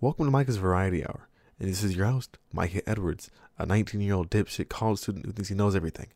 Welcome 0.00 0.26
to 0.26 0.30
Micah's 0.30 0.58
Variety 0.58 1.04
Hour, 1.04 1.26
and 1.58 1.68
this 1.68 1.82
is 1.82 1.96
your 1.96 2.06
host, 2.06 2.38
Micah 2.52 2.88
Edwards, 2.88 3.32
a 3.58 3.66
19 3.66 4.00
year 4.00 4.14
old 4.14 4.30
dipshit 4.30 4.68
college 4.68 5.00
student 5.00 5.26
who 5.26 5.32
thinks 5.32 5.48
he 5.48 5.56
knows 5.56 5.74
everything. 5.74 6.06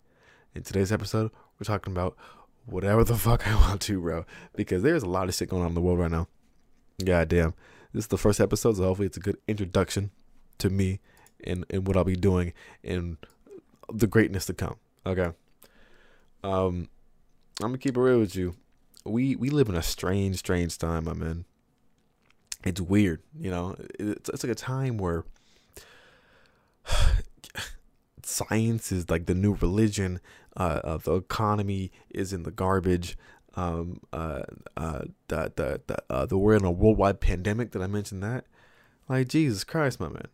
In 0.54 0.62
today's 0.62 0.92
episode, 0.92 1.32
we're 1.58 1.64
talking 1.64 1.92
about 1.92 2.16
whatever 2.64 3.02
the 3.02 3.16
fuck 3.16 3.44
I 3.44 3.56
want 3.56 3.80
to, 3.80 4.00
bro, 4.00 4.24
because 4.54 4.84
there's 4.84 5.02
a 5.02 5.08
lot 5.08 5.28
of 5.28 5.34
shit 5.34 5.48
going 5.48 5.62
on 5.62 5.70
in 5.70 5.74
the 5.74 5.80
world 5.80 5.98
right 5.98 6.12
now. 6.12 6.28
God 7.04 7.26
damn. 7.26 7.54
This 7.92 8.04
is 8.04 8.06
the 8.08 8.18
first 8.18 8.40
episode, 8.40 8.76
so 8.76 8.84
hopefully 8.84 9.06
it's 9.06 9.16
a 9.16 9.20
good 9.20 9.38
introduction 9.48 10.12
to 10.58 10.70
me 10.70 11.00
and, 11.42 11.66
and 11.68 11.84
what 11.84 11.96
I'll 11.96 12.04
be 12.04 12.14
doing 12.14 12.52
and 12.84 13.16
the 13.92 14.06
greatness 14.06 14.46
to 14.46 14.54
come. 14.54 14.76
Okay. 15.04 15.32
Um, 16.44 16.88
I'm 17.60 17.70
gonna 17.70 17.78
keep 17.78 17.96
it 17.96 18.00
real 18.00 18.20
with 18.20 18.36
you. 18.36 18.54
We 19.04 19.34
we 19.34 19.50
live 19.50 19.68
in 19.68 19.74
a 19.74 19.82
strange, 19.82 20.36
strange 20.36 20.78
time, 20.78 21.06
my 21.06 21.14
man 21.14 21.46
it's 22.64 22.80
weird, 22.80 23.22
you 23.38 23.50
know. 23.50 23.76
It's 23.98 24.28
it's 24.28 24.44
like 24.44 24.52
a 24.52 24.56
time 24.56 24.98
where 24.98 25.24
science 28.22 28.92
is 28.92 29.10
like 29.10 29.26
the 29.26 29.34
new 29.34 29.54
religion. 29.54 30.20
Uh, 30.56 30.80
uh, 30.84 30.96
the 30.98 31.14
economy 31.14 31.90
is 32.10 32.32
in 32.32 32.42
the 32.42 32.50
garbage. 32.50 33.16
Um, 33.54 34.00
uh, 34.12 34.42
uh, 34.76 35.02
the 35.28 35.52
the 35.54 35.80
the, 35.86 36.02
uh, 36.10 36.26
the 36.26 36.38
we're 36.38 36.54
in 36.54 36.64
a 36.64 36.70
worldwide 36.70 37.20
pandemic. 37.20 37.70
Did 37.70 37.82
I 37.82 37.86
mention 37.86 38.20
that? 38.20 38.46
Like 39.08 39.28
Jesus 39.28 39.64
Christ, 39.64 40.00
my 40.00 40.08
man. 40.08 40.28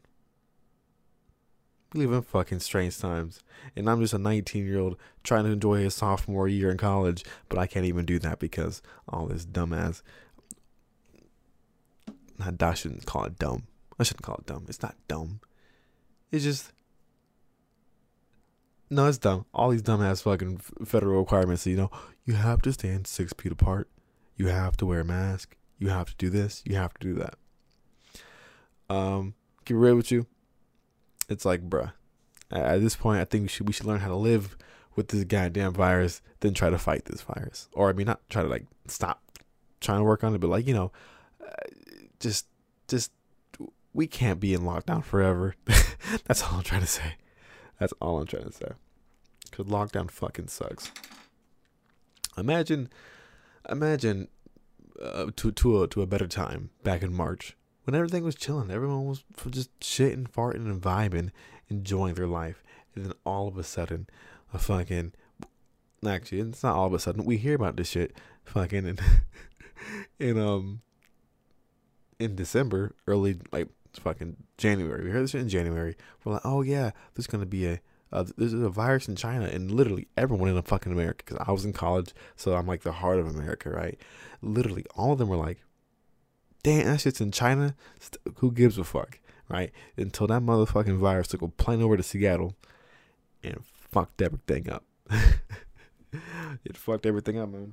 We 1.95 2.05
live 2.05 2.13
in 2.13 2.23
fucking 2.23 2.61
strange 2.61 2.99
times, 2.99 3.43
and 3.75 3.89
I'm 3.89 4.03
just 4.03 4.13
a 4.13 4.19
19 4.19 4.67
year 4.67 4.79
old 4.79 4.99
trying 5.25 5.45
to 5.45 5.51
enjoy 5.51 5.79
his 5.79 5.95
sophomore 5.95 6.47
year 6.47 6.71
in 6.71 6.77
college, 6.77 7.25
but 7.49 7.59
I 7.59 7.67
can't 7.67 7.87
even 7.87 8.05
do 8.05 8.19
that 8.19 8.39
because 8.39 8.83
all 9.09 9.27
this 9.27 9.47
dumbass 9.47 10.03
I 12.41 12.75
shouldn't 12.75 13.07
call 13.07 13.25
it 13.25 13.39
dumb. 13.39 13.65
I 13.99 14.05
shouldn't 14.05 14.23
call 14.23 14.37
it 14.37 14.47
dumb. 14.47 14.67
It's 14.69 14.83
not 14.83 14.95
dumb. 15.09 15.41
It's 16.31 16.45
just 16.45 16.73
no, 18.91 19.07
it's 19.07 19.19
dumb. 19.19 19.45
All 19.53 19.71
these 19.71 19.83
dumbass 19.83 20.23
fucking 20.23 20.59
federal 20.85 21.21
requirements. 21.21 21.67
You 21.67 21.77
know, 21.77 21.91
you 22.25 22.35
have 22.35 22.63
to 22.63 22.73
stand 22.73 23.07
six 23.07 23.33
feet 23.39 23.53
apart. 23.53 23.89
You 24.37 24.49
have 24.49 24.77
to 24.79 24.87
wear 24.87 25.01
a 25.01 25.05
mask. 25.05 25.57
You 25.79 25.89
have 25.91 26.09
to 26.09 26.17
do 26.17 26.31
this. 26.31 26.63
You 26.65 26.77
have 26.77 26.95
to 26.95 27.07
do 27.07 27.15
that. 27.15 27.35
Um, 28.89 29.35
get 29.65 29.77
real 29.77 29.97
with 29.97 30.11
you. 30.11 30.27
It's 31.29 31.45
like, 31.45 31.69
bruh. 31.69 31.93
At 32.51 32.81
this 32.81 32.97
point, 32.97 33.21
I 33.21 33.25
think 33.27 33.43
we 33.43 33.49
should 33.49 33.67
we 33.67 33.75
should 33.75 33.85
learn 33.85 34.01
how 34.01 34.09
to 34.09 34.17
live 34.17 34.57
with 34.97 35.09
this 35.09 35.25
goddamn 35.25 35.75
virus, 35.75 36.23
then 36.41 36.55
try 36.55 36.71
to 36.71 36.79
fight 36.79 37.05
this 37.05 37.21
virus. 37.21 37.69
Or 37.73 37.91
I 37.91 37.93
mean, 37.93 38.07
not 38.07 38.21
try 38.31 38.43
to 38.43 38.49
like 38.49 38.65
stop 38.87 39.23
trying 39.81 39.99
to 39.99 40.05
work 40.05 40.25
on 40.25 40.35
it, 40.35 40.41
but 40.41 40.49
like 40.49 40.67
you 40.67 40.73
know, 40.73 40.91
just 42.21 42.47
just 42.89 43.11
we 43.93 44.07
can't 44.07 44.41
be 44.41 44.55
in 44.55 44.63
lockdown 44.63 45.05
forever. 45.05 45.55
That's 46.27 46.43
all 46.43 46.57
I'm 46.59 46.63
trying 46.63 46.83
to 46.83 46.87
say. 46.87 47.15
That's 47.79 47.93
all 48.01 48.19
I'm 48.19 48.27
trying 48.27 48.45
to 48.45 48.53
say. 48.53 48.73
Cause 49.51 49.67
lockdown 49.67 50.11
fucking 50.11 50.49
sucks. 50.49 50.91
Imagine, 52.37 52.89
imagine, 53.69 54.29
uh, 55.03 55.31
to 55.37 55.51
to 55.51 55.83
a 55.83 55.89
to 55.89 56.03
a 56.03 56.07
better 56.07 56.27
time 56.27 56.71
back 56.83 57.03
in 57.03 57.13
March 57.13 57.57
when 57.85 57.95
everything 57.95 58.25
was 58.25 58.35
chilling. 58.35 58.71
Everyone 58.71 59.07
was 59.07 59.25
just 59.51 59.79
shitting, 59.81 60.31
farting, 60.31 60.67
and 60.67 60.81
vibing, 60.81 61.31
enjoying 61.69 62.15
their 62.15 62.27
life. 62.27 62.63
And 62.95 63.07
then 63.07 63.13
all 63.25 63.49
of 63.49 63.57
a 63.57 63.65
sudden, 63.65 64.09
a 64.53 64.59
fucking 64.59 65.13
actually, 66.07 66.41
it's 66.41 66.63
not 66.63 66.77
all 66.77 66.87
of 66.87 66.93
a 66.95 66.99
sudden. 66.99 67.25
We 67.25 67.39
hear 67.39 67.55
about 67.55 67.77
this 67.77 67.89
shit, 67.89 68.17
fucking, 68.45 68.87
and 68.87 69.01
and 70.21 70.39
um 70.39 70.81
in 72.19 72.35
December, 72.35 72.95
early 73.07 73.39
like 73.53 73.69
fucking 73.95 74.37
January. 74.57 75.05
We 75.05 75.11
heard 75.11 75.25
this 75.25 75.35
in 75.35 75.49
January. 75.49 75.97
We're 76.25 76.35
like, 76.35 76.43
oh 76.45 76.63
yeah, 76.63 76.91
there's 77.15 77.27
gonna 77.27 77.47
be 77.47 77.67
a 77.67 77.81
uh, 78.11 78.25
there's 78.37 78.55
a 78.55 78.71
virus 78.71 79.09
in 79.09 79.17
China, 79.17 79.47
and 79.47 79.71
literally 79.71 80.09
everyone 80.17 80.49
in 80.49 80.55
the 80.55 80.63
fucking 80.63 80.93
America, 80.93 81.25
because 81.25 81.45
I 81.47 81.53
was 81.53 81.65
in 81.65 81.73
college, 81.73 82.15
so 82.37 82.55
I'm 82.55 82.67
like 82.67 82.83
the 82.83 82.93
heart 82.93 83.19
of 83.19 83.27
America, 83.27 83.71
right? 83.71 84.01
Literally, 84.41 84.85
all 84.97 85.13
of 85.13 85.19
them 85.19 85.29
were 85.29 85.37
like, 85.37 85.59
"Damn, 86.63 86.87
that 86.87 87.01
shit's 87.01 87.21
in 87.21 87.33
China. 87.33 87.75
Who 88.37 88.53
gives 88.53 88.79
a 88.79 88.85
fuck?" 88.85 89.19
Right? 89.49 89.73
Until 89.97 90.27
that 90.27 90.43
motherfucking 90.43 90.99
virus 90.99 91.29
took 91.29 91.43
a 91.43 91.49
plane 91.49 91.83
over 91.83 91.97
to 91.97 92.03
Seattle 92.03 92.55
and 93.43 93.65
fucked 93.65 94.21
everything 94.21 94.69
up. 94.71 94.85
it 96.65 96.77
fucked 96.77 97.07
everything 97.07 97.39
up, 97.39 97.49
man. 97.49 97.73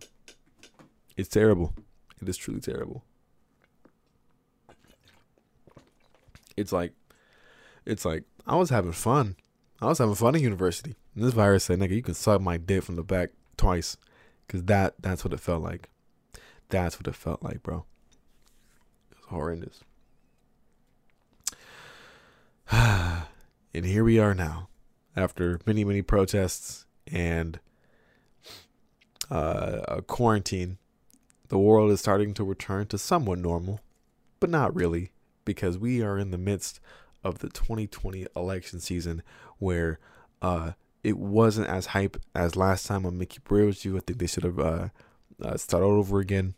It's 1.17 1.29
terrible. 1.29 1.73
It 2.21 2.29
is 2.29 2.37
truly 2.37 2.61
terrible. 2.61 3.03
It's 6.57 6.71
like 6.71 6.93
it's 7.85 8.05
like 8.05 8.23
I 8.45 8.55
was 8.55 8.69
having 8.69 8.91
fun. 8.91 9.35
I 9.81 9.87
was 9.87 9.97
having 9.99 10.15
fun 10.15 10.35
in 10.35 10.41
university. 10.41 10.95
And 11.13 11.23
this 11.23 11.33
virus 11.33 11.65
said, 11.65 11.79
nigga, 11.79 11.91
you 11.91 12.01
can 12.01 12.13
suck 12.13 12.41
my 12.41 12.57
dick 12.57 12.83
from 12.83 12.95
the 12.95 13.03
back 13.03 13.31
twice. 13.57 13.97
Cause 14.47 14.63
that 14.63 14.95
that's 14.99 15.23
what 15.23 15.33
it 15.33 15.39
felt 15.39 15.63
like. 15.63 15.89
That's 16.69 16.99
what 16.99 17.07
it 17.07 17.15
felt 17.15 17.41
like, 17.43 17.63
bro. 17.63 17.85
It 19.11 19.17
was 19.17 19.25
horrendous. 19.29 19.83
and 22.71 23.85
here 23.85 24.03
we 24.03 24.19
are 24.19 24.35
now. 24.35 24.69
After 25.15 25.59
many, 25.65 25.83
many 25.83 26.01
protests 26.01 26.85
and 27.07 27.59
uh, 29.31 29.81
a 29.87 30.01
quarantine, 30.01 30.77
the 31.47 31.57
world 31.57 31.91
is 31.91 31.99
starting 31.99 32.33
to 32.35 32.43
return 32.43 32.87
to 32.87 32.97
somewhat 32.97 33.39
normal, 33.39 33.79
but 34.39 34.49
not 34.49 34.75
really 34.75 35.11
because 35.45 35.77
we 35.77 36.01
are 36.01 36.17
in 36.17 36.31
the 36.31 36.37
midst 36.37 36.79
of 37.23 37.39
the 37.39 37.49
2020 37.49 38.27
election 38.35 38.79
season 38.79 39.23
where 39.57 39.99
uh, 40.41 40.71
it 41.03 41.17
wasn't 41.17 41.67
as 41.67 41.87
hype 41.87 42.17
as 42.33 42.55
last 42.55 42.85
time 42.85 43.05
on 43.05 43.17
Mickey. 43.17 43.39
You, 43.49 43.97
I 43.97 43.99
think 43.99 44.19
they 44.19 44.27
should 44.27 44.43
have 44.43 44.59
uh, 44.59 44.89
uh, 45.41 45.57
started 45.57 45.85
over 45.85 46.19
again. 46.19 46.55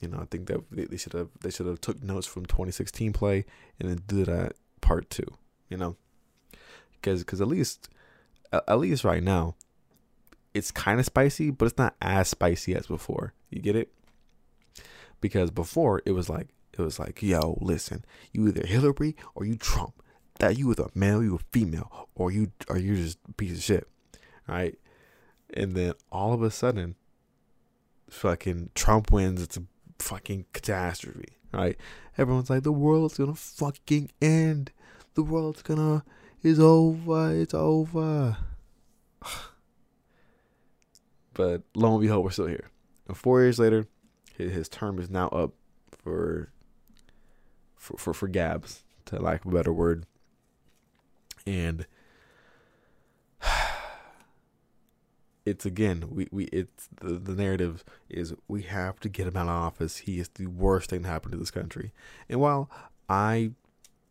You 0.00 0.08
know, 0.08 0.18
I 0.18 0.24
think 0.26 0.46
that 0.46 0.62
they 0.70 0.96
should 0.96 1.14
have 1.14 1.28
they 1.40 1.50
should 1.50 1.66
have 1.66 1.80
took 1.80 2.02
notes 2.02 2.26
from 2.26 2.46
2016 2.46 3.12
play 3.12 3.46
and 3.80 3.88
then 3.88 4.00
do 4.06 4.24
that 4.24 4.52
part 4.80 5.08
two. 5.08 5.26
You 5.68 5.76
know, 5.76 5.96
because 6.92 7.20
because 7.20 7.40
at 7.40 7.48
least 7.48 7.88
at 8.52 8.78
least 8.78 9.04
right 9.04 9.22
now, 9.22 9.54
it's 10.54 10.70
kind 10.70 11.00
of 11.00 11.06
spicy, 11.06 11.50
but 11.50 11.66
it's 11.66 11.78
not 11.78 11.94
as 12.00 12.28
spicy 12.28 12.74
as 12.74 12.86
before. 12.86 13.32
You 13.50 13.60
get 13.60 13.76
it? 13.76 13.92
Because 15.20 15.50
before 15.50 16.02
it 16.04 16.12
was 16.12 16.28
like 16.28 16.48
it 16.78 16.82
was 16.82 16.98
like, 16.98 17.22
yo, 17.22 17.58
listen, 17.60 18.04
you 18.32 18.48
either 18.48 18.66
Hillary 18.66 19.16
or 19.34 19.44
you 19.44 19.56
Trump. 19.56 20.02
That 20.38 20.58
you 20.58 20.70
either 20.70 20.88
male, 20.94 21.22
you 21.22 21.36
a 21.36 21.38
female, 21.50 22.08
or 22.14 22.30
you 22.30 22.52
or 22.68 22.76
you 22.76 22.96
just 22.96 23.18
a 23.28 23.32
piece 23.32 23.56
of 23.56 23.62
shit. 23.62 23.88
Right? 24.46 24.78
And 25.54 25.74
then 25.74 25.94
all 26.12 26.34
of 26.34 26.42
a 26.42 26.50
sudden, 26.50 26.94
fucking 28.10 28.70
Trump 28.74 29.10
wins, 29.10 29.40
it's 29.40 29.56
a 29.56 29.62
fucking 29.98 30.44
catastrophe. 30.52 31.38
Right? 31.52 31.78
Everyone's 32.18 32.50
like, 32.50 32.64
the 32.64 32.72
world's 32.72 33.16
gonna 33.16 33.34
fucking 33.34 34.10
end. 34.20 34.72
The 35.14 35.22
world's 35.22 35.62
gonna 35.62 36.04
is 36.42 36.60
over, 36.60 37.34
it's 37.34 37.54
over. 37.54 38.36
but 41.34 41.62
lo 41.74 41.92
and 41.92 42.02
behold, 42.02 42.24
we're 42.24 42.30
still 42.30 42.46
here. 42.46 42.70
And 43.08 43.16
four 43.16 43.40
years 43.40 43.58
later, 43.58 43.86
his 44.36 44.68
term 44.68 44.98
is 44.98 45.08
now 45.10 45.28
up 45.28 45.54
for 45.90 46.50
for, 47.76 47.96
for, 47.96 48.14
for 48.14 48.28
Gabs, 48.28 48.84
to 49.06 49.20
lack 49.20 49.44
of 49.44 49.52
a 49.52 49.54
better 49.54 49.72
word. 49.72 50.06
And 51.46 51.86
it's 55.46 55.64
again, 55.64 56.08
we, 56.10 56.28
we 56.30 56.44
it's 56.46 56.88
the, 57.00 57.14
the 57.14 57.34
narrative 57.34 57.84
is 58.08 58.34
we 58.48 58.62
have 58.62 58.98
to 59.00 59.08
get 59.08 59.28
him 59.28 59.36
out 59.36 59.48
of 59.48 59.50
office. 59.50 59.98
He 59.98 60.18
is 60.18 60.28
the 60.30 60.46
worst 60.46 60.90
thing 60.90 61.02
to 61.02 61.08
happen 61.08 61.30
to 61.30 61.36
this 61.36 61.50
country. 61.50 61.92
And 62.28 62.40
while 62.40 62.68
I 63.08 63.52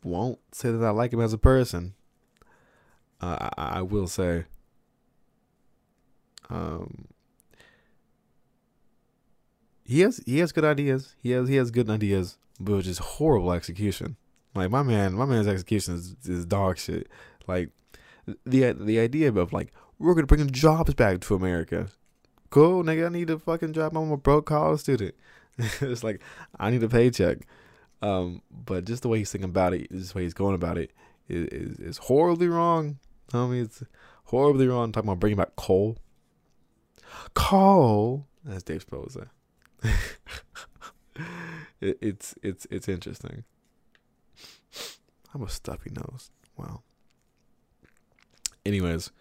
won't 0.03 0.39
say 0.51 0.71
that 0.71 0.83
I 0.83 0.91
like 0.91 1.11
him 1.11 1.21
as 1.21 1.33
a 1.33 1.37
person, 1.37 1.95
uh, 3.21 3.49
I, 3.57 3.79
I 3.79 3.81
will 3.81 4.07
say 4.07 4.45
um, 6.49 7.07
he 9.83 10.01
has 10.01 10.21
he 10.25 10.39
has 10.39 10.51
good 10.51 10.65
ideas. 10.65 11.15
He 11.21 11.31
has 11.31 11.49
he 11.49 11.55
has 11.55 11.71
good 11.71 11.89
ideas 11.89 12.37
but 12.59 12.81
just 12.81 12.99
horrible 12.99 13.51
execution. 13.51 14.17
Like 14.53 14.71
my 14.71 14.83
man, 14.83 15.13
my 15.13 15.25
man's 15.25 15.47
execution 15.47 15.95
is, 15.95 16.15
is 16.23 16.45
dog 16.45 16.77
shit. 16.77 17.09
Like 17.47 17.69
the 18.45 18.73
the 18.73 18.99
idea 18.99 19.31
of 19.31 19.53
like 19.53 19.71
we're 19.99 20.13
gonna 20.13 20.27
bring 20.27 20.49
jobs 20.51 20.93
back 20.93 21.21
to 21.21 21.35
America. 21.35 21.89
Cool, 22.49 22.83
nigga. 22.83 23.07
I 23.07 23.09
need 23.09 23.29
a 23.29 23.37
fucking 23.37 23.73
job. 23.73 23.95
I'm 23.97 24.11
a 24.11 24.17
broke 24.17 24.45
college 24.45 24.79
student. 24.79 25.15
it's 25.57 26.03
like 26.03 26.21
I 26.59 26.69
need 26.69 26.83
a 26.83 26.89
paycheck. 26.89 27.47
Um, 28.01 28.41
but 28.49 28.85
just 28.85 29.01
the 29.01 29.09
way 29.09 29.19
he's 29.19 29.31
thinking 29.31 29.49
about 29.49 29.73
it, 29.73 29.91
just 29.91 30.13
the 30.13 30.19
way 30.19 30.23
he's 30.23 30.33
going 30.33 30.55
about 30.55 30.77
it, 30.77 30.91
is 31.27 31.47
is, 31.47 31.79
is 31.79 31.97
horribly 31.97 32.47
wrong. 32.47 32.99
I 33.33 33.45
mean, 33.47 33.63
it's 33.63 33.83
horribly 34.25 34.67
wrong. 34.67 34.91
Talking 34.91 35.09
about 35.09 35.19
bringing 35.19 35.37
back 35.37 35.55
coal. 35.55 35.97
Coal. 37.33 38.25
That's 38.43 38.63
Dave 38.63 38.85
Sposa. 38.85 39.29
it, 41.81 41.97
it's 42.01 42.35
it's 42.41 42.67
it's 42.69 42.87
interesting. 42.87 43.43
I'm 45.33 45.41
a 45.43 45.49
stuffy 45.49 45.91
nose. 45.91 46.31
Wow. 46.57 46.81
Anyways, 48.65 49.11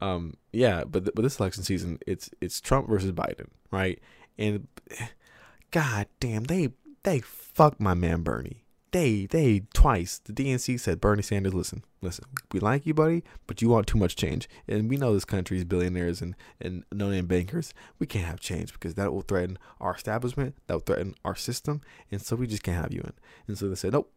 um, 0.00 0.34
yeah, 0.52 0.84
but 0.84 1.04
th- 1.04 1.14
but 1.14 1.22
this 1.22 1.40
election 1.40 1.62
season, 1.62 1.98
it's 2.06 2.30
it's 2.40 2.60
Trump 2.60 2.88
versus 2.88 3.12
Biden, 3.12 3.48
right? 3.70 4.00
And 4.38 4.68
god 5.70 6.06
damn, 6.20 6.44
they 6.44 6.70
they 7.02 7.20
fucked 7.20 7.80
my 7.80 7.94
man 7.94 8.22
Bernie. 8.22 8.63
They 8.94 9.26
they 9.26 9.64
twice 9.74 10.20
the 10.20 10.32
DNC 10.32 10.78
said 10.78 11.00
Bernie 11.00 11.20
Sanders, 11.20 11.52
listen, 11.52 11.82
listen, 12.00 12.26
we 12.52 12.60
like 12.60 12.86
you, 12.86 12.94
buddy, 12.94 13.24
but 13.48 13.60
you 13.60 13.68
want 13.68 13.88
too 13.88 13.98
much 13.98 14.14
change, 14.14 14.48
and 14.68 14.88
we 14.88 14.96
know 14.96 15.12
this 15.12 15.24
country's 15.24 15.64
billionaires 15.64 16.22
and 16.22 16.36
and 16.60 16.84
no 16.92 17.10
name 17.10 17.26
bankers. 17.26 17.74
We 17.98 18.06
can't 18.06 18.26
have 18.26 18.38
change 18.38 18.72
because 18.72 18.94
that 18.94 19.12
will 19.12 19.22
threaten 19.22 19.58
our 19.80 19.96
establishment, 19.96 20.54
that 20.68 20.74
will 20.74 20.80
threaten 20.80 21.16
our 21.24 21.34
system, 21.34 21.80
and 22.12 22.22
so 22.22 22.36
we 22.36 22.46
just 22.46 22.62
can't 22.62 22.80
have 22.80 22.92
you 22.92 23.00
in. 23.00 23.14
And 23.48 23.58
so 23.58 23.68
they 23.68 23.74
said, 23.74 23.94
nope, 23.94 24.16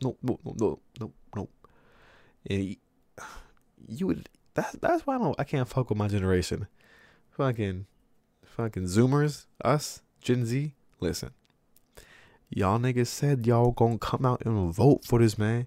nope, 0.00 0.16
nope, 0.22 0.40
nope, 0.42 0.56
nope, 0.58 0.82
nope, 0.98 1.14
nope. 1.36 1.50
And 2.46 2.60
he, 2.60 2.78
you 3.86 4.06
would 4.06 4.30
that's 4.54 4.72
that's 4.76 5.06
why 5.06 5.16
I 5.16 5.18
don't 5.18 5.38
I 5.38 5.44
can't 5.44 5.68
fuck 5.68 5.90
with 5.90 5.98
my 5.98 6.08
generation. 6.08 6.68
Fucking 7.32 7.84
fucking 8.46 8.84
Zoomers, 8.84 9.44
us, 9.62 10.00
Gen 10.22 10.46
Z, 10.46 10.72
listen. 11.00 11.32
Y'all 12.54 12.78
niggas 12.78 13.08
said 13.08 13.46
y'all 13.46 13.72
gonna 13.72 13.98
come 13.98 14.24
out 14.24 14.42
and 14.46 14.72
vote 14.72 15.04
for 15.04 15.18
this 15.18 15.36
man. 15.36 15.66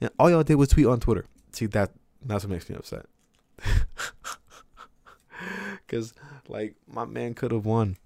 And 0.00 0.10
all 0.18 0.30
y'all 0.30 0.44
did 0.44 0.54
was 0.54 0.68
tweet 0.68 0.86
on 0.86 1.00
Twitter. 1.00 1.24
See 1.52 1.66
that 1.66 1.90
that's 2.24 2.44
what 2.44 2.52
makes 2.52 2.70
me 2.70 2.76
upset. 2.76 3.06
Cause 5.88 6.14
like 6.48 6.76
my 6.86 7.04
man 7.04 7.34
could 7.34 7.50
have 7.50 7.66
won. 7.66 7.96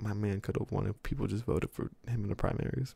My 0.00 0.12
man 0.12 0.40
could 0.40 0.56
have 0.58 0.70
won 0.70 0.86
if 0.86 1.02
people 1.02 1.26
just 1.26 1.44
voted 1.44 1.70
for 1.70 1.90
him 2.06 2.22
in 2.22 2.28
the 2.28 2.36
primaries. 2.36 2.94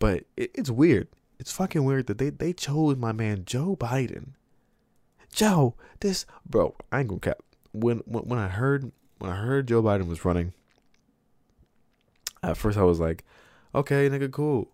But 0.00 0.24
it, 0.36 0.50
it's 0.54 0.70
weird. 0.70 1.08
It's 1.38 1.52
fucking 1.52 1.84
weird 1.84 2.08
that 2.08 2.18
they, 2.18 2.30
they 2.30 2.52
chose 2.52 2.96
my 2.96 3.12
man 3.12 3.44
Joe 3.44 3.76
Biden 3.76 4.32
Joe, 5.36 5.74
this 6.00 6.24
bro, 6.48 6.74
I 6.90 7.00
ain't 7.00 7.08
gonna 7.08 7.20
cap. 7.20 7.40
When, 7.72 7.98
when 8.06 8.24
when 8.24 8.38
I 8.38 8.48
heard 8.48 8.90
when 9.18 9.30
I 9.30 9.36
heard 9.36 9.68
Joe 9.68 9.82
Biden 9.82 10.08
was 10.08 10.24
running, 10.24 10.54
at 12.46 12.56
first 12.56 12.78
I 12.78 12.84
was 12.84 13.00
like, 13.00 13.24
okay, 13.74 14.08
nigga, 14.08 14.30
cool. 14.30 14.68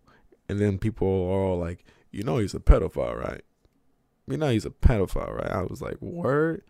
And 0.48 0.60
then 0.60 0.78
people 0.78 1.08
are 1.08 1.40
all 1.40 1.58
like, 1.58 1.84
you 2.10 2.22
know, 2.22 2.38
he's 2.38 2.54
a 2.54 2.60
pedophile, 2.60 3.18
right? 3.18 3.42
You 4.28 4.36
know, 4.36 4.50
he's 4.50 4.66
a 4.66 4.70
pedophile, 4.70 5.34
right? 5.34 5.50
I 5.50 5.62
was 5.62 5.80
like, 5.80 6.00
word. 6.00 6.62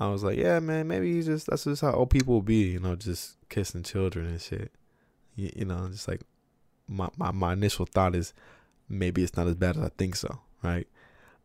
I 0.00 0.08
was 0.08 0.24
like, 0.24 0.38
yeah, 0.38 0.58
man, 0.60 0.88
maybe 0.88 1.12
he's 1.12 1.26
just 1.26 1.48
that's 1.48 1.64
just 1.64 1.82
how 1.82 1.92
old 1.92 2.10
people 2.10 2.40
be, 2.40 2.70
you 2.70 2.80
know, 2.80 2.96
just 2.96 3.36
kissing 3.48 3.82
children 3.82 4.26
and 4.26 4.40
shit. 4.40 4.72
You, 5.36 5.50
you 5.54 5.64
know, 5.64 5.88
just 5.90 6.08
like 6.08 6.22
my, 6.86 7.08
my 7.16 7.30
my 7.32 7.52
initial 7.52 7.86
thought 7.86 8.14
is 8.14 8.32
maybe 8.88 9.22
it's 9.22 9.36
not 9.36 9.46
as 9.46 9.56
bad 9.56 9.76
as 9.76 9.82
I 9.82 9.90
think 9.98 10.16
so, 10.16 10.40
right? 10.62 10.86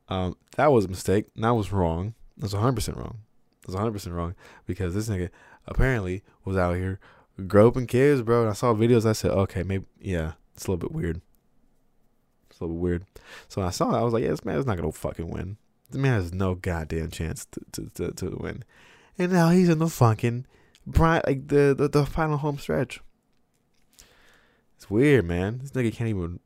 Um, 0.08 0.38
that 0.56 0.72
was 0.72 0.86
a 0.86 0.90
mistake. 0.90 1.26
That 1.36 1.52
was 1.52 1.72
wrong. 1.72 2.14
That's 2.38 2.54
100% 2.54 2.96
wrong. 2.96 3.20
That's 3.66 3.78
100% 3.78 4.14
wrong 4.14 4.36
because 4.66 4.94
this 4.94 5.10
nigga 5.10 5.30
apparently 5.66 6.24
was 6.46 6.58
out 6.58 6.76
here 6.76 7.00
groping 7.48 7.88
kids, 7.88 8.22
bro. 8.22 8.42
And 8.42 8.50
I 8.50 8.54
saw 8.54 8.74
videos. 8.74 9.06
I 9.06 9.14
said, 9.14 9.32
okay, 9.32 9.64
maybe, 9.64 9.86
yeah, 10.00 10.34
it's 10.56 10.66
a 10.66 10.72
little 10.72 10.88
bit 10.88 10.92
weird. 10.92 11.22
It's 12.50 12.60
a 12.60 12.64
little 12.64 12.76
bit 12.76 12.82
weird. 12.82 13.06
So 13.48 13.62
I 13.62 13.70
saw 13.70 13.94
it, 13.94 14.00
I 14.00 14.04
was 14.04 14.14
like, 14.14 14.24
yeah, 14.24 14.30
this 14.30 14.46
man 14.46 14.58
is 14.58 14.66
not 14.66 14.78
to 14.78 14.92
fucking 14.92 15.30
win. 15.30 15.58
This 15.90 16.00
man 16.02 16.14
has 16.14 16.34
no 16.34 16.56
goddamn 16.56 17.12
chance 17.12 17.46
to, 17.46 17.62
to, 17.74 17.90
to, 17.96 18.12
to 18.12 18.38
win. 18.40 18.64
And 19.18 19.32
now 19.32 19.50
he's 19.50 19.70
in 19.70 19.80
the 19.80 19.90
fucking, 19.90 20.46
like 20.98 21.48
the, 21.48 21.76
the, 21.78 21.88
the 21.88 22.06
final 22.06 22.38
home 22.38 22.58
stretch. 22.58 23.00
It's 24.76 24.90
weird, 24.90 25.26
man. 25.26 25.60
This 25.60 25.72
nigga 25.72 25.94
can't 25.94 26.10
even 26.10 26.40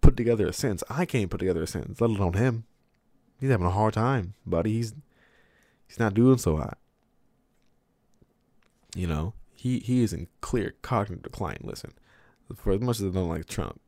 put 0.00 0.16
together 0.16 0.46
a 0.46 0.52
sentence. 0.52 0.82
I 0.88 1.04
can't 1.04 1.30
put 1.30 1.38
together 1.38 1.62
a 1.62 1.66
sentence, 1.66 2.00
let 2.00 2.10
alone 2.10 2.34
him. 2.34 2.64
He's 3.40 3.50
having 3.50 3.66
a 3.66 3.70
hard 3.70 3.94
time, 3.94 4.34
buddy. 4.46 4.72
He's 4.72 4.94
he's 5.86 5.98
not 5.98 6.14
doing 6.14 6.38
so 6.38 6.56
hot. 6.56 6.78
You 8.94 9.06
know, 9.06 9.34
he 9.54 9.80
he 9.80 10.02
is 10.02 10.12
in 10.12 10.28
clear 10.40 10.74
cognitive 10.82 11.22
decline. 11.22 11.58
Listen, 11.62 11.92
for 12.56 12.72
as 12.72 12.80
much 12.80 13.00
as 13.00 13.06
I 13.06 13.10
don't 13.10 13.28
like 13.28 13.46
Trump, 13.46 13.80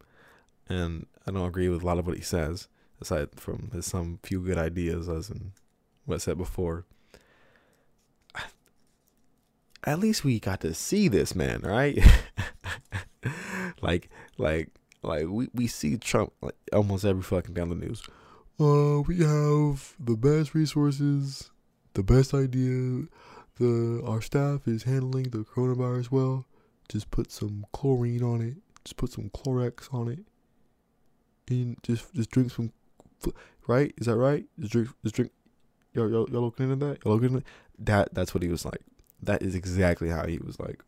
and 0.68 1.06
I 1.26 1.30
don't 1.30 1.46
agree 1.46 1.68
with 1.68 1.82
a 1.82 1.86
lot 1.86 1.98
of 1.98 2.06
what 2.06 2.16
he 2.16 2.22
says, 2.22 2.68
aside 3.00 3.28
from 3.36 3.70
his 3.72 3.86
some 3.86 4.18
few 4.22 4.40
good 4.40 4.58
ideas, 4.58 5.08
as 5.08 5.30
in 5.30 5.52
what 6.04 6.16
I 6.16 6.18
said 6.18 6.38
before. 6.38 6.84
At 9.84 9.98
least 9.98 10.24
we 10.24 10.38
got 10.38 10.60
to 10.60 10.74
see 10.74 11.08
this 11.08 11.34
man, 11.34 11.62
right? 11.62 11.98
like, 13.80 14.10
like 14.36 14.68
like 15.02 15.26
we, 15.26 15.48
we 15.54 15.66
see 15.66 15.96
Trump 15.96 16.32
like 16.42 16.54
almost 16.72 17.04
every 17.04 17.22
fucking 17.22 17.54
down 17.54 17.70
the 17.70 17.74
news. 17.74 18.02
Uh, 18.58 19.00
we 19.00 19.18
have 19.18 19.94
the 19.98 20.16
best 20.16 20.54
resources, 20.54 21.50
the 21.94 22.02
best 22.02 22.34
idea. 22.34 23.06
The 23.60 24.02
our 24.06 24.22
staff 24.22 24.66
is 24.66 24.84
handling 24.84 25.24
the 25.24 25.44
coronavirus 25.44 26.10
well. 26.10 26.46
Just 26.88 27.10
put 27.10 27.30
some 27.30 27.66
chlorine 27.72 28.22
on 28.22 28.40
it. 28.40 28.56
Just 28.84 28.96
put 28.96 29.12
some 29.12 29.28
Clorox 29.28 29.92
on 29.92 30.08
it. 30.08 30.20
And 31.50 31.76
just 31.82 32.12
just 32.14 32.30
drink 32.30 32.50
some. 32.52 32.72
Right? 33.66 33.92
Is 33.98 34.06
that 34.06 34.16
right? 34.16 34.46
Just 34.58 34.72
drink. 34.72 34.88
Just 35.04 35.14
drink. 35.14 35.30
Y'all, 35.92 36.10
y'all, 36.10 36.26
y'all 36.30 36.40
looking 36.40 36.70
into 36.72 36.86
that? 36.86 37.04
Y'all 37.04 37.12
looking 37.12 37.34
into 37.36 37.44
that? 37.80 38.14
That's 38.14 38.32
what 38.32 38.42
he 38.42 38.48
was 38.48 38.64
like. 38.64 38.80
That 39.22 39.42
is 39.42 39.54
exactly 39.54 40.08
how 40.08 40.26
he 40.26 40.38
was 40.38 40.58
like. 40.58 40.82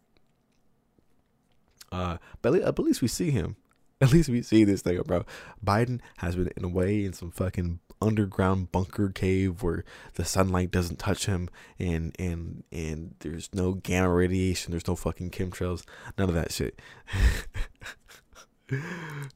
Uh, 1.91 2.17
but 2.41 2.55
at 2.55 2.79
least 2.79 3.03
we 3.03 3.09
see 3.09 3.31
him. 3.31 3.57
At 4.07 4.13
least 4.13 4.29
we 4.29 4.43
see 4.43 4.65
this 4.65 4.83
thing, 4.83 5.01
bro. 5.07 5.25
Biden 5.65 6.01
has 6.17 6.35
been 6.35 6.51
in 6.57 6.65
a 6.65 6.69
way 6.69 7.05
in 7.05 7.13
some 7.13 7.31
fucking 7.31 7.79
underground 8.01 8.73
bunker 8.73 9.11
cave 9.11 9.63
where 9.63 9.85
the 10.15 10.25
sunlight 10.25 10.73
doesn't 10.73 10.99
touch 10.99 11.27
him 11.27 11.49
and 11.79 12.13
and 12.19 12.65
and 12.73 13.15
there's 13.21 13.49
no 13.55 13.75
gamma 13.75 14.09
radiation, 14.09 14.73
there's 14.73 14.89
no 14.89 14.97
fucking 14.97 15.31
chemtrails, 15.31 15.85
none 16.19 16.29
of 16.29 16.35
that 16.35 16.51
shit. 16.51 16.83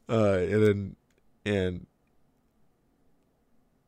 uh 0.09 0.39
and 0.39 0.67
then 0.67 0.97
and 1.45 1.87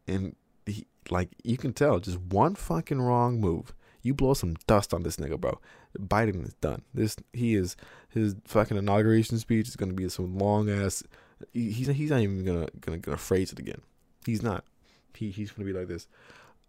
and 0.06 0.36
he 0.64 0.86
like 1.10 1.30
you 1.42 1.56
can 1.56 1.72
tell 1.72 1.98
just 1.98 2.20
one 2.20 2.54
fucking 2.54 3.02
wrong 3.02 3.40
move 3.40 3.74
you 4.02 4.14
blow 4.14 4.34
some 4.34 4.54
dust 4.66 4.94
on 4.94 5.02
this 5.02 5.16
nigga, 5.16 5.38
bro. 5.38 5.60
Biden 5.98 6.44
is 6.44 6.54
done. 6.54 6.82
This 6.94 7.16
he 7.32 7.54
is 7.54 7.76
his 8.10 8.36
fucking 8.44 8.76
inauguration 8.76 9.38
speech 9.38 9.68
is 9.68 9.76
gonna 9.76 9.92
be 9.92 10.08
some 10.08 10.38
long 10.38 10.70
ass. 10.70 11.02
He's 11.52 11.88
he's 11.88 12.10
not 12.10 12.20
even 12.20 12.44
gonna 12.44 12.68
gonna 12.80 12.98
gonna 12.98 13.16
phrase 13.16 13.52
it 13.52 13.58
again. 13.58 13.82
He's 14.24 14.42
not. 14.42 14.64
He 15.14 15.30
he's 15.30 15.50
gonna 15.50 15.66
be 15.66 15.72
like 15.72 15.88
this. 15.88 16.06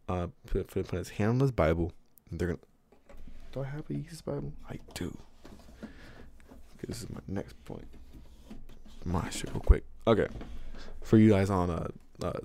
Uh, 0.07 0.27
put 0.47 0.67
put, 0.67 0.87
put 0.87 0.97
his 0.99 1.09
hand 1.09 1.29
on 1.31 1.39
his 1.39 1.51
Bible. 1.51 1.91
They're 2.31 2.49
gonna. 2.49 2.59
Do 3.51 3.61
I 3.61 3.65
have 3.65 3.89
a 3.89 3.93
Jesus 3.93 4.21
Bible? 4.21 4.53
I 4.69 4.79
do. 4.93 5.17
Okay, 5.81 6.85
this 6.87 7.01
is 7.01 7.09
my 7.09 7.21
next 7.27 7.53
point. 7.65 7.87
My 9.05 9.29
shit, 9.29 9.51
real 9.51 9.61
quick. 9.61 9.85
Okay, 10.07 10.27
for 11.03 11.17
you 11.17 11.29
guys 11.29 11.49
on 11.49 11.69
uh, 11.69 11.87
uh 12.21 12.39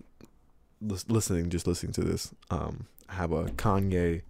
listening, 0.81 1.51
just 1.51 1.67
listening 1.67 1.93
to 1.93 2.03
this, 2.03 2.33
um, 2.51 2.87
I 3.09 3.15
have 3.15 3.33
a 3.33 3.45
Kanye 3.45 4.23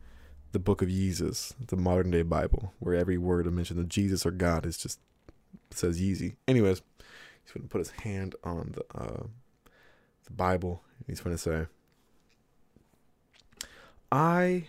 the 0.54 0.58
book 0.60 0.80
of 0.82 0.88
Jesus, 0.88 1.52
the 1.66 1.76
modern 1.76 2.12
day 2.12 2.22
Bible, 2.22 2.72
where 2.78 2.94
every 2.94 3.18
word 3.18 3.48
of 3.48 3.52
mention 3.52 3.78
of 3.78 3.88
Jesus 3.88 4.24
or 4.24 4.30
God 4.30 4.64
is 4.64 4.78
just 4.78 5.00
says 5.72 6.00
Yeezy. 6.00 6.36
Anyways, 6.46 6.80
he's 7.42 7.52
to 7.52 7.68
put 7.68 7.80
his 7.80 7.90
hand 7.90 8.36
on 8.44 8.72
the 8.76 8.84
uh, 8.98 9.24
the 10.24 10.30
Bible. 10.30 10.82
He's 11.08 11.20
to 11.20 11.36
say, 11.36 11.66
"I 14.12 14.68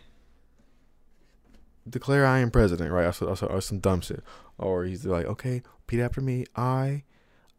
declare 1.88 2.26
I 2.26 2.40
am 2.40 2.50
president." 2.50 2.92
Right? 2.92 3.22
Or, 3.22 3.28
or, 3.28 3.46
or 3.46 3.62
some 3.62 3.80
dumb 3.80 4.02
shit. 4.02 4.24
Or 4.58 4.86
he's 4.86 5.06
like, 5.06 5.28
"Okay, 5.28 5.62
repeat 5.82 6.02
after 6.02 6.20
me. 6.20 6.46
I, 6.56 7.04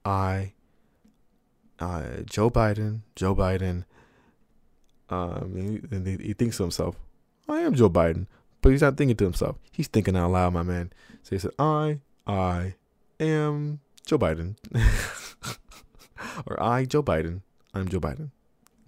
I, 0.04 0.52
uh, 1.78 2.22
Joe 2.24 2.50
Biden, 2.50 3.02
Joe 3.14 3.36
Biden." 3.36 3.84
Um, 5.08 5.80
and 5.92 6.04
he, 6.04 6.16
he 6.16 6.32
thinks 6.32 6.56
to 6.56 6.64
himself, 6.64 6.96
I 7.48 7.60
am 7.60 7.74
Joe 7.74 7.90
Biden. 7.90 8.26
But 8.62 8.72
he's 8.72 8.82
not 8.82 8.96
thinking 8.96 9.16
to 9.18 9.24
himself. 9.24 9.56
He's 9.70 9.86
thinking 9.86 10.16
out 10.16 10.32
loud, 10.32 10.52
my 10.52 10.62
man. 10.62 10.92
So 11.22 11.36
he 11.36 11.38
said, 11.38 11.52
I, 11.58 12.00
I 12.26 12.74
am 13.20 13.80
Joe 14.04 14.18
Biden. 14.18 14.56
or 16.46 16.62
I, 16.62 16.84
Joe 16.84 17.02
Biden, 17.02 17.42
I'm 17.74 17.88
Joe 17.88 18.00
Biden. 18.00 18.30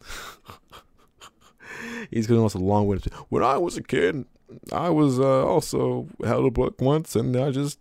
he's 2.10 2.26
going 2.26 2.40
to 2.40 2.44
on 2.44 2.50
some 2.50 2.62
long 2.62 2.86
way. 2.86 2.98
When 3.28 3.44
I 3.44 3.58
was 3.58 3.76
a 3.76 3.82
kid, 3.82 4.24
I 4.72 4.90
was 4.90 5.20
uh, 5.20 5.46
also 5.46 6.08
held 6.24 6.46
a 6.46 6.50
book 6.50 6.80
once, 6.80 7.14
and 7.14 7.36
I 7.36 7.50
just, 7.50 7.78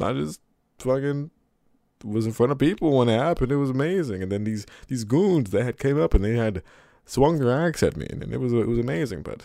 I 0.00 0.12
just 0.12 0.40
fucking 0.78 1.30
was 2.04 2.26
in 2.26 2.32
front 2.32 2.52
of 2.52 2.58
people 2.58 2.98
when 2.98 3.08
it 3.08 3.18
happened. 3.18 3.52
It 3.52 3.56
was 3.56 3.70
amazing. 3.70 4.22
And 4.22 4.32
then 4.32 4.44
these 4.44 4.66
these 4.88 5.04
goons 5.04 5.50
that 5.50 5.64
had 5.64 5.78
came 5.78 6.00
up 6.00 6.14
and 6.14 6.24
they 6.24 6.36
had 6.36 6.62
swung 7.04 7.38
their 7.38 7.66
axe 7.66 7.82
at 7.82 7.96
me, 7.96 8.06
and 8.10 8.32
it 8.32 8.40
was 8.40 8.52
it 8.52 8.66
was 8.66 8.78
amazing. 8.78 9.22
But 9.22 9.44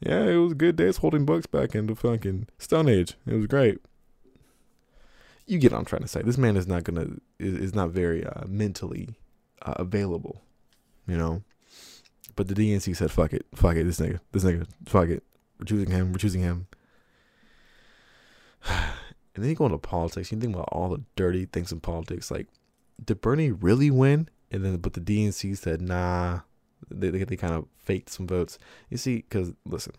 yeah, 0.00 0.24
it 0.24 0.36
was 0.36 0.54
good 0.54 0.76
days 0.76 0.98
holding 0.98 1.24
books 1.24 1.46
back 1.46 1.74
in 1.74 1.86
the 1.86 1.94
fucking 1.94 2.48
Stone 2.58 2.88
Age. 2.88 3.14
It 3.26 3.34
was 3.34 3.46
great. 3.46 3.78
you 5.46 5.58
get 5.58 5.72
what 5.72 5.78
I'm 5.78 5.84
trying 5.84 6.02
to 6.02 6.08
say. 6.08 6.22
This 6.22 6.38
man 6.38 6.56
is 6.56 6.66
not 6.66 6.84
gonna 6.84 7.06
is, 7.38 7.54
is 7.54 7.74
not 7.74 7.90
very 7.90 8.24
uh, 8.26 8.46
mentally 8.46 9.10
uh, 9.62 9.74
available, 9.76 10.42
you 11.06 11.16
know. 11.16 11.42
But 12.34 12.48
the 12.48 12.54
DNC 12.54 12.94
said, 12.96 13.10
"Fuck 13.10 13.32
it, 13.32 13.46
fuck 13.54 13.76
it, 13.76 13.84
this 13.84 14.00
nigga, 14.00 14.20
this 14.32 14.44
nigga, 14.44 14.66
fuck 14.86 15.08
it. 15.08 15.22
We're 15.58 15.64
choosing 15.64 15.90
him. 15.90 16.12
We're 16.12 16.18
choosing 16.18 16.42
him." 16.42 16.66
And 19.34 19.44
then 19.44 19.50
you 19.50 19.54
go 19.56 19.66
into 19.66 19.76
politics. 19.76 20.32
You 20.32 20.40
think 20.40 20.54
about 20.54 20.70
all 20.72 20.88
the 20.88 21.02
dirty 21.14 21.44
things 21.44 21.70
in 21.70 21.80
politics. 21.80 22.30
Like, 22.30 22.46
did 23.04 23.20
Bernie 23.20 23.50
really 23.50 23.90
win? 23.90 24.30
And 24.50 24.64
then, 24.64 24.78
but 24.78 24.94
the 24.94 25.00
DNC 25.00 25.58
said, 25.58 25.82
"Nah." 25.82 26.40
They 26.90 27.10
they, 27.10 27.24
they 27.24 27.36
kind 27.36 27.54
of 27.54 27.66
faked 27.78 28.10
some 28.10 28.26
votes. 28.26 28.58
You 28.90 28.96
see, 28.96 29.16
because 29.16 29.52
listen, 29.64 29.94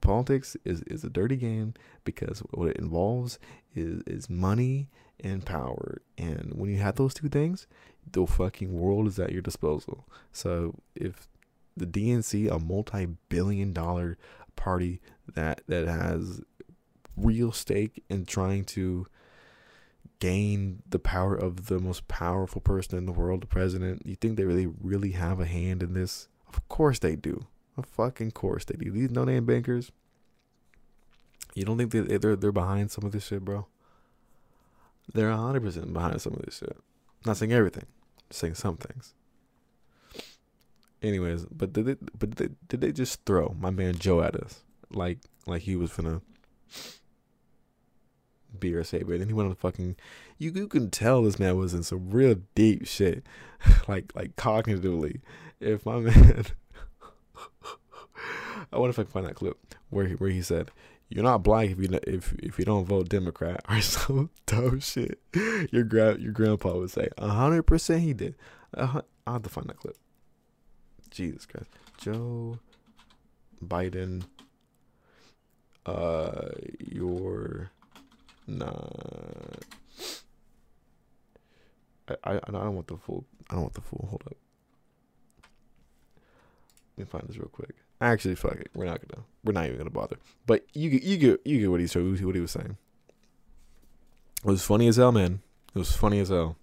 politics 0.00 0.56
is 0.64 0.82
is 0.82 1.04
a 1.04 1.10
dirty 1.10 1.36
game 1.36 1.74
because 2.04 2.40
what 2.50 2.68
it 2.68 2.76
involves 2.76 3.38
is 3.74 4.02
is 4.06 4.30
money 4.30 4.88
and 5.20 5.44
power. 5.44 6.02
And 6.18 6.52
when 6.54 6.70
you 6.70 6.78
have 6.78 6.96
those 6.96 7.14
two 7.14 7.28
things, 7.28 7.66
the 8.10 8.26
fucking 8.26 8.72
world 8.72 9.06
is 9.06 9.18
at 9.18 9.32
your 9.32 9.42
disposal. 9.42 10.06
So 10.32 10.74
if 10.94 11.28
the 11.76 11.86
DNC, 11.86 12.50
a 12.50 12.58
multi-billion 12.58 13.72
dollar 13.72 14.16
party 14.54 15.00
that 15.34 15.62
that 15.66 15.86
has 15.86 16.40
real 17.16 17.52
stake 17.52 18.02
in 18.08 18.24
trying 18.26 18.64
to 18.64 19.06
gain 20.18 20.82
the 20.88 20.98
power 20.98 21.34
of 21.34 21.66
the 21.66 21.78
most 21.78 22.08
powerful 22.08 22.60
person 22.60 22.98
in 22.98 23.06
the 23.06 23.12
world, 23.12 23.42
the 23.42 23.46
president, 23.46 24.06
you 24.06 24.16
think 24.16 24.36
they 24.36 24.44
really 24.44 24.66
really 24.66 25.12
have 25.12 25.40
a 25.40 25.46
hand 25.46 25.82
in 25.82 25.94
this? 25.94 26.28
Of 26.48 26.66
course 26.68 26.98
they 26.98 27.16
do. 27.16 27.46
Of 27.76 27.86
fucking 27.86 28.30
course 28.32 28.64
they 28.64 28.76
do. 28.76 28.90
These 28.90 29.10
no-name 29.10 29.44
bankers. 29.44 29.92
You 31.54 31.64
don't 31.64 31.78
think 31.78 31.92
they 31.92 32.18
they're 32.18 32.36
they're 32.36 32.52
behind 32.52 32.90
some 32.90 33.04
of 33.04 33.12
this 33.12 33.26
shit, 33.26 33.44
bro? 33.44 33.66
They're 35.12 35.30
hundred 35.30 35.62
percent 35.62 35.92
behind 35.92 36.20
some 36.20 36.34
of 36.34 36.42
this 36.42 36.58
shit. 36.58 36.76
Not 37.24 37.36
saying 37.36 37.52
everything, 37.52 37.86
saying 38.30 38.54
some 38.54 38.76
things. 38.76 39.14
Anyways, 41.02 41.46
but 41.46 41.72
did 41.72 41.86
they, 41.86 41.96
but 42.18 42.30
did 42.30 42.36
they, 42.36 42.54
did 42.68 42.80
they 42.80 42.92
just 42.92 43.24
throw 43.24 43.54
my 43.58 43.70
man 43.70 43.96
Joe 43.96 44.22
at 44.22 44.34
us 44.34 44.62
like 44.90 45.18
like 45.46 45.62
he 45.62 45.76
was 45.76 45.92
gonna 45.92 46.22
be 48.60 48.74
our 48.74 48.84
savior? 48.84 49.14
And 49.14 49.22
then 49.22 49.28
he 49.28 49.34
went 49.34 49.48
on 49.48 49.54
fucking. 49.54 49.96
You 50.38 50.52
you 50.52 50.68
can 50.68 50.90
tell 50.90 51.22
this 51.22 51.38
man 51.38 51.56
was 51.56 51.74
in 51.74 51.82
some 51.82 52.10
real 52.10 52.36
deep 52.54 52.86
shit, 52.86 53.24
like 53.88 54.12
like 54.14 54.36
cognitively. 54.36 55.20
If 55.60 55.86
my 55.86 55.96
man, 56.00 56.46
I 58.72 58.78
wonder 58.78 58.90
if 58.90 58.98
I 58.98 59.04
can 59.04 59.12
find 59.12 59.26
that 59.26 59.34
clip 59.34 59.58
where 59.90 60.06
he, 60.06 60.14
where 60.14 60.30
he 60.30 60.42
said, 60.42 60.70
"You're 61.08 61.24
not 61.24 61.42
black 61.42 61.70
if 61.70 61.78
you 61.78 61.88
if 62.04 62.34
if 62.38 62.58
you 62.58 62.64
don't 62.64 62.86
vote 62.86 63.08
Democrat 63.08 63.60
or 63.68 63.80
some 63.80 64.30
dumb 64.46 64.80
shit." 64.80 65.20
Your 65.70 65.84
gra- 65.84 66.18
your 66.18 66.32
grandpa 66.32 66.76
would 66.76 66.90
say, 66.90 67.08
hundred 67.18 67.64
percent 67.64 68.02
he 68.02 68.12
did." 68.12 68.34
Uh, 68.76 69.00
I'll 69.26 69.34
have 69.34 69.42
to 69.42 69.48
find 69.48 69.68
that 69.68 69.78
clip. 69.78 69.96
Jesus 71.10 71.46
Christ, 71.46 71.70
Joe 71.98 72.58
Biden, 73.64 74.24
uh, 75.86 76.48
you're 76.78 77.70
not. 78.46 79.64
I, 82.08 82.14
I 82.24 82.34
I 82.34 82.50
don't 82.50 82.74
want 82.74 82.86
the 82.86 82.96
full. 82.96 83.24
I 83.50 83.54
don't 83.54 83.62
want 83.62 83.74
the 83.74 83.80
full. 83.80 84.06
Hold 84.08 84.22
up. 84.26 84.36
Let 86.96 87.06
me 87.06 87.10
find 87.10 87.28
this 87.28 87.36
real 87.36 87.48
quick. 87.48 87.74
Actually, 88.00 88.34
fuck 88.34 88.56
it. 88.56 88.70
We're 88.74 88.86
not 88.86 89.00
gonna. 89.06 89.24
We're 89.44 89.52
not 89.52 89.66
even 89.66 89.78
gonna 89.78 89.90
bother. 89.90 90.16
But 90.46 90.64
you 90.72 90.90
get. 90.90 91.02
You 91.02 91.16
get. 91.16 91.40
You 91.44 91.60
get 91.60 91.70
what 91.70 91.80
he 91.80 91.86
said. 91.86 92.02
What 92.24 92.34
he 92.34 92.40
was 92.40 92.50
saying. 92.50 92.76
It 94.44 94.50
was 94.50 94.64
funny 94.64 94.86
as 94.88 94.96
hell, 94.96 95.12
man. 95.12 95.40
It 95.74 95.78
was 95.78 95.96
funny 95.96 96.20
as 96.20 96.28
hell. 96.28 96.56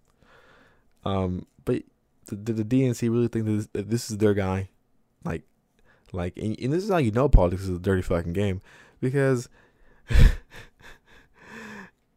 Um, 1.06 1.46
but 1.66 1.84
did 2.28 2.46
the, 2.46 2.64
the 2.64 2.64
DNC 2.64 3.02
really 3.12 3.28
think 3.28 3.46
that 3.46 3.52
this, 3.52 3.68
that 3.74 3.90
this 3.90 4.10
is 4.10 4.18
their 4.18 4.34
guy? 4.34 4.70
Like, 5.26 5.44
like, 6.12 6.38
and, 6.38 6.58
and 6.60 6.72
this 6.72 6.84
is 6.84 6.90
how 6.90 6.98
you 6.98 7.12
know 7.12 7.28
politics 7.28 7.64
is 7.64 7.70
a 7.70 7.80
dirty 7.80 8.02
fucking 8.02 8.34
game, 8.34 8.62
because 9.02 9.50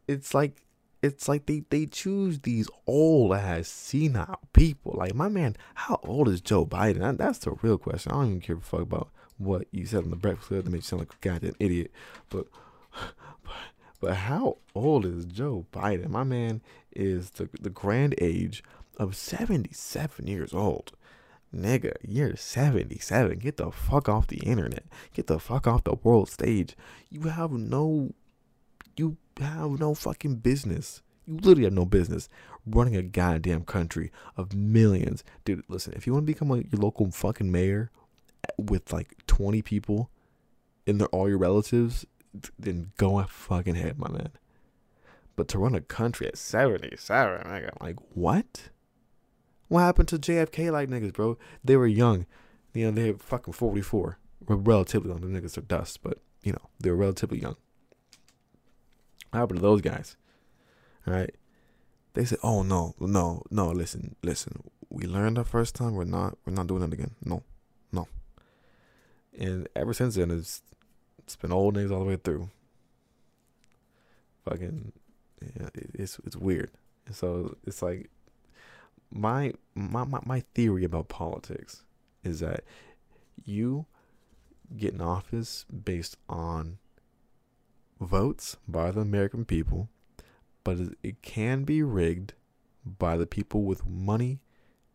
it's 0.08 0.34
like 0.34 0.66
it's 1.02 1.28
like 1.28 1.46
they, 1.46 1.62
they 1.70 1.86
choose 1.86 2.40
these 2.40 2.68
old 2.86 3.34
ass 3.34 3.68
senile 3.68 4.40
people. 4.52 4.94
Like 4.96 5.14
my 5.14 5.28
man, 5.28 5.56
how 5.74 6.00
old 6.02 6.28
is 6.28 6.40
Joe 6.40 6.66
Biden? 6.66 7.16
That's 7.16 7.38
the 7.38 7.52
real 7.62 7.78
question. 7.78 8.12
I 8.12 8.16
don't 8.16 8.26
even 8.26 8.40
care 8.40 8.56
a 8.56 8.60
fuck 8.60 8.80
about 8.80 9.10
what 9.38 9.66
you 9.70 9.86
said 9.86 10.04
on 10.04 10.10
the 10.10 10.16
Breakfast 10.16 10.48
Club 10.48 10.64
to 10.64 10.70
make 10.70 10.78
you 10.78 10.82
sound 10.82 11.00
like 11.00 11.12
a 11.12 11.28
goddamn 11.28 11.54
idiot. 11.58 11.90
But 12.28 12.46
but 12.92 13.52
but 14.00 14.14
how 14.14 14.58
old 14.74 15.04
is 15.04 15.24
Joe 15.26 15.66
Biden? 15.72 16.08
My 16.08 16.24
man 16.24 16.62
is 16.94 17.30
the 17.30 17.48
the 17.60 17.70
grand 17.70 18.14
age 18.20 18.64
of 18.98 19.16
seventy 19.16 19.72
seven 19.72 20.26
years 20.26 20.52
old. 20.52 20.92
Nigga, 21.54 21.96
you're 22.02 22.36
77. 22.36 23.38
Get 23.38 23.56
the 23.56 23.70
fuck 23.70 24.08
off 24.08 24.26
the 24.26 24.38
internet. 24.38 24.84
Get 25.14 25.28
the 25.28 25.38
fuck 25.38 25.66
off 25.66 25.84
the 25.84 25.94
world 25.94 26.28
stage. 26.28 26.76
You 27.08 27.22
have 27.28 27.52
no 27.52 28.12
have 29.44 29.78
no 29.78 29.94
fucking 29.94 30.36
business. 30.36 31.02
You 31.26 31.34
literally 31.34 31.64
have 31.64 31.72
no 31.72 31.84
business 31.84 32.28
running 32.66 32.96
a 32.96 33.02
goddamn 33.02 33.64
country 33.64 34.10
of 34.36 34.54
millions. 34.54 35.24
Dude, 35.44 35.62
listen, 35.68 35.92
if 35.96 36.06
you 36.06 36.12
want 36.12 36.26
to 36.26 36.32
become 36.32 36.48
like 36.48 36.70
your 36.72 36.80
local 36.80 37.10
fucking 37.10 37.50
mayor 37.50 37.90
eh, 38.44 38.52
with 38.58 38.92
like 38.92 39.14
20 39.26 39.62
people 39.62 40.10
and 40.86 41.00
they're 41.00 41.08
all 41.08 41.28
your 41.28 41.38
relatives, 41.38 42.06
then 42.58 42.92
go 42.96 43.22
fucking 43.24 43.76
ahead, 43.76 43.98
my 43.98 44.08
man. 44.08 44.30
But 45.36 45.48
to 45.48 45.58
run 45.58 45.74
a 45.74 45.80
country 45.80 46.26
at 46.26 46.38
77, 46.38 47.42
nigga, 47.42 47.70
like, 47.80 47.96
what? 48.14 48.70
What 49.68 49.80
happened 49.80 50.08
to 50.08 50.18
JFK 50.18 50.72
like 50.72 50.88
niggas, 50.88 51.12
bro? 51.12 51.36
They 51.62 51.76
were 51.76 51.86
young. 51.86 52.26
You 52.72 52.86
know, 52.86 52.90
they 52.92 53.12
were 53.12 53.18
fucking 53.18 53.52
44. 53.52 54.18
Relatively 54.48 55.10
young. 55.10 55.20
The 55.20 55.26
niggas 55.26 55.58
are 55.58 55.62
dust, 55.62 56.00
but, 56.02 56.20
you 56.42 56.52
know, 56.52 56.70
they 56.80 56.90
were 56.90 56.96
relatively 56.96 57.40
young. 57.40 57.56
What 59.30 59.40
happened 59.40 59.58
to 59.58 59.62
those 59.62 59.80
guys? 59.80 60.16
All 61.06 61.14
right. 61.14 61.34
They 62.14 62.24
said, 62.24 62.38
"Oh 62.42 62.62
no, 62.62 62.94
no, 62.98 63.42
no. 63.50 63.68
Listen, 63.70 64.16
listen. 64.22 64.62
We 64.88 65.06
learned 65.06 65.36
the 65.36 65.44
first 65.44 65.74
time. 65.74 65.94
We're 65.94 66.04
not. 66.04 66.38
We're 66.44 66.54
not 66.54 66.66
doing 66.66 66.82
it 66.82 66.92
again. 66.92 67.14
No, 67.24 67.42
no." 67.92 68.08
And 69.38 69.68
ever 69.76 69.92
since 69.92 70.14
then, 70.14 70.30
it's 70.30 70.62
it's 71.18 71.36
been 71.36 71.52
old 71.52 71.74
niggas 71.74 71.90
all 71.90 72.00
the 72.00 72.06
way 72.06 72.16
through. 72.16 72.48
Fucking, 74.44 74.92
yeah, 75.42 75.68
it's 75.74 76.18
it's 76.24 76.36
weird. 76.36 76.70
And 77.06 77.14
so 77.14 77.56
it's 77.66 77.82
like 77.82 78.10
my 79.10 79.52
my 79.74 80.04
my, 80.04 80.20
my 80.24 80.40
theory 80.54 80.84
about 80.84 81.08
politics 81.08 81.82
is 82.24 82.40
that 82.40 82.64
you 83.44 83.86
get 84.76 84.94
in 84.94 85.00
office 85.00 85.64
based 85.64 86.16
on 86.28 86.78
votes 88.00 88.56
by 88.68 88.90
the 88.90 89.00
American 89.00 89.44
people, 89.44 89.88
but 90.64 90.78
it 91.02 91.22
can 91.22 91.64
be 91.64 91.82
rigged 91.82 92.34
by 92.84 93.16
the 93.16 93.26
people 93.26 93.64
with 93.64 93.86
money 93.86 94.40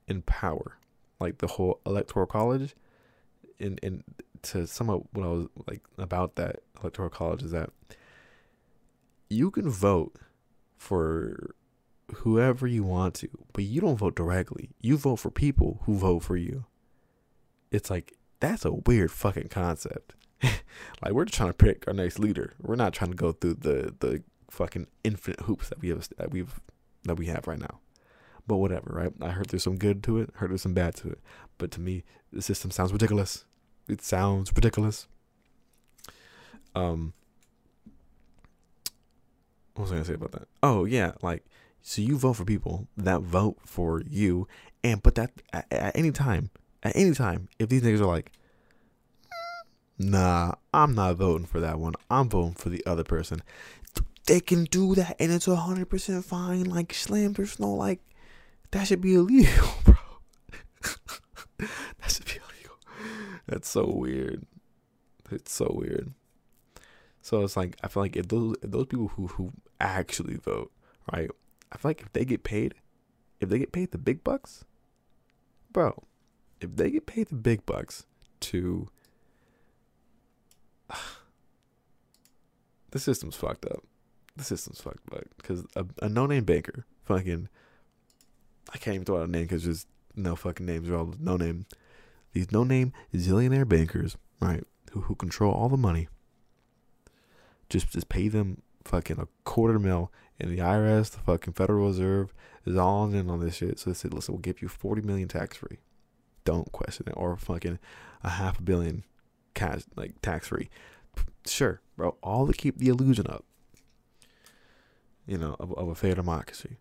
and 0.07 0.25
power, 0.25 0.77
like 1.19 1.39
the 1.39 1.47
whole 1.47 1.79
electoral 1.85 2.25
college. 2.25 2.75
And 3.59 3.79
and 3.83 4.03
to 4.43 4.65
sum 4.65 4.89
up 4.89 5.03
what 5.13 5.25
I 5.25 5.29
was 5.29 5.47
like 5.67 5.81
about 5.97 6.35
that 6.35 6.61
electoral 6.79 7.09
college 7.09 7.43
is 7.43 7.51
that 7.51 7.69
you 9.29 9.51
can 9.51 9.69
vote 9.69 10.15
for 10.77 11.55
whoever 12.15 12.67
you 12.67 12.83
want 12.83 13.13
to, 13.15 13.29
but 13.53 13.63
you 13.63 13.79
don't 13.79 13.97
vote 13.97 14.15
directly. 14.15 14.71
You 14.81 14.97
vote 14.97 15.17
for 15.17 15.31
people 15.31 15.81
who 15.83 15.95
vote 15.95 16.23
for 16.23 16.35
you. 16.35 16.65
It's 17.71 17.89
like 17.89 18.13
that's 18.39 18.65
a 18.65 18.73
weird 18.73 19.11
fucking 19.11 19.49
concept. 19.49 20.15
like 21.01 21.13
we're 21.13 21.25
just 21.25 21.37
trying 21.37 21.49
to 21.49 21.53
pick 21.53 21.87
our 21.87 21.93
next 21.93 22.19
leader. 22.19 22.53
We're 22.61 22.75
not 22.75 22.93
trying 22.93 23.11
to 23.11 23.17
go 23.17 23.31
through 23.31 23.55
the 23.55 23.93
the 23.99 24.23
fucking 24.49 24.87
infinite 25.03 25.41
hoops 25.41 25.69
that 25.69 25.81
we 25.81 25.89
have 25.89 26.07
that 26.17 26.31
we've 26.31 26.59
that 27.03 27.15
we 27.15 27.27
have 27.27 27.47
right 27.47 27.59
now. 27.59 27.79
But 28.47 28.57
whatever, 28.57 28.91
right? 28.93 29.13
I 29.21 29.29
heard 29.29 29.49
there's 29.49 29.63
some 29.63 29.77
good 29.77 30.03
to 30.03 30.19
it, 30.19 30.29
heard 30.35 30.49
there's 30.49 30.63
some 30.63 30.73
bad 30.73 30.95
to 30.95 31.09
it. 31.09 31.19
But 31.57 31.71
to 31.71 31.81
me, 31.81 32.03
the 32.33 32.41
system 32.41 32.71
sounds 32.71 32.91
ridiculous. 32.91 33.45
It 33.87 34.01
sounds 34.01 34.51
ridiculous. 34.55 35.07
Um 36.75 37.13
what 39.75 39.83
was 39.83 39.91
I 39.91 39.95
gonna 39.95 40.05
say 40.05 40.13
about 40.13 40.31
that? 40.33 40.47
Oh 40.61 40.85
yeah, 40.85 41.13
like 41.21 41.45
so 41.81 42.01
you 42.01 42.17
vote 42.17 42.33
for 42.33 42.45
people 42.45 42.87
that 42.97 43.21
vote 43.21 43.57
for 43.65 44.01
you 44.07 44.47
and 44.83 45.01
but 45.01 45.15
that 45.15 45.31
at, 45.53 45.65
at 45.71 45.95
any 45.95 46.11
time, 46.11 46.49
at 46.83 46.95
any 46.95 47.13
time, 47.13 47.47
if 47.59 47.69
these 47.69 47.81
niggas 47.81 48.01
are 48.01 48.05
like, 48.05 48.31
nah, 49.97 50.53
I'm 50.73 50.95
not 50.95 51.15
voting 51.17 51.45
for 51.45 51.59
that 51.59 51.79
one. 51.79 51.93
I'm 52.09 52.29
voting 52.29 52.53
for 52.53 52.69
the 52.69 52.83
other 52.85 53.03
person. 53.03 53.41
They 54.27 54.39
can 54.39 54.65
do 54.65 54.95
that 54.95 55.15
and 55.19 55.31
it's 55.31 55.47
100% 55.47 56.23
fine. 56.23 56.65
Like, 56.65 56.93
slam, 56.93 57.33
there's 57.33 57.59
no, 57.59 57.71
like, 57.71 57.99
that 58.71 58.87
should 58.87 59.01
be 59.01 59.15
illegal, 59.15 59.69
bro. 59.83 59.95
that 61.59 62.09
should 62.09 62.25
be 62.25 62.33
illegal. 62.33 62.75
That's 63.47 63.69
so 63.69 63.85
weird. 63.87 64.45
It's 65.31 65.51
so 65.51 65.71
weird. 65.73 66.13
So 67.21 67.43
it's 67.43 67.57
like, 67.57 67.77
I 67.83 67.87
feel 67.87 68.03
like 68.03 68.15
if 68.15 68.27
those, 68.27 68.55
if 68.61 68.71
those 68.71 68.87
people 68.87 69.09
who, 69.09 69.27
who 69.27 69.51
actually 69.79 70.35
vote 70.35 70.71
right? 71.11 71.29
I 71.71 71.77
feel 71.77 71.89
like 71.89 72.01
if 72.01 72.13
they 72.13 72.25
get 72.25 72.43
paid, 72.43 72.75
if 73.39 73.49
they 73.49 73.59
get 73.59 73.71
paid 73.71 73.91
the 73.91 73.97
big 73.97 74.23
bucks, 74.23 74.65
bro, 75.71 76.03
if 76.59 76.75
they 76.75 76.91
get 76.91 77.05
paid 77.05 77.29
the 77.29 77.35
big 77.35 77.65
bucks 77.65 78.05
to 78.41 78.87
the 82.91 82.99
system's 82.99 83.35
fucked 83.35 83.65
up. 83.65 83.83
The 84.35 84.43
system's 84.43 84.81
fucked 84.81 85.11
up 85.13 85.23
because 85.37 85.65
a, 85.75 85.85
a 86.01 86.09
no-name 86.09 86.45
banker, 86.45 86.85
fucking, 87.03 87.49
I 88.73 88.77
can't 88.77 88.95
even 88.95 89.05
throw 89.05 89.17
out 89.17 89.27
a 89.27 89.31
name 89.31 89.43
because 89.43 89.63
there's 89.63 89.85
no 90.15 90.35
fucking 90.35 90.65
names. 90.65 90.87
They're 90.87 90.97
all 90.97 91.13
no-name. 91.19 91.65
These 92.33 92.51
no-name 92.51 92.93
zillionaire 93.13 93.67
bankers, 93.67 94.15
right, 94.39 94.63
who 94.91 95.01
who 95.01 95.15
control 95.15 95.53
all 95.53 95.67
the 95.67 95.77
money. 95.77 96.07
Just 97.69 97.89
just 97.89 98.07
pay 98.07 98.29
them 98.29 98.61
fucking 98.85 99.19
a 99.19 99.27
quarter 99.43 99.79
mil, 99.79 100.11
and 100.39 100.49
the 100.49 100.61
IRS, 100.61 101.11
the 101.11 101.19
fucking 101.19 101.53
Federal 101.53 101.87
Reserve, 101.87 102.33
is 102.65 102.77
all 102.77 103.13
in 103.13 103.29
on 103.29 103.41
this 103.41 103.55
shit. 103.55 103.79
So 103.79 103.89
they 103.89 103.93
said, 103.93 104.13
listen, 104.13 104.33
we'll 104.33 104.41
give 104.41 104.61
you 104.61 104.69
forty 104.69 105.01
million 105.01 105.27
tax 105.27 105.57
free. 105.57 105.79
Don't 106.45 106.71
question 106.71 107.07
it, 107.07 107.13
or 107.17 107.35
fucking 107.35 107.79
a 108.23 108.29
half 108.29 108.59
a 108.59 108.63
billion 108.63 109.03
cash 109.53 109.83
like 109.95 110.21
tax 110.21 110.47
free. 110.47 110.69
Sure, 111.45 111.81
bro. 111.95 112.15
All 112.21 112.47
to 112.47 112.53
keep 112.53 112.77
the 112.77 112.89
illusion 112.89 113.25
up. 113.27 113.45
You 115.25 115.37
know, 115.37 115.55
of, 115.59 115.73
of 115.73 115.87
a 115.87 115.95
fair 115.95 116.15
democracy. 116.15 116.77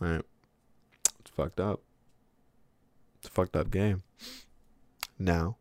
Right? 0.00 0.22
It's 1.20 1.30
fucked 1.30 1.60
up. 1.60 1.80
It's 3.18 3.28
a 3.28 3.32
fucked 3.32 3.56
up 3.56 3.70
game. 3.70 4.02
Now, 5.18 5.56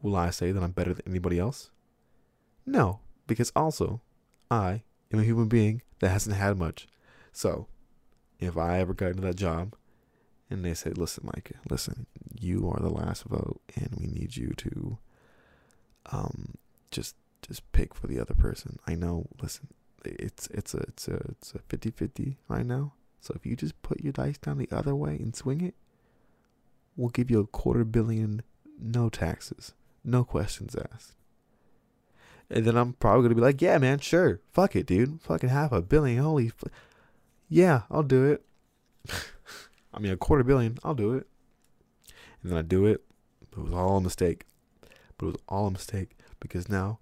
will 0.00 0.16
I 0.16 0.30
say 0.30 0.52
that 0.52 0.62
I'm 0.62 0.70
better 0.70 0.94
than 0.94 1.08
anybody 1.08 1.38
else? 1.38 1.70
No, 2.64 3.00
because 3.26 3.52
also, 3.56 4.00
I 4.50 4.82
am 5.12 5.20
a 5.20 5.24
human 5.24 5.48
being 5.48 5.82
that 6.00 6.10
hasn't 6.10 6.36
had 6.36 6.58
much. 6.58 6.86
So, 7.32 7.66
if 8.38 8.56
I 8.56 8.78
ever 8.80 8.94
got 8.94 9.10
into 9.10 9.22
that 9.22 9.36
job 9.36 9.74
and 10.50 10.64
they 10.64 10.74
said, 10.74 10.98
listen, 10.98 11.24
Mike, 11.26 11.52
listen, 11.68 12.06
you 12.38 12.68
are 12.70 12.80
the 12.80 12.90
last 12.90 13.24
vote 13.24 13.60
and 13.74 13.96
we 13.98 14.06
need 14.06 14.36
you 14.36 14.52
to 14.58 14.98
um 16.12 16.54
just 16.90 17.16
just 17.42 17.70
pick 17.72 17.94
for 17.94 18.06
the 18.06 18.20
other 18.20 18.34
person. 18.34 18.78
I 18.86 18.94
know, 18.94 19.26
listen, 19.40 19.68
it's 20.04 20.48
it's 20.48 20.74
a 20.74 20.78
it's 20.78 21.08
a 21.08 21.14
it's 21.30 21.54
a 21.54 21.58
50-50 21.58 22.36
right 22.48 22.66
now. 22.66 22.92
So 23.20 23.34
if 23.34 23.46
you 23.46 23.56
just 23.56 23.80
put 23.82 24.02
your 24.02 24.12
dice 24.12 24.38
down 24.38 24.58
the 24.58 24.68
other 24.70 24.94
way 24.94 25.16
and 25.16 25.34
swing 25.34 25.60
it, 25.60 25.74
we'll 26.96 27.08
give 27.08 27.30
you 27.30 27.40
a 27.40 27.46
quarter 27.46 27.84
billion 27.84 28.42
no 28.80 29.08
taxes, 29.08 29.72
no 30.04 30.24
questions 30.24 30.76
asked. 30.92 31.14
And 32.48 32.64
then 32.64 32.76
I'm 32.76 32.92
probably 32.94 33.22
gonna 33.24 33.34
be 33.34 33.40
like, 33.40 33.60
yeah, 33.60 33.78
man, 33.78 33.98
sure, 33.98 34.40
fuck 34.52 34.76
it, 34.76 34.86
dude, 34.86 35.20
fucking 35.22 35.48
half 35.48 35.72
a 35.72 35.82
billion, 35.82 36.22
holy, 36.22 36.48
f- 36.48 36.70
yeah, 37.48 37.82
I'll 37.90 38.02
do 38.02 38.24
it. 38.24 38.44
I 39.94 39.98
mean, 39.98 40.12
a 40.12 40.16
quarter 40.16 40.44
billion, 40.44 40.78
I'll 40.84 40.94
do 40.94 41.14
it. 41.14 41.26
And 42.42 42.52
then 42.52 42.58
I 42.58 42.62
do 42.62 42.86
it. 42.86 43.02
It 43.52 43.58
was 43.58 43.72
all 43.72 43.96
a 43.96 44.00
mistake. 44.00 44.44
But 45.18 45.26
it 45.26 45.32
was 45.32 45.42
all 45.48 45.66
a 45.68 45.70
mistake 45.70 46.10
because 46.40 46.68
now 46.68 46.98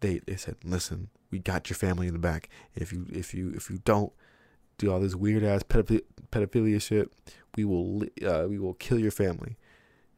they 0.00 0.18
they 0.26 0.36
said, 0.36 0.56
listen, 0.64 1.08
we 1.30 1.38
got 1.38 1.70
your 1.70 1.76
family 1.76 2.06
in 2.06 2.12
the 2.12 2.18
back. 2.18 2.48
If 2.74 2.92
you 2.92 3.06
if 3.10 3.34
you 3.34 3.52
if 3.54 3.70
you 3.70 3.80
don't 3.84 4.12
do 4.78 4.92
all 4.92 5.00
this 5.00 5.14
weird 5.14 5.44
ass 5.44 5.62
pedophilia, 5.62 6.02
pedophilia 6.30 6.80
shit, 6.80 7.12
we 7.56 7.64
will 7.64 8.02
uh, 8.26 8.46
we 8.48 8.58
will 8.58 8.74
kill 8.74 8.98
your 8.98 9.10
family. 9.10 9.56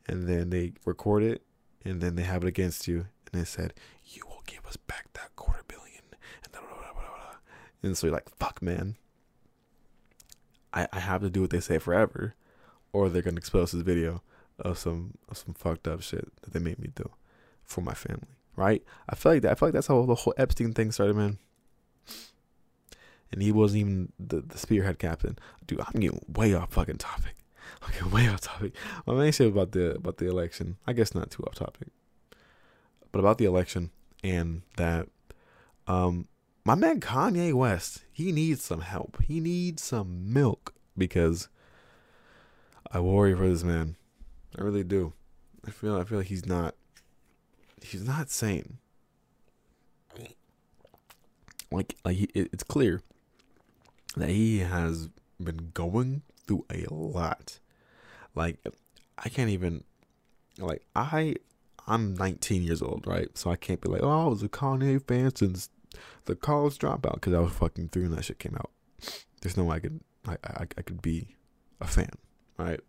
And 0.06 0.28
then 0.28 0.50
they 0.50 0.72
record 0.84 1.22
it, 1.22 1.42
and 1.82 2.02
then 2.02 2.14
they 2.14 2.24
have 2.24 2.44
it 2.44 2.48
against 2.48 2.86
you, 2.86 3.06
and 3.32 3.40
they 3.40 3.44
said, 3.44 3.72
you 4.04 4.22
will 4.26 4.42
give 4.46 4.66
us 4.66 4.76
back 4.76 5.08
that 5.14 5.34
quarter 5.34 5.62
billion, 5.66 6.02
and 6.42 6.52
blah, 6.52 6.60
blah, 6.60 6.92
blah, 6.92 7.36
and 7.82 7.96
so 7.96 8.06
you're 8.06 8.14
like, 8.14 8.28
fuck, 8.36 8.60
man. 8.60 8.96
I 10.74 10.88
I 10.92 11.00
have 11.00 11.22
to 11.22 11.30
do 11.30 11.40
what 11.40 11.50
they 11.50 11.60
say 11.60 11.78
forever, 11.78 12.34
or 12.92 13.08
they're 13.08 13.22
gonna 13.22 13.38
expose 13.38 13.72
this 13.72 13.80
video 13.82 14.22
of 14.58 14.78
some 14.78 15.14
of 15.28 15.38
some 15.38 15.54
fucked 15.54 15.88
up 15.88 16.02
shit 16.02 16.28
that 16.42 16.52
they 16.52 16.60
made 16.60 16.78
me 16.78 16.90
do 16.94 17.10
for 17.64 17.80
my 17.80 17.94
family 17.94 18.34
right? 18.56 18.82
I 19.08 19.14
feel 19.14 19.32
like 19.32 19.42
that. 19.42 19.52
I 19.52 19.54
feel 19.54 19.68
like 19.68 19.74
that's 19.74 19.86
how 19.86 20.04
the 20.04 20.14
whole 20.14 20.34
Epstein 20.36 20.72
thing 20.72 20.92
started, 20.92 21.16
man. 21.16 21.38
And 23.32 23.42
he 23.42 23.50
wasn't 23.50 23.80
even 23.80 24.12
the, 24.18 24.40
the 24.40 24.58
spearhead 24.58 24.98
captain. 24.98 25.38
Dude, 25.66 25.80
I'm 25.80 26.00
getting 26.00 26.24
way 26.28 26.54
off 26.54 26.72
fucking 26.72 26.98
topic. 26.98 27.36
I'm 28.02 28.10
way 28.10 28.28
off 28.28 28.42
topic. 28.42 28.74
My 29.06 29.14
main 29.14 29.32
shit 29.32 29.48
about 29.48 29.72
the 29.72 29.96
about 29.96 30.18
the 30.18 30.28
election. 30.28 30.76
I 30.86 30.92
guess 30.92 31.14
not 31.14 31.30
too 31.30 31.42
off 31.44 31.54
topic, 31.54 31.88
but 33.10 33.18
about 33.18 33.38
the 33.38 33.44
election 33.44 33.90
and 34.22 34.62
that, 34.76 35.08
um, 35.86 36.28
my 36.64 36.74
man 36.74 37.00
Kanye 37.00 37.52
West, 37.52 38.04
he 38.12 38.32
needs 38.32 38.62
some 38.62 38.80
help. 38.80 39.20
He 39.22 39.40
needs 39.40 39.82
some 39.82 40.32
milk 40.32 40.72
because 40.96 41.48
I 42.90 43.00
worry 43.00 43.34
for 43.34 43.48
this 43.48 43.64
man. 43.64 43.96
I 44.56 44.62
really 44.62 44.84
do. 44.84 45.12
I 45.66 45.70
feel 45.70 45.96
I 45.96 46.04
feel 46.04 46.18
like 46.18 46.28
he's 46.28 46.46
not 46.46 46.76
he's 47.84 48.06
not 48.06 48.30
sane. 48.30 48.78
Like 51.70 51.96
like 52.04 52.16
he, 52.16 52.24
it, 52.34 52.50
it's 52.52 52.62
clear 52.62 53.02
that 54.16 54.28
he 54.28 54.60
has 54.60 55.08
been 55.42 55.70
going 55.74 56.22
through 56.46 56.64
a 56.72 56.86
lot. 56.92 57.58
Like 58.34 58.58
I 59.18 59.28
can't 59.28 59.50
even 59.50 59.84
like 60.58 60.82
I 60.94 61.36
I'm 61.86 62.14
19 62.14 62.62
years 62.62 62.80
old, 62.80 63.06
right? 63.06 63.36
So 63.36 63.50
I 63.50 63.56
can't 63.56 63.80
be 63.80 63.88
like, 63.88 64.02
oh, 64.02 64.26
I 64.26 64.28
was 64.28 64.42
a 64.42 64.48
Kanye 64.48 65.06
fan 65.06 65.34
since 65.34 65.68
the 66.24 66.34
college 66.34 66.78
dropout 66.78 67.14
because 67.14 67.34
I 67.34 67.40
was 67.40 67.52
fucking 67.52 67.88
through 67.88 68.04
when 68.04 68.12
that 68.12 68.24
shit 68.24 68.38
came 68.38 68.54
out. 68.56 68.70
There's 69.42 69.56
no 69.56 69.64
way 69.64 69.76
I 69.76 69.80
could 69.80 70.00
I, 70.26 70.36
I 70.44 70.62
I 70.78 70.82
could 70.82 71.02
be 71.02 71.36
a 71.80 71.86
fan, 71.86 72.10
right? 72.56 72.80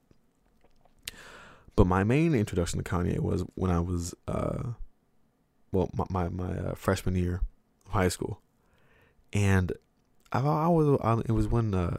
But 1.76 1.88
my 1.88 2.04
main 2.04 2.34
introduction 2.34 2.82
to 2.82 2.90
Kanye 2.90 3.20
was 3.20 3.44
when 3.56 3.72
I 3.72 3.80
was 3.80 4.14
uh 4.28 4.74
well 5.76 5.90
my 5.94 6.06
my, 6.10 6.30
my 6.30 6.58
uh, 6.58 6.76
freshman 6.76 7.16
year 7.16 7.42
of 7.86 7.92
high 7.92 8.08
school, 8.08 8.42
and 9.34 9.72
I, 10.32 10.40
I 10.40 10.68
was 10.68 11.00
I, 11.04 11.20
it 11.26 11.34
was 11.34 11.48
when 11.48 11.74
uh, 11.74 11.98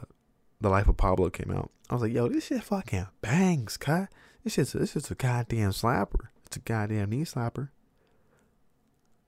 the 0.59 0.69
Life 0.69 0.87
of 0.87 0.97
Pablo 0.97 1.29
came 1.29 1.51
out. 1.51 1.71
I 1.89 1.93
was 1.93 2.01
like, 2.01 2.13
yo, 2.13 2.27
this 2.27 2.47
shit 2.47 2.63
fucking 2.63 3.07
bangs, 3.21 3.77
cut. 3.77 4.09
This 4.43 4.53
shit's 4.53 4.73
this 4.73 4.95
is 4.95 5.11
a 5.11 5.15
goddamn 5.15 5.71
slapper. 5.71 6.27
It's 6.45 6.57
a 6.57 6.61
goddamn 6.61 7.09
knee 7.09 7.23
slapper. 7.23 7.69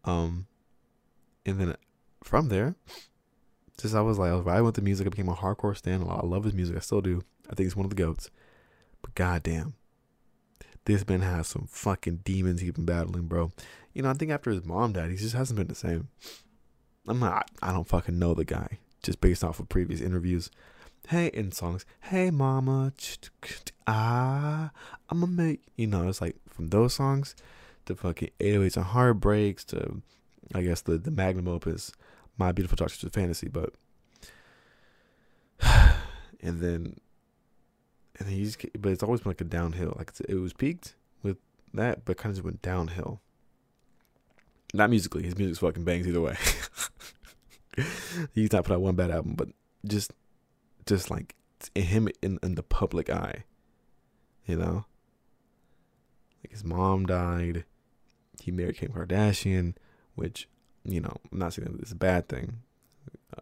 Um, 0.06 0.48
and 1.46 1.60
then 1.60 1.76
from 2.24 2.50
there, 2.50 2.76
just 3.80 3.96
I 3.96 4.02
was 4.02 4.18
like, 4.18 4.32
I 4.32 4.36
was 4.36 4.46
riding 4.46 4.66
with 4.66 4.76
the 4.76 4.82
music. 4.82 5.08
I 5.08 5.10
became 5.10 5.30
a 5.30 5.36
hardcore 5.36 5.78
stan. 5.78 6.06
I 6.08 6.26
love 6.26 6.44
his 6.44 6.54
music. 6.54 6.76
I 6.76 6.80
still 6.80 7.02
do. 7.02 7.22
I 7.50 7.56
think 7.56 7.66
he's 7.66 7.76
one 7.76 7.86
of 7.86 7.90
the 7.90 7.96
goats. 7.96 8.30
But 9.02 9.16
goddamn, 9.16 9.74
this 10.90 11.08
man 11.08 11.22
has 11.22 11.48
some 11.48 11.68
fucking 11.70 12.22
demons 12.24 12.62
he's 12.62 12.72
been 12.72 12.86
battling, 12.86 13.28
bro. 13.28 13.52
You 13.94 14.02
know, 14.02 14.10
I 14.10 14.14
think 14.14 14.32
after 14.32 14.52
his 14.52 14.66
mom 14.66 14.94
died, 14.94 15.12
he 15.12 15.18
just 15.18 15.36
hasn't 15.36 15.58
been 15.58 15.68
the 15.68 15.76
same. 15.76 16.08
I'm 17.08 17.20
not, 17.20 17.50
I 17.62 17.72
don't 17.72 17.88
fucking 17.88 18.18
know 18.18 18.34
the 18.34 18.46
guy 18.46 18.80
just 19.04 19.22
based 19.22 19.44
off 19.44 19.60
of 19.60 19.70
previous 19.70 20.02
interviews. 20.02 20.50
Hey, 21.08 21.28
in 21.28 21.52
songs, 21.52 21.86
hey 22.02 22.30
mama, 22.30 22.94
ah, 23.88 24.72
I'ma 25.10 25.26
make, 25.26 25.62
you 25.76 25.88
know, 25.88 26.08
it's 26.08 26.22
like 26.22 26.36
from 26.50 26.68
those 26.68 26.94
songs 26.94 27.36
to 27.86 27.96
fucking 27.96 28.30
808s 28.40 28.78
and 28.78 28.86
heartbreaks 28.86 29.64
to, 29.66 30.02
I 30.54 30.62
guess, 30.62 30.82
the, 30.82 30.98
the 30.98 31.12
magnum 31.12 31.48
opus, 31.48 31.92
My 32.38 32.52
Beautiful 32.52 32.76
Dark 32.76 32.92
Twisted 32.92 33.14
Fantasy, 33.14 33.48
but, 33.48 33.74
and 36.42 36.60
then 36.60 36.98
and 38.20 38.30
he's 38.30 38.58
but 38.78 38.92
it's 38.92 39.04
always 39.04 39.22
been 39.22 39.32
like 39.32 39.42
a 39.42 39.46
downhill. 39.46 39.96
Like 39.98 40.12
it 40.28 40.36
was 40.36 40.54
peaked 40.54 40.96
with 41.24 41.38
that, 41.74 42.06
but 42.06 42.18
kind 42.18 42.32
of 42.32 42.38
just 42.38 42.46
went 42.46 42.62
downhill. 42.62 43.22
Not 44.74 44.90
musically, 44.90 45.24
his 45.24 45.38
music's 45.38 45.60
fucking 45.60 45.84
bangs 45.84 46.08
either 46.08 46.22
way. 46.22 46.38
he's 48.34 48.52
not 48.52 48.66
put 48.66 48.74
out 48.74 48.82
one 48.82 48.96
bad 48.96 49.12
album, 49.12 49.34
but 49.36 49.50
just 49.86 50.14
just 50.86 51.10
like 51.10 51.36
him 51.74 52.10
in 52.22 52.40
in 52.44 52.56
the 52.56 52.64
public 52.64 53.10
eye, 53.10 53.46
you 54.46 54.58
know. 54.58 54.86
Like 56.44 56.52
his 56.52 56.64
mom 56.64 57.06
died, 57.06 57.66
he 58.42 58.52
married 58.52 58.78
Kim 58.78 58.92
Kardashian, 58.92 59.76
which 60.16 60.48
you 60.84 61.02
know 61.02 61.18
I'm 61.32 61.40
not 61.40 61.54
saying 61.54 61.72
that 61.72 61.82
it's 61.82 61.92
a 61.92 61.96
bad 61.96 62.28
thing. 62.28 62.60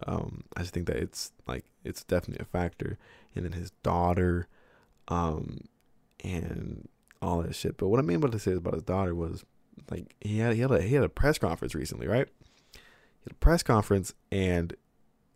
Um, 0.05 0.43
I 0.55 0.61
just 0.61 0.73
think 0.73 0.85
that 0.87 0.97
it's 0.97 1.31
like 1.47 1.65
it's 1.83 2.03
definitely 2.03 2.43
a 2.43 2.45
factor. 2.45 2.97
And 3.35 3.45
then 3.45 3.53
his 3.53 3.71
daughter, 3.83 4.47
um, 5.07 5.61
and 6.23 6.87
all 7.21 7.41
that 7.41 7.55
shit. 7.55 7.77
But 7.77 7.87
what 7.87 7.99
I 7.99 8.03
mean 8.03 8.19
by 8.19 8.29
to 8.29 8.39
say 8.39 8.53
about 8.53 8.73
his 8.73 8.83
daughter 8.83 9.15
was 9.15 9.43
like 9.89 10.15
he 10.21 10.39
had 10.39 10.53
he 10.53 10.61
had 10.61 10.71
a 10.71 10.81
he 10.81 10.95
had 10.95 11.03
a 11.03 11.09
press 11.09 11.37
conference 11.37 11.75
recently, 11.75 12.07
right? 12.07 12.27
He 12.73 12.79
had 13.25 13.31
a 13.31 13.35
press 13.35 13.63
conference 13.63 14.13
and 14.31 14.75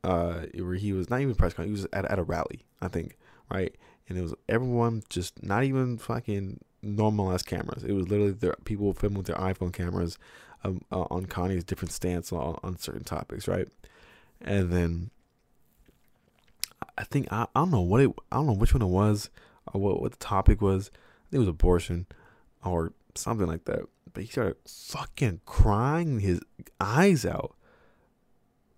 uh 0.04 0.46
where 0.56 0.76
he 0.76 0.94
was 0.94 1.10
not 1.10 1.22
even 1.22 1.36
press 1.36 1.54
conference, 1.54 1.80
he 1.80 1.84
was 1.84 1.88
at 1.94 2.10
at 2.10 2.20
a 2.20 2.24
rally, 2.24 2.66
I 2.82 2.88
think, 2.88 3.18
right? 3.50 3.76
And 4.10 4.18
it 4.18 4.22
was 4.22 4.34
everyone 4.50 5.04
just 5.10 5.42
not 5.44 5.64
even 5.64 5.98
fucking 5.98 6.60
normal 6.82 7.32
ass 7.32 7.44
cameras. 7.44 7.84
It 7.84 7.94
was 7.94 8.10
literally 8.10 8.32
their 8.32 8.56
people 8.66 8.94
filming 8.94 9.18
with 9.18 9.28
their 9.28 9.38
iPhone 9.38 9.72
cameras 9.72 10.18
um, 10.64 10.82
uh, 10.92 11.06
on 11.10 11.26
Kanye's 11.28 11.64
different 11.64 11.92
stance 11.92 12.32
on, 12.32 12.60
on 12.64 12.78
certain 12.78 13.04
topics, 13.04 13.48
right? 13.48 13.68
And 14.42 14.72
then 14.72 15.12
I 16.98 17.04
think 17.04 17.32
I, 17.32 17.44
I 17.56 17.62
don't 17.62 17.72
know 17.72 17.82
what 17.82 18.02
it 18.02 18.12
I 18.32 18.38
don't 18.38 18.48
know 18.48 18.54
which 18.54 18.74
one 18.74 18.82
it 18.82 18.88
was 18.88 19.30
what 19.72 20.02
what 20.02 20.12
the 20.12 20.18
topic 20.18 20.62
was. 20.62 20.92
I 20.94 21.32
think 21.32 21.38
it 21.38 21.40
was 21.40 21.48
abortion 21.48 22.08
or 22.64 22.94
something 23.16 23.48
like 23.48 23.66
that. 23.66 23.82
But 24.14 24.24
he 24.24 24.30
started 24.30 24.58
fucking 24.68 25.42
crying 25.46 26.20
his 26.20 26.42
eyes 26.80 27.26
out. 27.26 27.56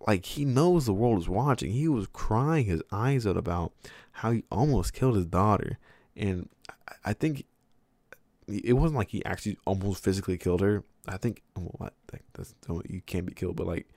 Like 0.06 0.24
he 0.26 0.44
knows 0.44 0.86
the 0.86 0.92
world 0.92 1.18
is 1.18 1.28
watching. 1.28 1.72
He 1.72 1.88
was 1.88 2.06
crying 2.12 2.66
his 2.66 2.82
eyes 2.92 3.26
out 3.26 3.36
about 3.36 3.72
how 4.12 4.32
he 4.32 4.44
almost 4.50 4.92
killed 4.92 5.16
his 5.16 5.26
daughter. 5.26 5.78
And 6.14 6.48
I, 7.04 7.14
think 7.14 7.46
it 8.46 8.74
wasn't 8.74 8.98
like 8.98 9.10
he 9.10 9.24
actually 9.24 9.58
almost 9.64 10.04
physically 10.04 10.38
killed 10.38 10.60
her. 10.60 10.84
I 11.08 11.16
think 11.16 11.42
well, 11.56 11.74
what 11.78 11.94
like 12.12 12.22
that's 12.34 12.54
you 12.88 13.00
can't 13.02 13.26
be 13.26 13.32
killed, 13.32 13.56
but 13.56 13.66
like 13.66 13.88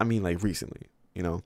I 0.00 0.04
mean 0.04 0.22
like 0.22 0.42
recently, 0.42 0.86
you 1.14 1.22
know. 1.22 1.42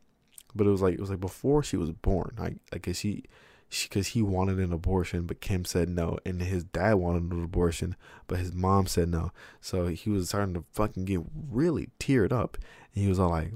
But 0.54 0.66
it 0.66 0.70
was 0.70 0.82
like 0.82 0.94
it 0.94 1.00
was 1.00 1.10
like 1.10 1.20
before 1.20 1.62
she 1.62 1.76
was 1.76 1.90
born. 1.90 2.36
Like 2.38 2.56
like 2.72 2.94
she 2.94 3.24
because 3.72 4.08
he 4.08 4.22
wanted 4.22 4.58
an 4.58 4.72
abortion, 4.72 5.26
but 5.26 5.40
Kim 5.40 5.64
said 5.64 5.88
no, 5.88 6.18
and 6.26 6.42
his 6.42 6.64
dad 6.64 6.94
wanted 6.94 7.32
an 7.32 7.42
abortion, 7.42 7.96
but 8.26 8.38
his 8.38 8.52
mom 8.52 8.86
said 8.86 9.08
no. 9.08 9.32
So 9.60 9.86
he 9.86 10.10
was 10.10 10.28
starting 10.28 10.54
to 10.54 10.64
fucking 10.72 11.06
get 11.06 11.20
really 11.50 11.88
teared 11.98 12.32
up, 12.32 12.58
and 12.94 13.02
he 13.02 13.08
was 13.08 13.18
all 13.18 13.30
like, 13.30 13.52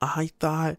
"I 0.00 0.30
thought, 0.40 0.78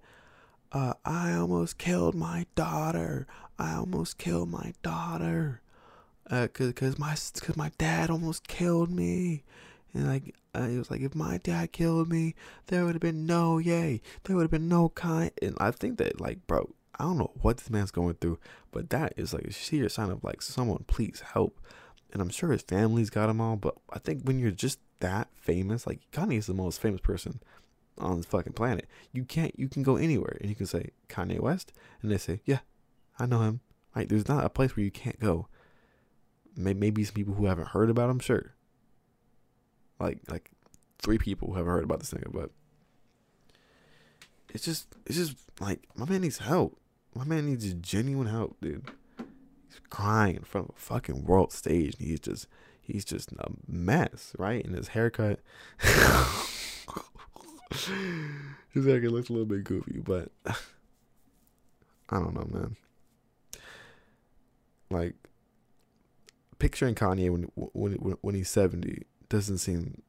uh, 0.72 0.94
I 1.06 1.34
almost 1.34 1.78
killed 1.78 2.16
my 2.16 2.48
daughter. 2.56 3.28
I 3.60 3.76
almost 3.76 4.18
killed 4.18 4.50
my 4.50 4.74
daughter, 4.82 5.62
uh, 6.30 6.48
cause, 6.52 6.74
cause 6.74 6.98
my, 6.98 7.12
cause 7.12 7.58
my 7.58 7.72
dad 7.78 8.10
almost 8.10 8.48
killed 8.48 8.90
me." 8.90 9.44
And 9.94 10.08
like 10.08 10.36
uh, 10.56 10.68
he 10.68 10.78
was 10.78 10.90
like, 10.90 11.02
if 11.02 11.16
my 11.16 11.38
dad 11.38 11.72
killed 11.72 12.10
me, 12.10 12.34
there 12.68 12.86
would 12.86 12.96
have 12.96 13.02
been 13.02 13.26
no 13.26 13.58
yay. 13.58 14.02
There 14.24 14.36
would 14.36 14.44
have 14.44 14.52
been 14.52 14.70
no 14.70 14.90
kind. 14.90 15.32
And 15.42 15.56
I 15.60 15.72
think 15.72 15.98
that 15.98 16.20
like, 16.20 16.46
bro, 16.48 16.70
I 17.02 17.06
don't 17.06 17.18
know 17.18 17.32
what 17.42 17.58
this 17.58 17.72
man's 17.72 17.90
going 17.90 18.14
through, 18.14 18.38
but 18.72 18.92
that 18.92 19.14
is 19.18 19.34
like 19.34 19.46
a 19.46 19.52
serious 19.52 19.96
sign 19.96 20.12
of 20.12 20.24
like 20.24 20.44
someone 20.44 20.86
please 20.86 21.24
help. 21.34 21.60
And 22.14 22.22
I'm 22.22 22.30
sure 22.30 22.52
his 22.52 22.62
family's 22.62 23.10
got 23.10 23.28
him 23.28 23.42
all, 23.42 23.56
but 23.56 23.74
I 23.90 23.98
think 23.98 24.22
when 24.24 24.38
you're 24.38 24.52
just 24.52 24.78
that 25.00 25.30
famous, 25.34 25.88
like 25.88 26.02
Kanye 26.12 26.38
is 26.38 26.46
the 26.46 26.54
most 26.54 26.80
famous 26.80 27.02
person 27.02 27.40
on 27.98 28.18
this 28.18 28.28
fucking 28.28 28.54
planet. 28.54 28.88
You 29.12 29.24
can't 29.24 29.58
you 29.58 29.68
can 29.68 29.82
go 29.82 29.96
anywhere 29.96 30.38
and 30.40 30.48
you 30.48 30.56
can 30.56 30.68
say 30.68 30.92
Kanye 31.10 31.40
West 31.40 31.74
and 32.04 32.12
they 32.12 32.20
say, 32.20 32.42
Yeah, 32.46 32.60
I 33.18 33.26
know 33.26 33.40
him. 33.40 33.62
Like 33.96 34.10
there's 34.10 34.28
not 34.28 34.46
a 34.46 34.50
place 34.50 34.76
where 34.76 34.84
you 34.84 34.92
can't 34.92 35.20
go. 35.20 35.48
Maybe 36.56 37.04
some 37.04 37.16
people 37.16 37.34
who 37.34 37.48
haven't 37.48 37.70
heard 37.70 37.90
about 37.90 38.12
him, 38.12 38.20
sure. 38.20 38.54
Like 40.00 40.20
like 40.30 40.52
three 41.00 41.18
people 41.18 41.48
who 41.48 41.56
haven't 41.56 41.72
heard 41.72 41.84
about 41.84 42.00
this 42.00 42.12
nigga, 42.12 42.32
but 42.32 42.52
it's 44.50 44.66
just 44.66 44.88
it's 45.08 45.18
just 45.18 45.36
like 45.60 45.88
my 45.96 46.06
man 46.06 46.22
needs 46.22 46.38
help. 46.38 46.78
My 47.14 47.26
man 47.26 47.46
needs 47.46 47.74
genuine 47.74 48.28
help, 48.28 48.56
dude. 48.62 48.90
He's 49.18 49.80
crying 49.90 50.38
in 50.38 50.44
front 50.44 50.70
of 50.70 50.76
a 50.76 50.80
fucking 50.80 51.26
world 51.26 51.52
stage. 51.52 51.96
And 52.00 52.08
he's 52.08 52.20
just 52.20 52.48
he's 52.82 53.06
just 53.06 53.32
a 53.34 53.52
mess, 53.68 54.34
right? 54.38 54.64
And 54.64 54.76
his 54.76 54.90
haircut 54.90 55.40
his 58.74 58.86
haircut 58.86 59.12
looks 59.12 59.30
a 59.30 59.34
little 59.34 59.46
bit 59.46 59.64
goofy, 59.64 60.00
but 60.00 60.30
I 60.46 62.20
don't 62.20 62.34
know, 62.34 62.48
man. 62.52 62.76
Like 64.90 65.16
picturing 66.60 66.96
Kanye 66.96 67.30
when 67.30 67.44
when 67.56 67.94
when 68.22 68.36
he's 68.36 68.50
seventy 68.50 69.04
doesn't 69.30 69.60
seem 69.60 70.02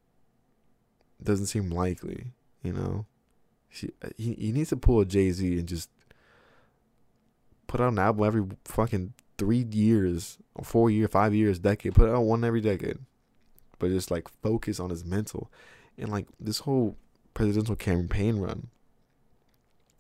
doesn't 1.23 1.47
seem 1.47 1.71
likely, 1.71 2.33
you 2.63 2.73
know. 2.73 3.07
He 3.69 3.91
he, 4.17 4.35
he 4.35 4.53
needs 4.53 4.71
to 4.71 4.77
pull 4.77 5.01
a 5.01 5.07
Jay 5.07 5.31
Z 5.31 5.59
and 5.59 5.69
just 5.69 5.89
put 7.73 7.81
out 7.81 7.91
an 7.91 7.99
album 7.99 8.23
every 8.23 8.45
fucking 8.67 9.15
three 9.39 9.67
years, 9.71 10.37
or 10.55 10.63
four 10.63 10.91
year, 10.91 11.09
five 11.09 11.35
years, 11.35 11.59
decade. 11.59 11.95
Put 11.95 12.11
out 12.11 12.21
one 12.21 12.45
every 12.45 12.61
decade, 12.61 12.99
but 13.79 13.89
just 13.89 14.11
like 14.11 14.29
focus 14.43 14.79
on 14.79 14.91
his 14.91 15.07
mental, 15.07 15.51
and 15.97 16.11
like 16.11 16.27
this 16.39 16.59
whole 16.61 16.99
presidential 17.33 17.75
campaign 17.75 18.37
run. 18.37 18.69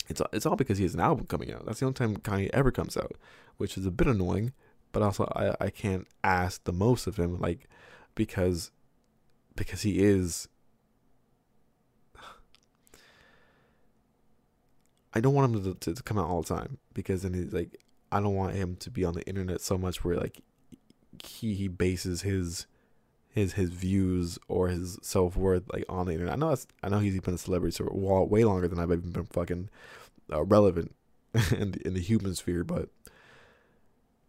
It's 0.06 0.20
it's 0.34 0.44
all 0.44 0.56
because 0.56 0.76
he 0.76 0.84
has 0.84 0.92
an 0.92 1.00
album 1.00 1.24
coming 1.24 1.50
out. 1.50 1.64
That's 1.64 1.80
the 1.80 1.86
only 1.86 1.94
time 1.94 2.18
Kanye 2.18 2.50
ever 2.52 2.70
comes 2.70 2.94
out, 2.94 3.16
which 3.56 3.78
is 3.78 3.86
a 3.86 3.90
bit 3.90 4.06
annoying. 4.06 4.52
But 4.92 5.02
also, 5.02 5.24
I 5.34 5.54
I 5.58 5.70
can't 5.70 6.06
ask 6.22 6.62
the 6.64 6.74
most 6.74 7.06
of 7.06 7.16
him, 7.16 7.40
like 7.40 7.70
because 8.14 8.70
because 9.56 9.80
he 9.80 10.00
is 10.04 10.46
I 15.14 15.20
don't 15.20 15.34
want 15.34 15.54
him 15.54 15.64
to, 15.64 15.74
to, 15.74 15.94
to 15.94 16.02
come 16.02 16.18
out 16.18 16.28
all 16.28 16.42
the 16.42 16.54
time 16.54 16.78
because 16.94 17.22
then 17.22 17.34
he's 17.34 17.52
like 17.52 17.78
I 18.10 18.20
don't 18.20 18.34
want 18.34 18.54
him 18.54 18.76
to 18.76 18.90
be 18.90 19.04
on 19.04 19.14
the 19.14 19.26
internet 19.26 19.60
so 19.60 19.78
much 19.78 20.04
where 20.04 20.16
like 20.16 20.40
he 21.24 21.54
he 21.54 21.68
bases 21.68 22.22
his 22.22 22.66
his 23.30 23.54
his 23.54 23.70
views 23.70 24.38
or 24.48 24.68
his 24.68 24.98
self 25.02 25.36
worth 25.36 25.64
like 25.72 25.84
on 25.88 26.06
the 26.06 26.12
internet. 26.12 26.34
I 26.34 26.36
know 26.36 26.50
that's, 26.50 26.66
I 26.82 26.88
know 26.88 26.98
he's 26.98 27.18
been 27.20 27.34
a 27.34 27.38
celebrity 27.38 27.74
so 27.74 27.88
way 27.90 28.44
longer 28.44 28.68
than 28.68 28.78
I've 28.78 28.92
even 28.92 29.12
been 29.12 29.24
fucking 29.24 29.70
uh, 30.32 30.44
relevant 30.44 30.94
in 31.52 31.72
the, 31.72 31.86
in 31.86 31.94
the 31.94 32.00
human 32.00 32.34
sphere, 32.34 32.64
but 32.64 32.88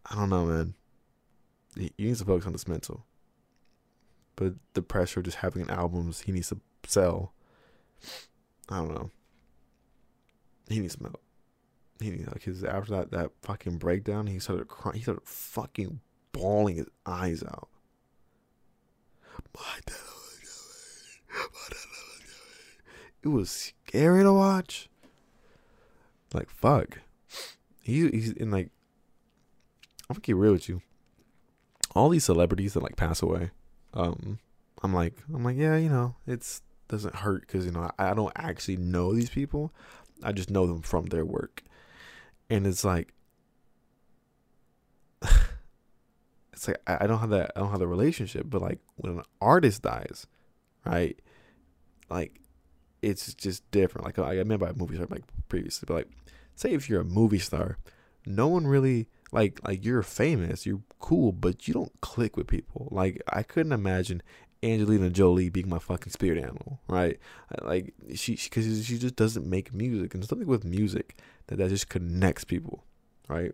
I 0.09 0.15
don't 0.15 0.29
know, 0.29 0.45
man. 0.45 0.73
He, 1.75 1.91
he 1.97 2.05
needs 2.05 2.19
to 2.19 2.25
focus 2.25 2.45
on 2.45 2.53
his 2.53 2.67
mental. 2.67 3.05
But 4.35 4.53
the 4.73 4.81
pressure 4.81 5.19
of 5.19 5.25
just 5.25 5.37
having 5.37 5.61
an 5.61 5.69
albums 5.69 6.21
he 6.21 6.31
needs 6.31 6.49
to 6.49 6.59
sell, 6.87 7.33
I 8.69 8.77
don't 8.77 8.93
know 8.93 9.11
he 10.69 10.79
needs 10.79 10.93
some 10.93 11.05
help. 11.05 11.21
He 11.99 12.11
needs 12.11 12.27
like 12.27 12.43
his 12.43 12.63
after 12.63 12.91
that 12.91 13.11
that 13.11 13.31
fucking 13.41 13.77
breakdown, 13.77 14.27
he 14.27 14.39
started 14.39 14.67
crying. 14.67 14.97
He 14.97 15.03
started 15.03 15.25
fucking 15.25 15.99
bawling 16.31 16.77
his 16.77 16.87
eyes 17.05 17.43
out. 17.43 17.69
It 23.23 23.29
was 23.29 23.49
scary 23.49 24.23
to 24.23 24.33
watch. 24.33 24.89
Like 26.33 26.49
fuck. 26.49 26.99
He 27.81 28.09
he's 28.09 28.31
in 28.31 28.51
like. 28.51 28.69
I'm 30.09 30.15
gonna 30.15 30.21
get 30.21 30.35
real 30.35 30.51
with 30.51 30.67
you. 30.67 30.81
All 31.95 32.09
these 32.09 32.25
celebrities 32.25 32.73
that 32.73 32.83
like 32.83 32.97
pass 32.97 33.21
away, 33.21 33.51
um, 33.93 34.39
I'm 34.81 34.93
like 34.93 35.13
I'm 35.33 35.43
like 35.43 35.57
yeah, 35.57 35.77
you 35.77 35.89
know, 35.89 36.15
it's 36.27 36.61
doesn't 36.89 37.15
hurt 37.15 37.41
because 37.41 37.65
you 37.65 37.71
know 37.71 37.89
I, 37.97 38.11
I 38.11 38.13
don't 38.13 38.33
actually 38.35 38.77
know 38.77 39.13
these 39.13 39.29
people, 39.29 39.71
I 40.23 40.31
just 40.31 40.49
know 40.49 40.65
them 40.67 40.81
from 40.81 41.07
their 41.07 41.25
work. 41.25 41.63
And 42.49 42.67
it's 42.67 42.83
like 42.83 43.13
it's 46.53 46.67
like 46.67 46.77
I 46.87 47.07
don't 47.07 47.19
have 47.19 47.29
that 47.31 47.51
I 47.55 47.59
don't 47.59 47.71
have 47.71 47.79
the 47.79 47.87
relationship, 47.87 48.45
but 48.49 48.61
like 48.61 48.79
when 48.95 49.17
an 49.17 49.23
artist 49.41 49.81
dies, 49.81 50.27
right? 50.85 51.19
Like 52.09 52.39
it's 53.01 53.33
just 53.33 53.69
different. 53.71 54.05
Like 54.05 54.19
I 54.19 54.35
remember 54.35 54.67
a 54.67 54.75
movie 54.75 54.95
star 54.95 55.07
like 55.09 55.23
previously, 55.49 55.85
but 55.87 55.93
like 55.93 56.09
say 56.55 56.73
if 56.73 56.89
you're 56.89 57.01
a 57.01 57.05
movie 57.05 57.39
star, 57.39 57.77
no 58.25 58.47
one 58.47 58.67
really 58.67 59.07
like 59.31 59.59
like 59.67 59.83
you're 59.83 60.03
famous, 60.03 60.65
you're 60.65 60.81
cool, 60.99 61.31
but 61.31 61.67
you 61.67 61.73
don't 61.73 61.91
click 62.01 62.37
with 62.37 62.47
people. 62.47 62.87
Like 62.91 63.21
I 63.27 63.43
couldn't 63.43 63.73
imagine 63.73 64.21
Angelina 64.63 65.09
Jolie 65.09 65.49
being 65.49 65.69
my 65.69 65.79
fucking 65.79 66.11
spirit 66.11 66.37
animal, 66.37 66.79
right? 66.87 67.19
Like 67.61 67.93
she, 68.15 68.35
because 68.35 68.65
she, 68.65 68.83
she 68.83 68.97
just 68.97 69.15
doesn't 69.15 69.45
make 69.45 69.73
music, 69.73 70.13
and 70.13 70.25
something 70.25 70.47
with 70.47 70.63
music 70.63 71.19
that 71.47 71.57
that 71.57 71.69
just 71.69 71.89
connects 71.89 72.43
people, 72.43 72.83
right? 73.27 73.51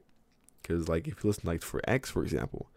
Because 0.61 0.87
like 0.87 1.07
if 1.07 1.23
you 1.23 1.29
listen 1.29 1.43
like 1.45 1.61
for 1.61 1.81
X, 1.87 2.09
for 2.09 2.23
example, 2.23 2.69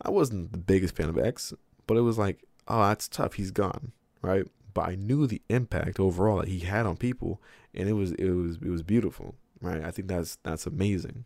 I 0.00 0.10
wasn't 0.10 0.52
the 0.52 0.58
biggest 0.58 0.94
fan 0.96 1.08
of 1.08 1.18
X, 1.18 1.52
but 1.86 1.96
it 1.96 2.02
was 2.02 2.18
like, 2.18 2.44
oh, 2.68 2.82
that's 2.82 3.08
tough. 3.08 3.34
He's 3.34 3.50
gone, 3.50 3.92
right? 4.22 4.44
But 4.74 4.88
I 4.88 4.94
knew 4.94 5.26
the 5.26 5.42
impact 5.48 5.98
overall 5.98 6.38
that 6.38 6.48
he 6.48 6.60
had 6.60 6.86
on 6.86 6.96
people, 6.96 7.42
and 7.74 7.88
it 7.88 7.94
was 7.94 8.12
it 8.12 8.30
was 8.30 8.56
it 8.56 8.70
was 8.70 8.82
beautiful, 8.82 9.34
right? 9.60 9.82
I 9.82 9.90
think 9.90 10.08
that's 10.08 10.36
that's 10.44 10.66
amazing. 10.66 11.24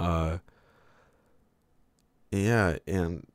Uh, 0.00 0.38
yeah, 2.30 2.78
and 2.86 3.26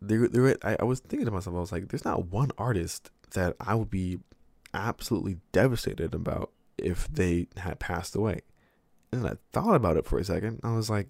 there, 0.00 0.28
there. 0.28 0.56
I, 0.62 0.76
I 0.80 0.84
was 0.84 1.00
thinking 1.00 1.26
to 1.26 1.32
myself, 1.32 1.56
I 1.56 1.60
was 1.60 1.72
like, 1.72 1.88
there's 1.88 2.04
not 2.04 2.26
one 2.26 2.50
artist 2.58 3.10
that 3.32 3.56
I 3.60 3.74
would 3.74 3.90
be 3.90 4.20
absolutely 4.74 5.38
devastated 5.52 6.14
about 6.14 6.50
if 6.76 7.08
they 7.08 7.48
had 7.56 7.78
passed 7.78 8.14
away. 8.14 8.42
And 9.12 9.26
I 9.26 9.34
thought 9.52 9.74
about 9.74 9.96
it 9.96 10.06
for 10.06 10.18
a 10.18 10.24
second. 10.24 10.60
I 10.62 10.74
was 10.74 10.90
like, 10.90 11.08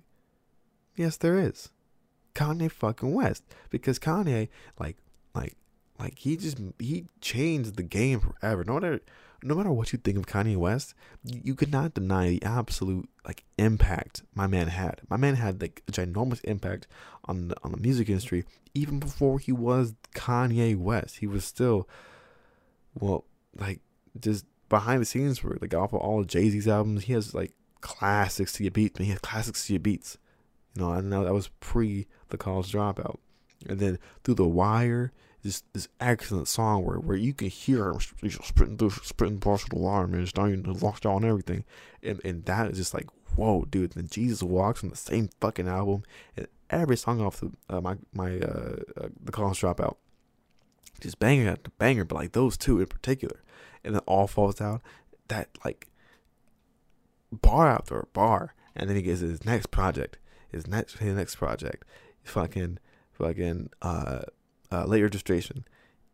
yes, 0.96 1.16
there 1.16 1.38
is. 1.38 1.70
Kanye 2.34 2.70
fucking 2.70 3.12
West. 3.12 3.44
Because 3.70 3.98
Kanye, 3.98 4.48
like, 4.78 4.96
like, 5.34 5.56
like 5.98 6.18
he 6.18 6.36
just 6.36 6.58
he 6.78 7.06
changed 7.20 7.76
the 7.76 7.82
game 7.82 8.20
forever. 8.20 8.64
No 8.64 8.74
matter 8.74 9.00
no 9.42 9.54
matter 9.54 9.70
what 9.70 9.92
you 9.92 9.98
think 9.98 10.18
of 10.18 10.26
Kanye 10.26 10.56
West, 10.56 10.94
you, 11.24 11.40
you 11.44 11.54
could 11.54 11.70
not 11.70 11.94
deny 11.94 12.28
the 12.28 12.42
absolute 12.42 13.08
like 13.26 13.44
impact 13.58 14.22
my 14.34 14.46
man 14.46 14.68
had. 14.68 15.00
My 15.08 15.16
man 15.16 15.36
had 15.36 15.60
like 15.60 15.82
a 15.88 15.92
ginormous 15.92 16.42
impact 16.44 16.86
on 17.26 17.48
the, 17.48 17.56
on 17.62 17.72
the 17.72 17.78
music 17.78 18.08
industry 18.08 18.44
even 18.74 18.98
before 18.98 19.38
he 19.38 19.52
was 19.52 19.94
Kanye 20.14 20.76
West. 20.76 21.18
He 21.18 21.26
was 21.26 21.44
still 21.44 21.88
well, 22.94 23.24
like 23.56 23.80
just 24.18 24.44
behind 24.68 25.00
the 25.00 25.06
scenes 25.06 25.38
for 25.38 25.56
like 25.60 25.74
off 25.74 25.92
of 25.92 26.00
all 26.00 26.20
of 26.20 26.26
Jay 26.26 26.48
Z's 26.50 26.68
albums, 26.68 27.04
he 27.04 27.12
has 27.12 27.34
like 27.34 27.52
classics 27.80 28.52
to 28.54 28.64
your 28.64 28.70
beats. 28.70 28.98
Man, 28.98 29.06
he 29.06 29.12
has 29.12 29.20
classics 29.20 29.66
to 29.66 29.72
your 29.72 29.80
beats. 29.80 30.18
You 30.74 30.82
know, 30.82 30.90
I 30.90 31.00
know 31.00 31.24
that 31.24 31.34
was 31.34 31.48
pre 31.60 32.06
the 32.28 32.38
college 32.38 32.72
dropout, 32.72 33.18
and 33.68 33.78
then 33.78 33.98
through 34.24 34.34
the 34.34 34.48
wire, 34.48 35.12
this 35.48 35.62
this 35.72 35.88
excellent 35.98 36.46
song 36.46 36.84
where, 36.84 36.98
where 36.98 37.16
you 37.16 37.32
can 37.32 37.48
hear 37.48 37.90
him 37.90 38.00
sprinting 38.30 38.76
through 38.76 38.90
sprinting 38.90 39.40
past 39.40 39.70
the 39.70 39.78
wire, 39.78 40.06
man, 40.06 40.26
starting 40.26 40.62
to 40.62 40.72
lock 40.72 41.00
down 41.00 41.24
everything, 41.24 41.64
and 42.02 42.20
and 42.24 42.44
that 42.44 42.70
is 42.70 42.76
just 42.76 42.94
like 42.94 43.08
whoa, 43.34 43.64
dude. 43.64 43.96
And 43.96 44.10
Jesus 44.10 44.42
walks 44.42 44.84
on 44.84 44.90
the 44.90 44.96
same 44.96 45.30
fucking 45.40 45.68
album, 45.68 46.02
and 46.36 46.48
every 46.68 46.96
song 46.96 47.22
off 47.22 47.40
the 47.40 47.50
uh, 47.70 47.80
my 47.80 47.96
my 48.12 48.38
uh, 48.38 48.76
uh, 49.00 49.08
the 49.20 49.32
college 49.32 49.60
dropout, 49.60 49.96
just 51.00 51.18
banger 51.18 51.50
after 51.50 51.70
banger, 51.78 52.04
but 52.04 52.16
like 52.16 52.32
those 52.32 52.58
two 52.58 52.80
in 52.80 52.86
particular, 52.86 53.42
and 53.82 53.94
then 53.94 54.02
all 54.06 54.26
falls 54.26 54.60
out. 54.60 54.82
That 55.28 55.48
like 55.64 55.88
bar 57.32 57.68
after 57.68 58.06
bar, 58.12 58.54
and 58.76 58.88
then 58.88 58.96
he 58.96 59.02
gets 59.02 59.20
his 59.20 59.44
next 59.46 59.70
project, 59.70 60.18
his 60.50 60.66
next 60.66 60.98
his 60.98 61.16
next 61.16 61.36
project, 61.36 61.84
fucking 62.22 62.78
fucking 63.12 63.70
uh, 63.80 64.22
uh 64.72 64.84
late 64.84 65.02
registration, 65.02 65.64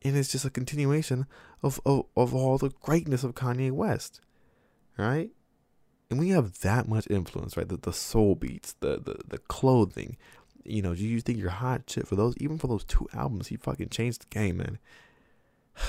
and 0.02 0.16
it's 0.16 0.32
just 0.32 0.44
a 0.44 0.50
continuation 0.50 1.26
of 1.62 1.80
of 1.84 2.06
of 2.16 2.34
all 2.34 2.58
the 2.58 2.70
greatness 2.82 3.24
of 3.24 3.34
Kanye 3.34 3.70
West, 3.70 4.20
right? 4.96 5.30
And 6.10 6.20
we 6.20 6.28
have 6.28 6.60
that 6.60 6.86
much 6.86 7.06
influence, 7.10 7.56
right? 7.56 7.68
The 7.68 7.76
the 7.76 7.92
soul 7.92 8.34
beats, 8.34 8.74
the 8.80 8.98
the 8.98 9.16
the 9.26 9.38
clothing, 9.38 10.16
you 10.64 10.82
know, 10.82 10.94
do 10.94 11.02
you 11.02 11.20
think 11.20 11.38
you're 11.38 11.50
hot 11.50 11.82
shit 11.88 12.08
for 12.08 12.16
those, 12.16 12.34
even 12.38 12.58
for 12.58 12.66
those 12.66 12.84
two 12.84 13.06
albums, 13.12 13.48
he 13.48 13.56
fucking 13.56 13.90
changed 13.90 14.22
the 14.22 14.26
game, 14.26 14.58
man. 14.58 14.78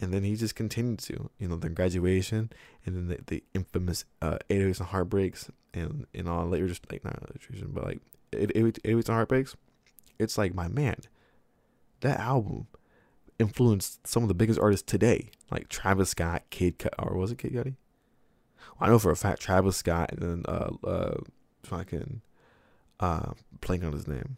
And 0.00 0.14
then 0.14 0.22
he 0.22 0.36
just 0.36 0.54
continued 0.54 1.00
to, 1.00 1.28
you 1.40 1.48
know, 1.48 1.56
the 1.56 1.68
graduation 1.68 2.52
and 2.86 2.94
then 2.94 3.08
the, 3.08 3.18
the 3.26 3.42
infamous 3.52 4.04
uh, 4.22 4.38
808s 4.48 4.78
and 4.78 4.88
Heartbreaks 4.90 5.50
and, 5.74 6.06
and 6.14 6.28
all 6.28 6.46
later, 6.46 6.68
just 6.68 6.86
like, 6.92 7.04
not 7.04 7.18
illustration, 7.20 7.72
but 7.72 7.82
like 7.82 8.00
808s 8.30 8.78
and 8.84 9.08
Heartbreaks. 9.08 9.56
It's 10.16 10.38
like, 10.38 10.54
my 10.54 10.68
man, 10.68 10.98
that 12.00 12.20
album 12.20 12.66
influenced 13.38 14.06
some 14.06 14.22
of 14.22 14.28
the 14.28 14.34
biggest 14.34 14.58
artists 14.58 14.84
today, 14.90 15.30
like 15.50 15.68
Travis 15.68 16.10
Scott, 16.10 16.42
Kid 16.50 16.78
Cut, 16.78 16.94
or 16.98 17.16
was 17.16 17.32
it 17.32 17.38
Kid 17.38 17.52
Cudi? 17.52 17.76
Well, 18.78 18.88
I 18.88 18.92
know 18.92 18.98
for 18.98 19.10
a 19.10 19.16
fact 19.16 19.40
Travis 19.40 19.76
Scott 19.76 20.12
and 20.12 20.20
then 20.20 20.42
uh, 20.46 20.70
uh, 20.84 21.20
fucking 21.62 22.22
uh, 23.00 23.32
blanking 23.60 23.86
on 23.86 23.92
his 23.92 24.08
name. 24.08 24.36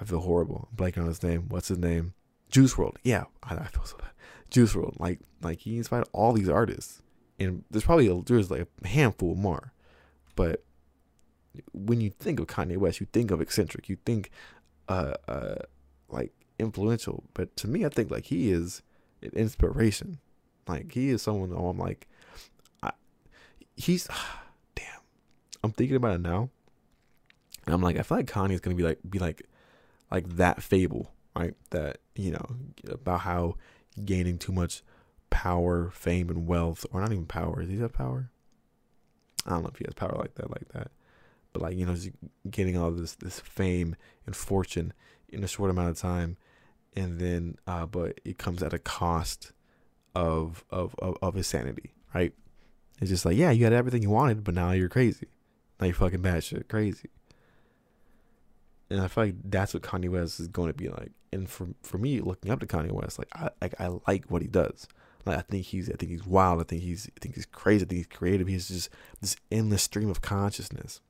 I 0.00 0.04
feel 0.04 0.20
horrible. 0.20 0.68
Blanking 0.76 0.98
on 1.02 1.08
his 1.08 1.22
name. 1.22 1.46
What's 1.48 1.68
his 1.68 1.78
name? 1.78 2.14
Juice 2.50 2.74
WRLD. 2.74 2.96
Yeah, 3.02 3.24
I, 3.42 3.56
I 3.56 3.66
feel 3.66 3.84
so 3.84 3.96
bad. 3.96 4.10
Juice 4.50 4.74
WRLD. 4.74 5.00
Like, 5.00 5.20
like 5.42 5.60
he 5.60 5.78
inspired 5.78 6.06
all 6.12 6.32
these 6.32 6.48
artists, 6.48 7.02
and 7.38 7.64
there's 7.70 7.84
probably 7.84 8.08
a, 8.08 8.22
there's 8.22 8.50
like 8.50 8.66
a 8.84 8.88
handful 8.88 9.34
more, 9.34 9.72
but 10.34 10.62
when 11.72 12.00
you 12.00 12.10
think 12.10 12.38
of 12.38 12.46
Kanye 12.46 12.76
West, 12.76 13.00
you 13.00 13.06
think 13.12 13.30
of 13.30 13.40
eccentric. 13.40 13.88
You 13.88 13.96
think, 14.04 14.30
uh, 14.88 15.14
uh, 15.28 15.56
like 16.08 16.32
influential. 16.58 17.24
But 17.34 17.56
to 17.56 17.68
me, 17.68 17.84
I 17.84 17.88
think 17.88 18.10
like 18.10 18.26
he 18.26 18.50
is 18.50 18.82
an 19.22 19.30
inspiration. 19.34 20.18
Like 20.68 20.92
he 20.92 21.10
is 21.10 21.22
someone 21.22 21.50
who 21.50 21.68
I'm 21.68 21.78
like, 21.78 22.06
I, 22.82 22.92
he's 23.76 24.08
damn 24.74 24.86
I'm 25.62 25.72
thinking 25.72 25.96
about 25.96 26.16
it 26.16 26.20
now. 26.20 26.50
And 27.66 27.74
I'm 27.74 27.82
like, 27.82 27.98
I 27.98 28.02
feel 28.02 28.18
like 28.18 28.26
Kanye 28.26 28.52
is 28.52 28.60
gonna 28.60 28.76
be 28.76 28.84
like 28.84 28.98
be 29.08 29.18
like 29.18 29.42
like 30.10 30.28
that 30.36 30.62
fable, 30.62 31.12
right? 31.34 31.54
That, 31.70 31.98
you 32.14 32.32
know, 32.32 32.56
about 32.88 33.20
how 33.20 33.56
gaining 34.04 34.38
too 34.38 34.52
much 34.52 34.82
power, 35.30 35.90
fame, 35.90 36.30
and 36.30 36.46
wealth, 36.46 36.86
or 36.92 37.00
not 37.00 37.12
even 37.12 37.26
power. 37.26 37.60
Does 37.60 37.70
he 37.70 37.78
have 37.80 37.92
power? 37.92 38.30
I 39.44 39.50
don't 39.50 39.62
know 39.62 39.70
if 39.72 39.78
he 39.78 39.84
has 39.86 39.94
power 39.94 40.16
like 40.18 40.34
that, 40.36 40.50
like 40.50 40.68
that. 40.68 40.90
But 41.56 41.62
like, 41.62 41.76
you 41.78 41.86
know, 41.86 41.94
just 41.94 42.10
getting 42.50 42.76
all 42.76 42.90
this 42.90 43.14
this 43.14 43.40
fame 43.40 43.96
and 44.26 44.36
fortune 44.36 44.92
in 45.30 45.42
a 45.42 45.48
short 45.48 45.70
amount 45.70 45.88
of 45.88 45.98
time. 45.98 46.36
And 46.94 47.18
then 47.18 47.56
uh, 47.66 47.86
but 47.86 48.20
it 48.26 48.36
comes 48.36 48.62
at 48.62 48.74
a 48.74 48.78
cost 48.78 49.52
of 50.14 50.66
of 50.70 50.94
of, 50.98 51.16
of 51.22 51.34
his 51.34 51.46
sanity, 51.46 51.94
right? 52.14 52.34
It's 53.00 53.08
just 53.08 53.24
like, 53.24 53.38
yeah, 53.38 53.52
you 53.52 53.64
had 53.64 53.72
everything 53.72 54.02
you 54.02 54.10
wanted, 54.10 54.44
but 54.44 54.54
now 54.54 54.72
you're 54.72 54.90
crazy. 54.90 55.28
Like 55.80 55.94
fucking 55.94 56.20
batshit 56.20 56.68
crazy. 56.68 57.08
And 58.90 59.00
I 59.00 59.08
feel 59.08 59.24
like 59.24 59.36
that's 59.44 59.72
what 59.72 59.82
Kanye 59.82 60.10
West 60.10 60.38
is 60.38 60.48
going 60.48 60.68
to 60.68 60.74
be 60.76 60.90
like. 60.90 61.12
And 61.32 61.48
for 61.48 61.68
for 61.82 61.96
me, 61.96 62.20
looking 62.20 62.50
up 62.50 62.60
to 62.60 62.66
Kanye 62.66 62.92
West, 62.92 63.18
like 63.18 63.30
I 63.34 63.48
like 63.62 63.80
I 63.80 63.88
like 64.06 64.26
what 64.26 64.42
he 64.42 64.48
does. 64.48 64.86
Like 65.24 65.38
I 65.38 65.40
think 65.40 65.64
he's 65.64 65.88
I 65.88 65.94
think 65.94 66.12
he's 66.12 66.26
wild. 66.26 66.60
I 66.60 66.64
think 66.64 66.82
he's 66.82 67.08
I 67.16 67.18
think 67.18 67.34
he's 67.34 67.46
crazy. 67.46 67.86
I 67.86 67.88
think 67.88 67.96
he's 67.96 68.18
creative. 68.18 68.46
He's 68.46 68.68
just 68.68 68.90
this 69.22 69.36
endless 69.50 69.84
stream 69.84 70.10
of 70.10 70.20
consciousness 70.20 71.00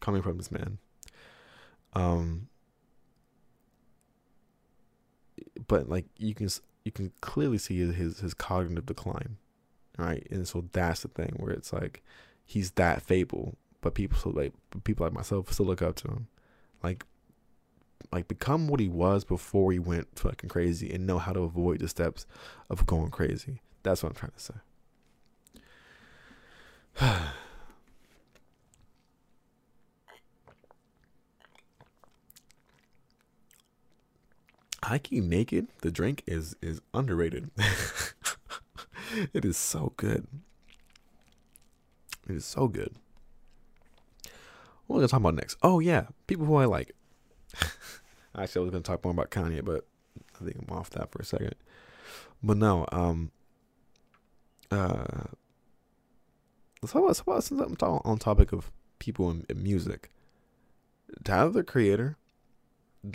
coming 0.00 0.22
from 0.22 0.36
this 0.36 0.50
man. 0.50 0.78
Um. 1.94 2.48
But 5.66 5.88
like 5.88 6.06
you 6.16 6.34
can 6.34 6.48
you 6.84 6.92
can 6.92 7.12
clearly 7.20 7.58
see 7.58 7.78
his 7.78 8.20
his 8.20 8.34
cognitive 8.34 8.86
decline, 8.86 9.36
right? 9.98 10.26
And 10.30 10.46
so 10.48 10.64
that's 10.72 11.02
the 11.02 11.08
thing 11.08 11.34
where 11.36 11.52
it's 11.52 11.72
like 11.72 12.02
he's 12.44 12.72
that 12.72 13.02
fable 13.02 13.56
but 13.80 13.94
people 13.94 14.18
so 14.18 14.30
like 14.30 14.52
people 14.84 15.06
like 15.06 15.12
myself 15.12 15.52
still 15.52 15.66
look 15.66 15.82
up 15.82 15.96
to 15.96 16.08
him. 16.08 16.28
Like 16.82 17.04
like 18.12 18.28
become 18.28 18.68
what 18.68 18.80
he 18.80 18.88
was 18.88 19.24
before 19.24 19.72
he 19.72 19.78
went 19.78 20.18
fucking 20.18 20.48
crazy 20.48 20.92
and 20.92 21.06
know 21.06 21.18
how 21.18 21.32
to 21.32 21.40
avoid 21.40 21.80
the 21.80 21.88
steps 21.88 22.26
of 22.68 22.86
going 22.86 23.10
crazy. 23.10 23.60
That's 23.82 24.02
what 24.02 24.10
I'm 24.10 24.16
trying 24.16 24.32
to 24.32 24.40
say. 27.00 27.24
Hiking 34.90 35.28
naked, 35.28 35.68
the 35.82 35.92
drink 35.92 36.24
is 36.26 36.56
is 36.60 36.80
underrated. 36.92 37.52
it 39.32 39.44
is 39.44 39.56
so 39.56 39.92
good. 39.96 40.26
It 42.28 42.34
is 42.34 42.44
so 42.44 42.66
good. 42.66 42.96
What 44.88 44.96
are 44.96 44.98
we 44.98 45.00
gonna 45.02 45.06
talk 45.06 45.20
about 45.20 45.36
next? 45.36 45.58
Oh 45.62 45.78
yeah, 45.78 46.06
people 46.26 46.44
who 46.44 46.56
I 46.56 46.64
like. 46.64 46.96
Actually, 48.36 48.62
I 48.62 48.64
was 48.64 48.70
gonna 48.72 48.82
talk 48.82 49.04
more 49.04 49.12
about 49.12 49.30
Kanye, 49.30 49.64
but 49.64 49.86
I 50.40 50.44
think 50.44 50.56
I'm 50.58 50.76
off 50.76 50.90
that 50.90 51.12
for 51.12 51.20
a 51.20 51.24
second. 51.24 51.54
But 52.42 52.56
no, 52.56 52.84
um, 52.90 53.30
uh, 54.72 55.28
let's 56.82 56.92
talk 56.92 56.96
about, 56.96 57.06
let's 57.06 57.18
talk 57.20 57.26
about 57.28 57.44
since 57.44 57.60
I'm 57.60 57.76
talking 57.76 58.10
on 58.10 58.18
topic 58.18 58.52
of 58.52 58.72
people 58.98 59.30
in 59.30 59.44
music. 59.54 60.10
Tyler 61.22 61.50
the 61.50 61.62
Creator, 61.62 62.16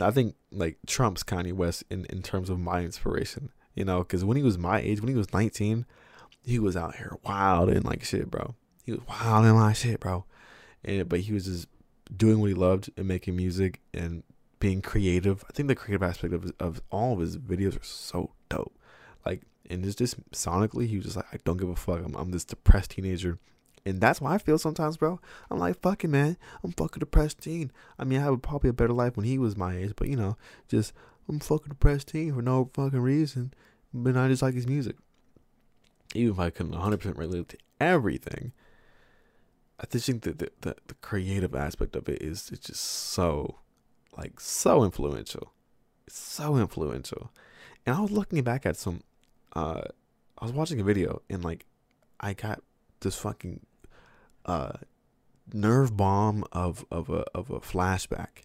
I 0.01 0.11
think 0.11 0.35
like 0.51 0.77
trumps 0.87 1.23
Kanye 1.23 1.53
West 1.53 1.83
in 1.89 2.05
in 2.05 2.21
terms 2.21 2.49
of 2.49 2.59
my 2.59 2.81
inspiration. 2.81 3.51
You 3.73 3.83
know, 3.83 3.99
because 3.99 4.23
when 4.23 4.37
he 4.37 4.43
was 4.43 4.57
my 4.57 4.79
age, 4.79 5.01
when 5.01 5.09
he 5.09 5.15
was 5.15 5.33
19, 5.33 5.85
he 6.45 6.59
was 6.59 6.77
out 6.77 6.95
here 6.95 7.17
wild 7.23 7.69
and 7.69 7.83
like 7.83 8.03
shit, 8.05 8.31
bro. 8.31 8.55
He 8.85 8.93
was 8.93 9.01
wild 9.07 9.45
and 9.45 9.55
like 9.55 9.75
shit, 9.75 9.99
bro 9.99 10.25
and 10.85 11.09
but 11.09 11.21
he 11.21 11.33
was 11.33 11.45
just 11.45 11.67
doing 12.15 12.39
what 12.39 12.47
he 12.47 12.53
loved 12.53 12.89
and 12.95 13.07
making 13.07 13.35
music 13.35 13.81
and 13.93 14.23
being 14.59 14.81
creative. 14.81 15.43
I 15.49 15.53
think 15.53 15.67
the 15.67 15.75
creative 15.75 16.03
aspect 16.03 16.33
of 16.33 16.53
of 16.59 16.81
all 16.91 17.13
of 17.13 17.19
his 17.19 17.37
videos 17.37 17.79
are 17.79 17.83
so 17.83 18.31
dope. 18.47 18.77
Like, 19.25 19.41
and 19.69 19.83
it's 19.83 19.95
just 19.95 20.31
sonically, 20.31 20.87
he 20.87 20.97
was 20.97 21.05
just 21.05 21.17
like, 21.17 21.25
I 21.33 21.37
don't 21.43 21.57
give 21.57 21.69
a 21.69 21.75
fuck. 21.75 22.01
I'm, 22.05 22.15
I'm 22.15 22.31
this 22.31 22.45
depressed 22.45 22.91
teenager. 22.91 23.39
And 23.85 24.01
that's 24.01 24.19
why 24.19 24.33
I 24.33 24.37
feel 24.39 24.57
sometimes, 24.57 24.97
bro. 24.97 25.19
I'm 25.51 25.59
like, 25.59 25.79
fucking 25.79 26.09
man, 26.09 26.37
I'm 26.63 26.71
fucking 26.71 26.99
depressed 26.99 27.41
teen. 27.41 27.71
I 27.99 28.03
mean, 28.03 28.19
I 28.19 28.25
had 28.25 28.41
probably 28.41 28.71
a 28.71 28.73
better 28.73 28.93
life 28.93 29.15
when 29.15 29.25
he 29.25 29.37
was 29.37 29.55
my 29.55 29.77
age, 29.77 29.93
but 29.95 30.07
you 30.07 30.15
know, 30.15 30.37
just 30.67 30.91
I'm 31.29 31.39
fucking 31.39 31.69
depressed 31.69 32.09
teen 32.09 32.33
for 32.33 32.41
no 32.41 32.69
fucking 32.73 32.99
reason. 32.99 33.53
But 33.93 34.17
I 34.17 34.27
just 34.27 34.41
like 34.41 34.55
his 34.55 34.67
music. 34.67 34.95
Even 36.15 36.33
if 36.33 36.39
I 36.39 36.49
couldn't 36.49 36.73
100% 36.73 37.17
relate 37.17 37.49
to 37.49 37.57
everything, 37.79 38.53
I 39.79 39.85
just 39.85 40.05
think 40.05 40.23
that 40.23 40.39
the, 40.39 40.49
the, 40.61 40.75
the 40.87 40.93
creative 40.95 41.53
aspect 41.53 41.95
of 41.95 42.09
it 42.09 42.21
is 42.21 42.49
it's 42.51 42.67
just 42.67 42.83
so 42.83 43.59
like 44.17 44.39
so 44.39 44.83
influential. 44.83 45.53
It's 46.07 46.17
so 46.17 46.55
influential. 46.57 47.31
And 47.85 47.95
I 47.95 47.99
was 47.99 48.11
looking 48.11 48.41
back 48.43 48.65
at 48.65 48.77
some 48.77 49.01
uh 49.55 49.81
I 50.37 50.45
was 50.45 50.53
watching 50.53 50.79
a 50.79 50.83
video 50.83 51.21
and 51.29 51.43
like 51.43 51.65
I 52.19 52.33
got 52.33 52.61
this 53.01 53.17
fucking 53.17 53.65
uh 54.45 54.73
nerve 55.53 55.95
bomb 55.95 56.43
of 56.51 56.85
of 56.91 57.09
a 57.09 57.25
of 57.33 57.49
a 57.49 57.59
flashback. 57.59 58.43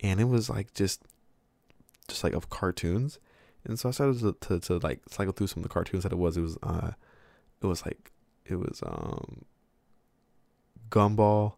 And 0.00 0.20
it 0.20 0.28
was 0.28 0.50
like 0.50 0.74
just 0.74 1.02
just 2.08 2.22
like 2.24 2.34
of 2.34 2.50
cartoons. 2.50 3.18
And 3.64 3.78
so 3.78 3.88
I 3.88 3.92
started 3.92 4.20
to, 4.20 4.36
to, 4.48 4.60
to 4.60 4.78
like 4.78 5.00
cycle 5.10 5.32
through 5.32 5.48
some 5.48 5.58
of 5.60 5.64
the 5.64 5.72
cartoons 5.72 6.04
that 6.04 6.12
it 6.12 6.18
was. 6.18 6.36
It 6.36 6.42
was 6.42 6.58
uh 6.62 6.92
it 7.62 7.66
was 7.66 7.84
like 7.84 8.12
it 8.44 8.56
was 8.56 8.82
um 8.84 9.44
Gumball, 10.90 11.54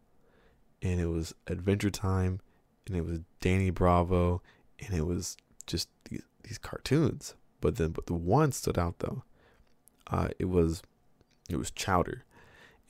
and 0.80 1.00
it 1.00 1.06
was 1.06 1.34
Adventure 1.46 1.90
Time, 1.90 2.40
and 2.86 2.96
it 2.96 3.04
was 3.04 3.20
Danny 3.40 3.70
Bravo, 3.70 4.42
and 4.80 4.94
it 4.94 5.06
was 5.06 5.36
just 5.66 5.88
these, 6.08 6.22
these 6.44 6.58
cartoons. 6.58 7.34
But 7.60 7.76
then, 7.76 7.90
but 7.90 8.06
the 8.06 8.14
one 8.14 8.52
stood 8.52 8.78
out 8.78 9.00
though, 9.00 9.24
uh, 10.10 10.28
it 10.38 10.46
was 10.46 10.82
it 11.50 11.56
was 11.56 11.70
chowder, 11.70 12.24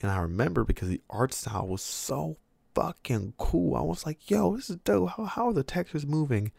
and 0.01 0.11
I 0.11 0.19
remember 0.19 0.63
because 0.63 0.89
the 0.89 1.01
art 1.09 1.33
style 1.33 1.67
was 1.67 1.81
so 1.81 2.37
fucking 2.75 3.33
cool. 3.37 3.75
I 3.75 3.81
was 3.81 4.05
like, 4.05 4.29
yo, 4.29 4.55
this 4.55 4.69
is 4.69 4.77
dope. 4.77 5.11
How 5.11 5.25
how 5.25 5.47
are 5.49 5.53
the 5.53 5.63
textures 5.63 6.05
moving? 6.05 6.51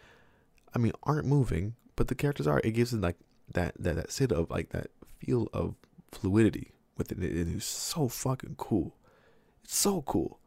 I 0.74 0.78
mean, 0.78 0.92
aren't 1.02 1.26
moving, 1.26 1.74
but 1.96 2.08
the 2.08 2.14
characters 2.14 2.46
are. 2.46 2.60
It 2.62 2.72
gives 2.72 2.92
it 2.92 3.00
like 3.00 3.16
that 3.52 3.74
that 3.78 3.96
that 3.96 4.12
sit 4.12 4.32
of 4.32 4.50
like 4.50 4.70
that 4.70 4.88
feel 5.18 5.48
of 5.52 5.74
fluidity 6.12 6.72
with 6.96 7.12
it. 7.12 7.18
And 7.18 7.26
It 7.26 7.48
is 7.48 7.64
so 7.64 8.08
fucking 8.08 8.56
cool. 8.58 8.96
It's 9.64 9.76
so 9.76 10.02
cool. 10.02 10.38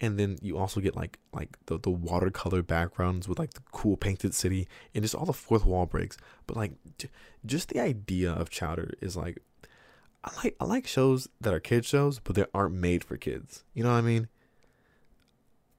And 0.00 0.16
then 0.16 0.38
you 0.40 0.56
also 0.56 0.80
get 0.80 0.94
like 0.94 1.18
like 1.32 1.56
the, 1.66 1.78
the 1.78 1.90
watercolor 1.90 2.62
backgrounds 2.62 3.26
with 3.26 3.38
like 3.38 3.54
the 3.54 3.62
cool 3.72 3.96
painted 3.96 4.34
city 4.34 4.68
and 4.94 5.02
just 5.02 5.14
all 5.14 5.26
the 5.26 5.32
fourth 5.32 5.64
wall 5.64 5.86
breaks. 5.86 6.16
But 6.46 6.56
like 6.56 6.72
j- 6.98 7.08
just 7.44 7.70
the 7.70 7.80
idea 7.80 8.30
of 8.30 8.50
Chowder 8.50 8.94
is 9.00 9.16
like 9.16 9.38
I 10.24 10.30
like 10.42 10.56
I 10.60 10.64
like 10.64 10.86
shows 10.86 11.28
that 11.40 11.54
are 11.54 11.60
kid 11.60 11.84
shows, 11.84 12.18
but 12.18 12.34
they 12.34 12.44
aren't 12.52 12.74
made 12.74 13.04
for 13.04 13.16
kids. 13.16 13.64
You 13.74 13.84
know 13.84 13.92
what 13.92 13.98
I 13.98 14.02
mean? 14.02 14.28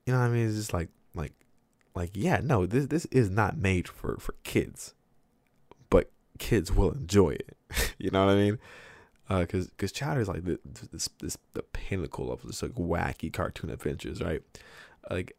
You 0.06 0.14
know 0.14 0.20
what 0.20 0.26
I 0.26 0.30
mean? 0.30 0.48
It's 0.48 0.56
just 0.56 0.74
like 0.74 0.90
like 1.14 1.34
like 1.96 2.12
yeah, 2.14 2.42
no, 2.44 2.66
this 2.66 2.88
this 2.88 3.06
is 3.06 3.30
not 3.30 3.58
made 3.58 3.88
for 3.88 4.18
for 4.18 4.36
kids, 4.44 4.94
but 5.90 6.12
kids 6.38 6.72
will 6.72 6.92
enjoy 6.92 7.32
it. 7.32 7.58
you 7.98 8.10
know 8.12 8.26
what 8.26 8.32
I 8.32 8.36
mean? 8.36 8.60
Uh, 9.30 9.42
because 9.42 9.92
Chowder 9.92 10.22
is 10.22 10.28
like 10.28 10.44
the, 10.44 10.60
this 10.92 11.10
this 11.20 11.38
the 11.54 11.62
pinnacle 11.62 12.32
of 12.32 12.42
this 12.42 12.64
like 12.64 12.72
wacky 12.72 13.32
cartoon 13.32 13.70
adventures, 13.70 14.22
right? 14.22 14.42
Like 15.12 15.36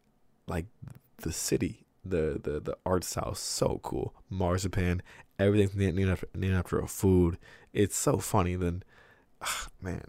like 0.47 0.67
the 1.17 1.33
city, 1.33 1.85
the 2.05 2.39
the 2.41 2.59
the 2.59 2.77
art 2.85 3.03
style 3.03 3.35
so 3.35 3.79
cool. 3.83 4.13
Marzipan, 4.29 5.01
everything's 5.37 5.75
named 5.75 6.09
after 6.09 6.27
named 6.33 6.55
after 6.55 6.79
a 6.79 6.87
food. 6.87 7.37
It's 7.73 7.97
so 7.97 8.17
funny. 8.17 8.55
Then, 8.55 8.83
man. 9.81 10.03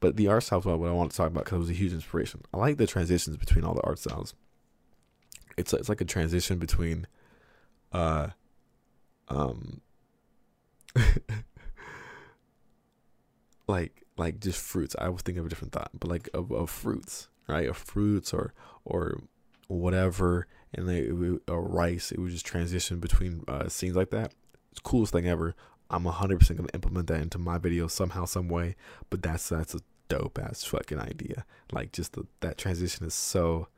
But 0.00 0.16
the 0.16 0.28
art 0.28 0.42
style 0.42 0.58
is 0.58 0.66
what 0.66 0.74
I 0.74 0.92
want 0.92 1.10
to 1.10 1.16
talk 1.16 1.28
about 1.28 1.44
because 1.44 1.56
it 1.56 1.60
was 1.60 1.70
a 1.70 1.74
huge 1.74 1.92
inspiration. 1.92 2.42
I 2.52 2.58
like 2.58 2.76
the 2.76 2.86
transitions 2.86 3.36
between 3.36 3.64
all 3.64 3.74
the 3.74 3.82
art 3.82 3.98
styles. 3.98 4.34
It's 5.56 5.72
it's 5.72 5.88
like 5.88 6.02
a 6.02 6.04
transition 6.04 6.58
between, 6.58 7.06
uh, 7.92 8.28
um, 9.28 9.80
like 13.66 14.04
like 14.18 14.38
just 14.40 14.60
fruits. 14.60 14.94
I 14.98 15.08
was 15.08 15.22
thinking 15.22 15.40
of 15.40 15.46
a 15.46 15.48
different 15.48 15.72
thought, 15.72 15.90
but 15.98 16.10
like 16.10 16.28
of, 16.34 16.52
of 16.52 16.68
fruits, 16.68 17.28
right? 17.48 17.68
Of 17.68 17.78
fruits 17.78 18.34
or 18.34 18.52
or 18.84 19.20
whatever, 19.68 20.46
and 20.74 20.86
they 20.88 21.08
a 21.48 21.58
rice. 21.58 22.12
It 22.12 22.18
would 22.18 22.32
just 22.32 22.44
transition 22.46 23.00
between 23.00 23.44
uh, 23.48 23.68
scenes 23.68 23.96
like 23.96 24.10
that. 24.10 24.34
It's 24.72 24.80
coolest 24.80 25.12
thing 25.12 25.26
ever. 25.26 25.54
I'm 25.90 26.04
100% 26.04 26.56
gonna 26.56 26.68
implement 26.74 27.06
that 27.08 27.20
into 27.20 27.38
my 27.38 27.58
video 27.58 27.86
somehow, 27.86 28.24
some 28.24 28.48
way. 28.48 28.76
But 29.10 29.22
that's 29.22 29.48
that's 29.48 29.74
a 29.74 29.80
dope 30.08 30.38
ass 30.38 30.64
fucking 30.64 30.98
idea. 30.98 31.44
Like 31.72 31.92
just 31.92 32.12
the, 32.14 32.26
that 32.40 32.58
transition 32.58 33.06
is 33.06 33.14
so 33.14 33.68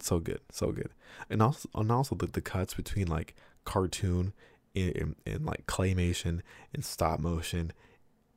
so 0.00 0.18
good, 0.20 0.40
so 0.50 0.72
good, 0.72 0.90
and 1.28 1.42
also 1.42 1.68
and 1.74 1.90
also 1.90 2.14
the, 2.14 2.26
the 2.26 2.40
cuts 2.40 2.74
between 2.74 3.08
like 3.08 3.34
cartoon 3.64 4.32
and, 4.74 5.16
and 5.26 5.44
like 5.44 5.66
claymation 5.66 6.40
and 6.72 6.84
stop 6.84 7.20
motion 7.20 7.72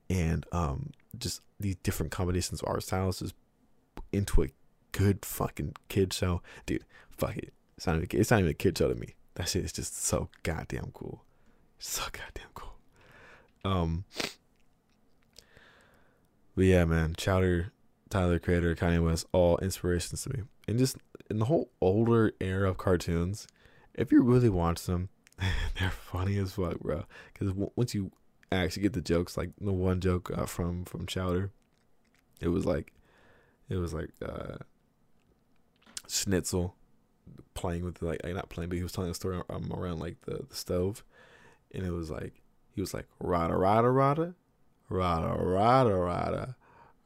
and 0.10 0.46
um 0.52 0.92
just 1.18 1.42
these 1.60 1.76
different 1.78 2.12
combinations 2.12 2.62
of 2.62 2.68
art 2.68 2.84
styles 2.84 3.20
just 3.20 3.36
into 4.12 4.44
a 4.44 4.48
good 4.92 5.24
fucking 5.26 5.74
kid 5.88 6.14
show, 6.14 6.42
dude. 6.66 6.84
Fuck 7.18 7.38
it, 7.38 7.54
it's 7.78 7.88
not 7.88 7.96
even 7.98 8.08
it's 8.12 8.32
not 8.32 8.40
even 8.40 8.52
a 8.52 8.56
kid 8.56 8.78
show 8.78 8.90
to 8.90 8.96
me. 8.96 9.16
That 9.36 9.48
shit 9.48 9.64
is 9.64 9.72
just 9.72 9.98
so 9.98 10.30
goddamn 10.44 10.92
cool, 10.94 11.24
so 11.82 12.04
goddamn 12.12 12.50
cool. 12.54 12.76
Um, 13.66 14.06
but 16.56 16.66
yeah, 16.66 16.86
man, 16.86 17.16
Chowder, 17.18 17.72
Tyler 18.10 18.40
Creator, 18.40 18.76
Kanye 18.76 19.04
West, 19.04 19.26
all 19.32 19.58
inspirations 19.58 20.24
to 20.24 20.30
me, 20.30 20.44
and 20.68 20.78
just 20.78 20.98
in 21.30 21.40
the 21.40 21.46
whole 21.46 21.72
older 21.82 22.34
era 22.40 22.70
of 22.70 22.78
cartoons, 22.78 23.48
if 23.96 24.12
you 24.12 24.22
really 24.22 24.50
watch 24.50 24.86
them, 24.86 25.10
they're 25.80 25.90
funny 25.90 26.38
as 26.38 26.54
fuck, 26.54 26.80
bro. 26.80 27.06
Because 27.34 27.54
once 27.76 27.96
you 27.96 28.12
actually 28.52 28.84
get 28.84 28.94
the 28.94 29.02
jokes, 29.02 29.38
like 29.38 29.52
the 29.60 29.72
one 29.72 30.00
joke 30.02 30.32
uh, 30.38 30.46
from 30.46 30.86
from 30.86 31.08
Chowder, 31.08 31.52
it 32.42 32.50
was 32.50 32.66
like, 32.66 32.94
it 33.70 33.78
was 33.78 33.94
like 33.94 34.12
uh, 34.24 34.58
Shnitzel 36.08 36.74
playing 37.54 37.84
with 37.84 37.96
the, 37.96 38.06
like 38.06 38.26
not 38.26 38.50
playing, 38.50 38.70
but 38.70 38.78
he 38.78 38.84
was 38.84 38.92
telling 38.92 39.12
a 39.12 39.16
story 39.16 39.42
um, 39.50 39.72
around 39.74 40.00
like 40.00 40.22
the, 40.22 40.46
the 40.48 40.56
stove, 40.56 41.04
and 41.74 41.86
it 41.86 41.92
was 41.92 42.10
like 42.10 42.42
he 42.74 42.82
was 42.82 42.94
like 42.94 43.08
rada 43.20 43.56
rada 43.56 43.90
rada, 43.90 44.34
rada 44.90 45.36
rada 45.38 45.96
rada, 45.96 46.56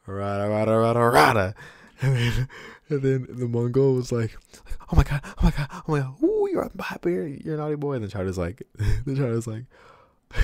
rada 0.08 0.50
rada 0.50 0.78
rada 0.78 1.00
rada, 1.00 1.56
and 2.02 2.16
then 2.16 2.50
and 2.90 3.02
then 3.02 3.28
the 3.30 3.48
Mung 3.48 3.72
Daal 3.72 3.96
was 3.96 4.12
like, 4.12 4.38
oh 4.92 4.96
my 4.96 5.04
god, 5.04 5.22
oh 5.24 5.44
my 5.44 5.52
god, 5.52 5.68
oh 5.72 5.84
my 5.88 6.00
god, 6.00 6.24
ooh, 6.24 6.48
you're 6.52 6.62
a 6.62 6.84
happy, 6.84 7.42
you're 7.44 7.56
a 7.56 7.58
naughty 7.58 7.76
boy, 7.76 7.94
and 7.94 8.04
the 8.04 8.10
Chowder's 8.10 8.38
like, 8.38 8.64
the 9.06 9.16
Chowder's 9.16 9.48
like. 9.48 9.66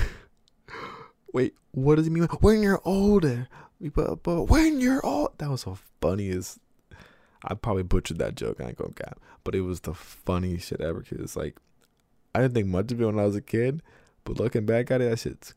Wait, 1.32 1.54
what 1.70 1.94
does 1.96 2.04
he 2.04 2.10
mean? 2.10 2.24
When 2.24 2.62
you're 2.62 2.82
older, 2.84 3.48
but, 3.94 4.22
but 4.22 4.44
when 4.44 4.80
you're 4.80 5.04
old, 5.04 5.38
that 5.38 5.48
was 5.48 5.64
the 5.64 5.78
funniest 5.98 6.58
I 7.44 7.54
probably 7.54 7.82
butchered 7.82 8.18
that 8.18 8.36
joke. 8.36 8.60
I 8.60 8.68
ain't 8.68 8.76
gonna 8.76 8.92
cap, 8.92 9.18
but 9.44 9.54
it 9.54 9.62
was 9.62 9.80
the 9.80 9.94
funniest 9.94 10.68
shit 10.68 10.80
ever. 10.80 11.00
Cause 11.00 11.18
it's 11.20 11.36
like 11.36 11.56
I 12.34 12.40
didn't 12.40 12.54
think 12.54 12.68
much 12.68 12.92
of 12.92 13.00
it 13.00 13.06
when 13.06 13.18
I 13.18 13.26
was 13.26 13.36
a 13.36 13.40
kid, 13.40 13.82
but 14.24 14.38
looking 14.38 14.66
back 14.66 14.90
at 14.90 15.00
it, 15.00 15.10
that 15.10 15.18
shit's 15.18 15.54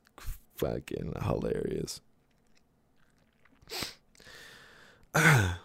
fucking 0.55 1.13
hilarious. 1.23 2.01
got 5.13 5.57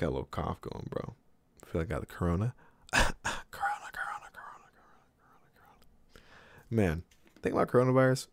a 0.00 0.10
little 0.10 0.28
cough 0.30 0.60
going, 0.60 0.86
bro. 0.90 1.14
I 1.62 1.66
feel 1.66 1.80
like 1.80 1.88
I 1.90 1.94
got 1.94 2.00
the 2.00 2.06
corona. 2.06 2.54
corona, 2.92 3.14
corona, 3.22 3.46
corona, 3.50 3.88
corona, 3.92 4.28
corona, 4.32 5.48
corona. 5.54 6.22
Man, 6.70 7.02
think 7.42 7.54
about 7.54 7.68
coronavirus. 7.68 8.28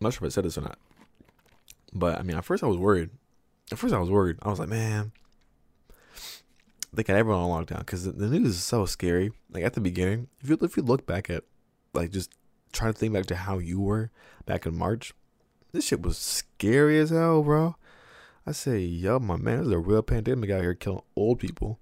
I'm 0.00 0.06
not 0.06 0.14
sure 0.14 0.26
if 0.26 0.32
I 0.32 0.34
said 0.34 0.44
this 0.44 0.56
or 0.56 0.62
not. 0.62 0.78
But 1.92 2.18
I 2.18 2.22
mean, 2.22 2.36
at 2.36 2.44
first 2.44 2.62
I 2.62 2.66
was 2.66 2.78
worried. 2.78 3.10
At 3.70 3.78
first 3.78 3.92
I 3.92 3.98
was 3.98 4.10
worried. 4.10 4.38
I 4.42 4.48
was 4.48 4.58
like, 4.58 4.68
man, 4.68 5.12
they 6.92 7.02
got 7.02 7.16
everyone 7.16 7.42
on 7.42 7.64
lockdown 7.64 7.80
because 7.80 8.04
the 8.04 8.26
news 8.26 8.56
is 8.56 8.64
so 8.64 8.86
scary. 8.86 9.32
Like 9.52 9.64
at 9.64 9.74
the 9.74 9.80
beginning, 9.80 10.28
if 10.42 10.50
you 10.50 10.58
if 10.60 10.76
you 10.76 10.82
look 10.82 11.06
back 11.06 11.30
at, 11.30 11.44
like, 11.94 12.10
just 12.10 12.32
try 12.72 12.88
to 12.88 12.92
think 12.92 13.12
back 13.12 13.26
to 13.26 13.36
how 13.36 13.58
you 13.58 13.80
were 13.80 14.10
back 14.46 14.66
in 14.66 14.76
March, 14.76 15.12
this 15.72 15.86
shit 15.86 16.02
was 16.02 16.18
scary 16.18 16.98
as 16.98 17.10
hell, 17.10 17.42
bro. 17.42 17.76
I 18.46 18.52
say, 18.52 18.80
yo, 18.80 19.18
my 19.18 19.36
man, 19.36 19.58
there's 19.58 19.72
a 19.72 19.78
real 19.78 20.02
pandemic 20.02 20.50
out 20.50 20.62
here 20.62 20.74
killing 20.74 21.02
old 21.14 21.38
people. 21.38 21.78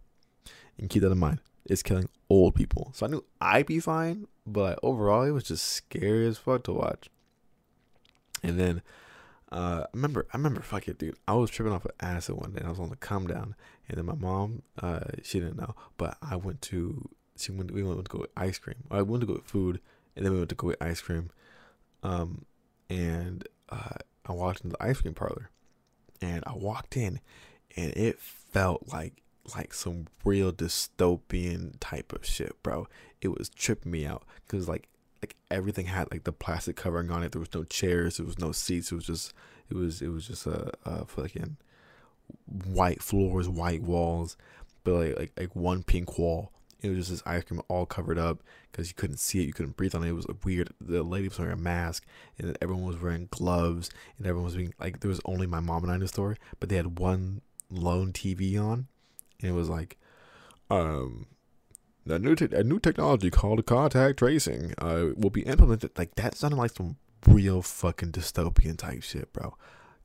And 0.78 0.90
keep 0.90 1.02
that 1.02 1.10
in 1.10 1.18
mind. 1.18 1.40
It's 1.64 1.82
killing 1.82 2.08
old 2.30 2.54
people. 2.54 2.90
So 2.94 3.06
I 3.06 3.08
knew 3.08 3.24
I'd 3.40 3.66
be 3.66 3.80
fine, 3.80 4.26
but 4.46 4.78
overall, 4.82 5.22
it 5.22 5.30
was 5.30 5.44
just 5.44 5.66
scary 5.66 6.26
as 6.26 6.38
fuck 6.38 6.64
to 6.64 6.72
watch. 6.72 7.08
And 8.42 8.58
then 8.58 8.82
uh, 9.50 9.84
I 9.84 9.86
remember, 9.94 10.26
I 10.32 10.36
remember, 10.36 10.60
fuck 10.60 10.88
it, 10.88 10.98
dude. 10.98 11.16
I 11.26 11.34
was 11.34 11.50
tripping 11.50 11.72
off 11.72 11.84
of 11.84 11.92
acid 12.00 12.36
one 12.36 12.52
day. 12.52 12.62
I 12.64 12.68
was 12.68 12.78
on 12.78 12.90
the 12.90 12.96
come 12.96 13.26
down, 13.26 13.54
and 13.88 13.98
then 13.98 14.06
my 14.06 14.14
mom, 14.14 14.62
uh, 14.82 15.00
she 15.22 15.40
didn't 15.40 15.56
know, 15.56 15.74
but 15.96 16.18
I 16.22 16.36
went 16.36 16.62
to, 16.62 17.08
she 17.36 17.52
went, 17.52 17.70
we 17.70 17.82
went 17.82 18.04
to 18.04 18.16
go 18.16 18.26
ice 18.36 18.58
cream. 18.58 18.84
I 18.90 19.02
went 19.02 19.22
to 19.22 19.26
go 19.26 19.40
food, 19.44 19.80
and 20.14 20.24
then 20.24 20.32
we 20.32 20.38
went 20.38 20.50
to 20.50 20.54
go 20.54 20.74
ice 20.80 21.00
cream. 21.00 21.30
Um, 22.02 22.44
and 22.90 23.46
uh, 23.70 23.98
I 24.26 24.32
walked 24.32 24.64
into 24.64 24.76
the 24.76 24.84
ice 24.84 25.00
cream 25.00 25.14
parlor, 25.14 25.50
and 26.20 26.44
I 26.46 26.54
walked 26.54 26.96
in, 26.96 27.20
and 27.76 27.92
it 27.96 28.20
felt 28.20 28.88
like 28.92 29.22
like 29.56 29.72
some 29.72 30.06
real 30.24 30.52
dystopian 30.52 31.74
type 31.80 32.12
of 32.12 32.24
shit, 32.24 32.62
bro. 32.62 32.86
It 33.20 33.28
was 33.28 33.48
tripping 33.48 33.92
me 33.92 34.06
out 34.06 34.24
because 34.46 34.68
like 34.68 34.88
like 35.22 35.36
everything 35.50 35.86
had 35.86 36.10
like 36.10 36.24
the 36.24 36.32
plastic 36.32 36.76
covering 36.76 37.10
on 37.10 37.22
it. 37.22 37.32
There 37.32 37.40
was 37.40 37.54
no 37.54 37.64
chairs. 37.64 38.18
There 38.18 38.26
was 38.26 38.38
no 38.38 38.52
seats. 38.52 38.92
It 38.92 38.96
was 38.96 39.06
just 39.06 39.32
it 39.70 39.76
was 39.76 40.02
it 40.02 40.08
was 40.08 40.26
just 40.26 40.46
a, 40.46 40.72
a 40.84 41.06
fucking 41.06 41.56
white 42.66 43.02
floors, 43.02 43.48
white 43.48 43.82
walls, 43.82 44.36
but 44.84 44.92
like 44.94 45.18
like 45.18 45.32
like 45.38 45.56
one 45.56 45.82
pink 45.82 46.18
wall. 46.18 46.52
It 46.80 46.90
was 46.90 46.98
just 46.98 47.10
this 47.10 47.22
ice 47.26 47.42
cream 47.42 47.60
all 47.66 47.86
covered 47.86 48.18
up 48.18 48.40
because 48.70 48.88
you 48.88 48.94
couldn't 48.94 49.18
see 49.18 49.40
it, 49.40 49.46
you 49.46 49.52
couldn't 49.52 49.76
breathe 49.76 49.96
on 49.96 50.04
it. 50.04 50.10
It 50.10 50.12
was 50.12 50.26
weird. 50.44 50.70
The 50.80 51.02
lady 51.02 51.28
was 51.28 51.38
wearing 51.38 51.58
a 51.58 51.60
mask, 51.60 52.06
and 52.38 52.56
everyone 52.62 52.84
was 52.84 53.00
wearing 53.00 53.26
gloves, 53.32 53.90
and 54.16 54.26
everyone 54.26 54.44
was 54.44 54.56
being 54.56 54.74
like 54.78 55.00
there 55.00 55.08
was 55.08 55.20
only 55.24 55.46
my 55.46 55.60
mom 55.60 55.82
and 55.82 55.90
I 55.90 55.96
in 55.96 56.00
the 56.00 56.08
store, 56.08 56.36
but 56.60 56.68
they 56.68 56.76
had 56.76 56.98
one 56.98 57.40
lone 57.70 58.12
TV 58.12 58.60
on, 58.60 58.86
and 59.40 59.50
it 59.50 59.54
was 59.54 59.68
like, 59.68 59.98
um, 60.70 61.26
a 62.06 62.18
new 62.18 62.34
te- 62.34 62.54
a 62.54 62.62
new 62.62 62.78
technology 62.78 63.30
called 63.30 63.64
contact 63.66 64.18
tracing 64.18 64.74
uh, 64.78 65.06
will 65.16 65.30
be 65.30 65.42
implemented. 65.42 65.90
Like 65.98 66.14
that 66.14 66.36
sounded 66.36 66.56
like 66.56 66.76
some 66.76 66.96
real 67.26 67.62
fucking 67.62 68.12
dystopian 68.12 68.76
type 68.76 69.02
shit, 69.02 69.32
bro. 69.32 69.56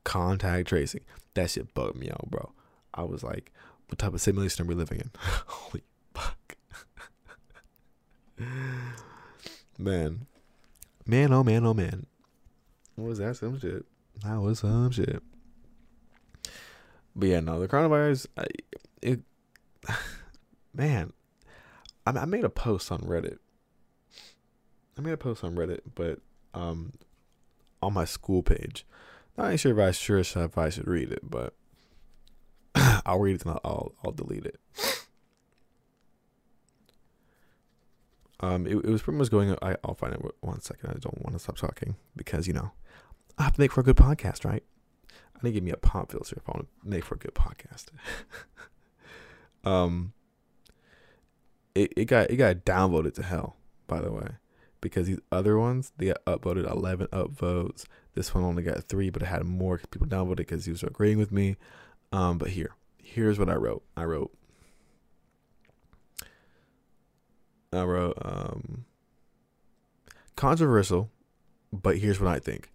Contact 0.03 0.67
tracing. 0.67 1.01
That 1.33 1.49
shit 1.49 1.73
bugged 1.73 1.97
me 1.97 2.09
out, 2.09 2.29
bro. 2.29 2.51
I 2.93 3.03
was 3.03 3.23
like, 3.23 3.51
what 3.87 3.99
type 3.99 4.13
of 4.13 4.21
simulation 4.21 4.65
are 4.65 4.67
we 4.67 4.75
living 4.75 4.99
in? 4.99 5.11
Holy 5.19 5.83
fuck. 6.13 6.55
man, 9.77 10.27
man, 11.05 11.33
oh 11.33 11.43
man, 11.43 11.65
oh 11.65 11.73
man. 11.73 12.05
What 12.95 13.07
was 13.07 13.17
that? 13.19 13.37
Some 13.37 13.59
shit. 13.59 13.85
That 14.23 14.39
was 14.39 14.59
some 14.59 14.91
shit. 14.91 15.21
But 17.15 17.29
yeah, 17.29 17.39
no, 17.39 17.59
the 17.59 17.67
coronavirus. 17.67 18.27
I, 18.37 18.45
it, 19.01 19.21
man, 20.73 21.13
I, 22.05 22.11
I 22.11 22.25
made 22.25 22.43
a 22.43 22.49
post 22.49 22.91
on 22.91 22.99
Reddit. 23.01 23.37
I 24.97 25.01
made 25.01 25.13
a 25.13 25.17
post 25.17 25.43
on 25.43 25.55
Reddit, 25.55 25.81
but 25.95 26.19
um, 26.53 26.93
on 27.81 27.93
my 27.93 28.05
school 28.05 28.43
page. 28.43 28.85
Not 29.37 29.51
ain't 29.51 29.59
sure 29.59 29.71
if 29.71 29.79
I 29.79 29.91
sure 29.91 30.19
if 30.19 30.57
I 30.57 30.69
should 30.69 30.87
read 30.87 31.11
it, 31.11 31.21
but 31.23 31.53
I'll 33.05 33.19
read 33.19 33.35
it 33.35 33.45
and 33.45 33.59
I'll, 33.63 33.93
I'll, 34.03 34.11
delete 34.11 34.45
it. 34.45 34.59
Um, 38.39 38.67
it, 38.67 38.75
it 38.75 38.85
was 38.85 39.01
pretty 39.01 39.17
much 39.17 39.31
going. 39.31 39.55
I, 39.61 39.77
I'll 39.83 39.95
find 39.95 40.13
it 40.13 40.21
one 40.41 40.61
second. 40.61 40.89
I 40.89 40.99
don't 40.99 41.21
want 41.23 41.33
to 41.33 41.39
stop 41.39 41.57
talking 41.57 41.95
because 42.15 42.47
you 42.47 42.53
know 42.53 42.71
I 43.37 43.43
have 43.43 43.53
to 43.53 43.61
make 43.61 43.71
for 43.71 43.81
a 43.81 43.83
good 43.83 43.95
podcast, 43.95 44.45
right? 44.45 44.63
I 45.09 45.39
need 45.41 45.51
to 45.51 45.53
give 45.53 45.63
me 45.63 45.71
a 45.71 45.77
pop 45.77 46.11
filter 46.11 46.35
if 46.35 46.47
I 46.47 46.51
want 46.51 46.67
to 46.67 46.89
make 46.89 47.05
for 47.05 47.15
a 47.15 47.17
good 47.17 47.33
podcast. 47.33 47.85
um, 49.63 50.13
it, 51.73 51.93
it 51.95 52.05
got 52.05 52.29
it 52.29 52.35
got 52.35 52.57
downvoted 52.57 53.13
to 53.15 53.23
hell, 53.23 53.55
by 53.87 54.01
the 54.01 54.11
way, 54.11 54.27
because 54.83 55.07
these 55.07 55.19
other 55.31 55.57
ones 55.57 55.93
they 55.97 56.13
upvoted 56.27 56.69
eleven 56.69 57.07
upvotes. 57.07 57.85
This 58.13 58.35
one 58.35 58.43
only 58.43 58.61
got 58.61 58.83
three, 58.83 59.09
but 59.09 59.23
it 59.23 59.27
had 59.27 59.43
more 59.45 59.79
people 59.89 60.05
downvoted 60.05 60.37
because 60.37 60.65
he 60.65 60.71
was 60.71 60.83
agreeing 60.83 61.17
with 61.17 61.31
me. 61.31 61.55
Um, 62.11 62.37
but 62.37 62.49
here, 62.49 62.75
here's 63.01 63.39
what 63.39 63.49
I 63.49 63.55
wrote. 63.55 63.83
I 63.97 64.03
wrote. 64.03 64.31
I 67.71 67.83
wrote 67.83 68.17
um, 68.21 68.85
controversial, 70.35 71.09
but 71.71 71.97
here's 71.97 72.19
what 72.19 72.31
I 72.31 72.37
think. 72.37 72.71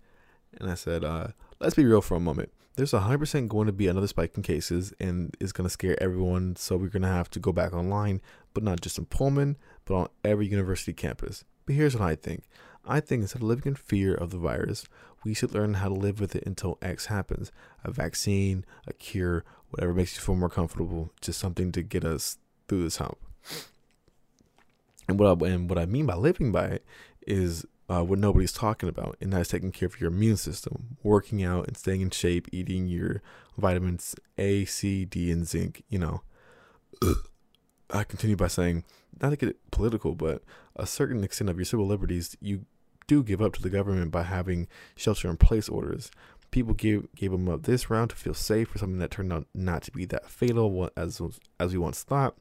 And 0.58 0.68
I 0.68 0.74
said, 0.74 1.04
uh, 1.04 1.28
let's 1.60 1.76
be 1.76 1.84
real 1.84 2.00
for 2.00 2.16
a 2.16 2.20
moment. 2.20 2.50
There's 2.74 2.92
100% 2.92 3.48
going 3.48 3.66
to 3.66 3.72
be 3.72 3.88
another 3.88 4.06
spike 4.06 4.36
in 4.36 4.42
cases, 4.42 4.92
and 5.00 5.36
it's 5.40 5.52
going 5.52 5.66
to 5.66 5.70
scare 5.70 6.00
everyone. 6.02 6.56
So 6.56 6.76
we're 6.76 6.88
going 6.88 7.02
to 7.02 7.08
have 7.08 7.30
to 7.30 7.40
go 7.40 7.52
back 7.52 7.72
online, 7.72 8.20
but 8.54 8.62
not 8.62 8.80
just 8.80 8.98
in 8.98 9.06
Pullman, 9.06 9.56
but 9.84 9.94
on 9.94 10.08
every 10.24 10.46
university 10.46 10.92
campus. 10.92 11.44
But 11.68 11.74
here's 11.74 11.94
what 11.94 12.08
I 12.08 12.14
think 12.14 12.44
I 12.86 12.98
think 12.98 13.20
instead 13.20 13.42
of 13.42 13.48
living 13.48 13.66
in 13.66 13.74
fear 13.74 14.14
of 14.14 14.30
the 14.30 14.38
virus, 14.38 14.86
we 15.22 15.34
should 15.34 15.52
learn 15.52 15.74
how 15.74 15.88
to 15.88 15.94
live 15.94 16.18
with 16.18 16.34
it 16.34 16.44
until 16.46 16.78
X 16.80 17.06
happens 17.06 17.52
a 17.84 17.90
vaccine, 17.90 18.64
a 18.86 18.94
cure, 18.94 19.44
whatever 19.68 19.92
makes 19.92 20.16
you 20.16 20.22
feel 20.22 20.34
more 20.34 20.48
comfortable, 20.48 21.12
just 21.20 21.38
something 21.38 21.70
to 21.72 21.82
get 21.82 22.06
us 22.06 22.38
through 22.68 22.84
this 22.84 22.96
hump. 22.96 23.18
And 25.08 25.18
what 25.18 25.28
I, 25.28 25.46
and 25.50 25.68
what 25.68 25.78
I 25.78 25.84
mean 25.84 26.06
by 26.06 26.14
living 26.14 26.52
by 26.52 26.68
it 26.68 26.86
is 27.26 27.66
uh, 27.90 28.02
what 28.02 28.18
nobody's 28.18 28.52
talking 28.52 28.88
about, 28.88 29.18
and 29.20 29.30
that's 29.34 29.50
taking 29.50 29.70
care 29.70 29.88
of 29.88 30.00
your 30.00 30.08
immune 30.08 30.38
system, 30.38 30.96
working 31.02 31.44
out 31.44 31.66
and 31.66 31.76
staying 31.76 32.00
in 32.00 32.08
shape, 32.08 32.48
eating 32.50 32.86
your 32.86 33.20
vitamins 33.58 34.14
A, 34.38 34.64
C, 34.64 35.04
D, 35.04 35.30
and 35.30 35.46
zinc. 35.46 35.82
You 35.90 35.98
know, 35.98 36.22
I 37.90 38.04
continue 38.04 38.36
by 38.36 38.48
saying, 38.48 38.84
not 39.20 39.30
to 39.30 39.36
get 39.36 39.70
political, 39.70 40.14
but 40.14 40.42
a 40.76 40.86
certain 40.86 41.24
extent 41.24 41.50
of 41.50 41.56
your 41.56 41.64
civil 41.64 41.86
liberties 41.86 42.36
you 42.40 42.66
do 43.06 43.22
give 43.22 43.40
up 43.40 43.54
to 43.54 43.62
the 43.62 43.70
government 43.70 44.10
by 44.10 44.22
having 44.22 44.68
shelter 44.94 45.28
in 45.28 45.36
place 45.36 45.68
orders. 45.68 46.10
People 46.50 46.74
gave 46.74 47.08
gave 47.14 47.32
them 47.32 47.48
up 47.48 47.64
this 47.64 47.90
round 47.90 48.10
to 48.10 48.16
feel 48.16 48.34
safe 48.34 48.68
for 48.68 48.78
something 48.78 48.98
that 48.98 49.10
turned 49.10 49.32
out 49.32 49.46
not 49.54 49.82
to 49.82 49.90
be 49.90 50.04
that 50.06 50.30
fatal 50.30 50.90
as 50.96 51.20
as 51.58 51.72
we 51.72 51.78
once 51.78 52.02
thought. 52.02 52.36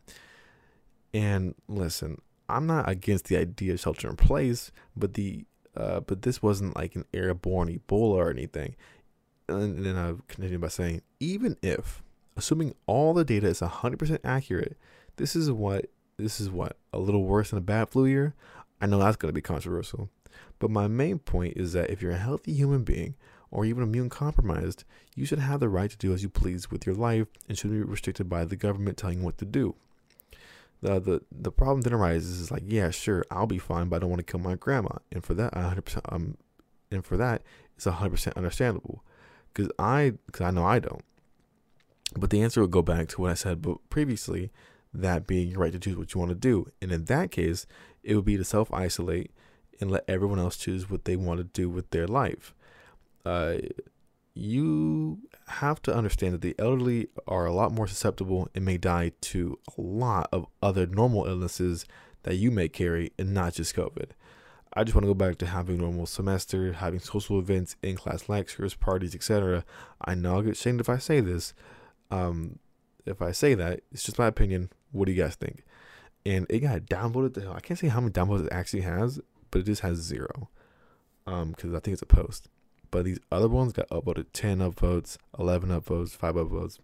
And 1.14 1.56
listen, 1.68 2.22
I'm 2.48 2.68
not 2.68 2.88
against 2.88 3.26
the 3.26 3.38
idea 3.38 3.74
of 3.74 3.80
shelter 3.80 4.10
in 4.10 4.16
place, 4.16 4.72
but 4.96 5.16
the 5.16 5.46
uh, 5.76 6.00
but 6.02 6.22
this 6.22 6.42
wasn't 6.42 6.76
like 6.76 6.96
an 6.96 7.06
airborne 7.14 7.70
Ebola 7.70 8.16
or 8.16 8.30
anything. 8.30 8.76
And 9.48 9.86
then 9.86 9.96
I 9.96 10.14
continue 10.28 10.58
by 10.58 10.68
saying, 10.68 11.02
even 11.20 11.56
if, 11.62 12.02
assuming 12.36 12.74
all 12.86 13.14
the 13.14 13.24
data 13.24 13.48
is 13.48 13.62
100% 13.62 14.20
accurate, 14.24 14.78
this 15.18 15.36
is 15.36 15.52
what 15.52 15.88
this 16.18 16.40
is 16.40 16.50
what 16.50 16.78
a 16.94 17.00
little 17.00 17.24
worse 17.24 17.52
than 17.52 17.60
a 17.60 17.62
bad 17.62 17.90
flu 17.90 18.06
year. 18.06 18.34
I 18.82 18.86
know 18.86 19.00
that's 19.00 19.18
going 19.18 19.30
to 19.30 19.34
be 19.34 19.42
controversial, 19.42 20.10
but 20.60 20.72
my 20.72 20.88
main 20.88 21.20
point 21.20 21.58
is 21.58 21.74
that 21.74 21.90
if 21.90 22.02
you're 22.02 22.12
a 22.12 22.18
healthy 22.18 22.54
human 22.54 22.84
being 22.84 23.16
or 23.52 23.66
even 23.66 23.84
immune 23.84 24.10
compromised, 24.10 24.84
you 25.16 25.26
should 25.26 25.40
have 25.40 25.60
the 25.60 25.70
right 25.70 25.90
to 25.90 25.98
do 25.98 26.14
as 26.14 26.24
you 26.24 26.30
please 26.30 26.70
with 26.70 26.86
your 26.86 26.96
life 26.96 27.28
and 27.48 27.58
shouldn't 27.58 27.80
be 27.80 27.90
restricted 27.90 28.30
by 28.30 28.46
the 28.46 28.56
government 28.56 28.98
telling 28.98 29.20
you 29.20 29.26
what 29.26 29.38
to 29.38 29.46
do. 29.46 29.76
The 30.82 31.00
the 31.00 31.22
the 31.32 31.52
problem 31.52 31.82
then 31.82 31.94
arises 31.94 32.40
is 32.40 32.52
like 32.52 32.64
yeah 32.68 32.92
sure 32.92 33.26
I'll 33.32 33.48
be 33.48 33.58
fine 33.58 33.90
but 33.90 33.98
I 33.98 34.00
don't 34.00 34.10
want 34.10 34.26
to 34.26 34.32
kill 34.32 34.40
my 34.40 34.56
grandma. 34.56 34.98
And 35.12 35.24
for 35.24 35.34
that 35.34 35.54
100% 35.54 36.02
um 36.12 36.38
and 36.92 37.04
for 37.04 37.18
that 37.18 37.42
it's 37.76 37.86
100% 37.86 38.36
understandable. 38.36 39.04
Because 39.54 39.72
I 39.80 40.14
because 40.28 40.42
I 40.42 40.52
know 40.52 40.66
I 40.66 40.80
don't. 40.80 41.04
But 42.16 42.30
the 42.30 42.42
answer 42.42 42.62
would 42.62 42.72
go 42.72 42.82
back 42.82 43.08
to 43.10 43.22
what 43.22 43.32
I 43.32 43.34
said 43.34 43.66
previously 43.90 44.52
that 45.02 45.28
being 45.28 45.50
your 45.50 45.60
right 45.60 45.74
to 45.74 45.80
choose 45.80 45.98
what 45.98 46.14
you 46.14 46.20
want 46.20 46.30
to 46.30 46.36
do 46.36 46.68
and 46.82 46.92
in 46.92 47.06
that 47.06 47.32
case 47.32 47.66
it 48.04 48.16
would 48.16 48.26
be 48.26 48.38
to 48.38 48.44
self 48.44 48.72
isolate 48.74 49.32
and 49.80 49.92
let 49.92 50.04
everyone 50.08 50.40
else 50.40 50.58
choose 50.58 50.90
what 50.90 51.06
they 51.06 51.16
want 51.16 51.38
to 51.40 51.44
do 51.44 51.70
with 51.70 51.90
their 51.92 52.08
life 52.08 52.54
uh 53.26 53.56
you 54.38 55.20
have 55.48 55.82
to 55.82 55.96
understand 55.96 56.34
that 56.34 56.42
the 56.42 56.56
elderly 56.60 57.08
are 57.28 57.46
a 57.46 57.54
lot 57.54 57.72
more 57.72 57.88
susceptible 57.88 58.48
and 58.54 58.64
may 58.64 58.78
die 58.78 59.12
to 59.22 59.58
a 59.78 59.82
lot 59.82 60.30
of 60.32 60.46
other 60.62 60.86
normal 60.86 61.26
illnesses 61.26 61.86
that 62.24 62.36
you 62.36 62.52
may 62.52 62.68
carry 62.68 63.12
and 63.18 63.34
not 63.34 63.54
just 63.54 63.76
COVID. 63.76 64.10
I 64.74 64.84
just 64.84 64.94
want 64.94 65.04
to 65.04 65.10
go 65.10 65.14
back 65.16 65.38
to 65.40 65.48
having 65.48 65.80
a 65.80 65.82
normal 65.82 66.06
semester, 66.06 66.74
having 66.74 67.00
social 67.00 67.40
events, 67.40 67.76
in 67.82 67.96
class 67.96 68.30
lectures, 68.30 68.76
parties, 68.76 69.16
etc. 69.16 69.64
I 70.06 70.14
know 70.14 70.36
I'll 70.36 70.42
get 70.44 70.58
shamed 70.58 70.82
if 70.82 70.90
I 70.90 70.98
say 70.98 71.20
this. 71.20 71.54
Um, 72.12 72.60
if 73.06 73.22
I 73.22 73.32
say 73.32 73.56
that, 73.56 73.82
it's 73.92 74.04
just 74.04 74.20
my 74.20 74.28
opinion. 74.28 74.70
What 74.92 75.06
do 75.06 75.12
you 75.12 75.22
guys 75.22 75.36
think? 75.36 75.64
And 76.26 76.46
it 76.50 76.60
got 76.60 76.82
downvoted 76.82 77.36
to. 77.36 77.52
I 77.52 77.60
can't 77.60 77.80
say 77.80 77.88
how 77.88 78.00
many 78.00 78.12
downvotes 78.12 78.46
it 78.46 78.52
actually 78.52 78.82
has, 78.82 79.20
but 79.52 79.60
it 79.60 79.66
just 79.66 79.82
has 79.82 79.98
zero. 79.98 80.50
Um, 81.26 81.52
because 81.52 81.74
I 81.74 81.80
think 81.80 81.94
it's 81.94 82.02
a 82.02 82.06
post. 82.06 82.48
But 82.90 83.06
these 83.06 83.20
other 83.32 83.50
ones 83.50 83.74
got 83.74 83.90
upvoted 83.90 84.28
10 84.34 84.60
upvotes, 84.60 85.18
11 85.38 85.70
upvotes, 85.70 86.12
5 86.12 86.36
upvotes. 86.36 86.80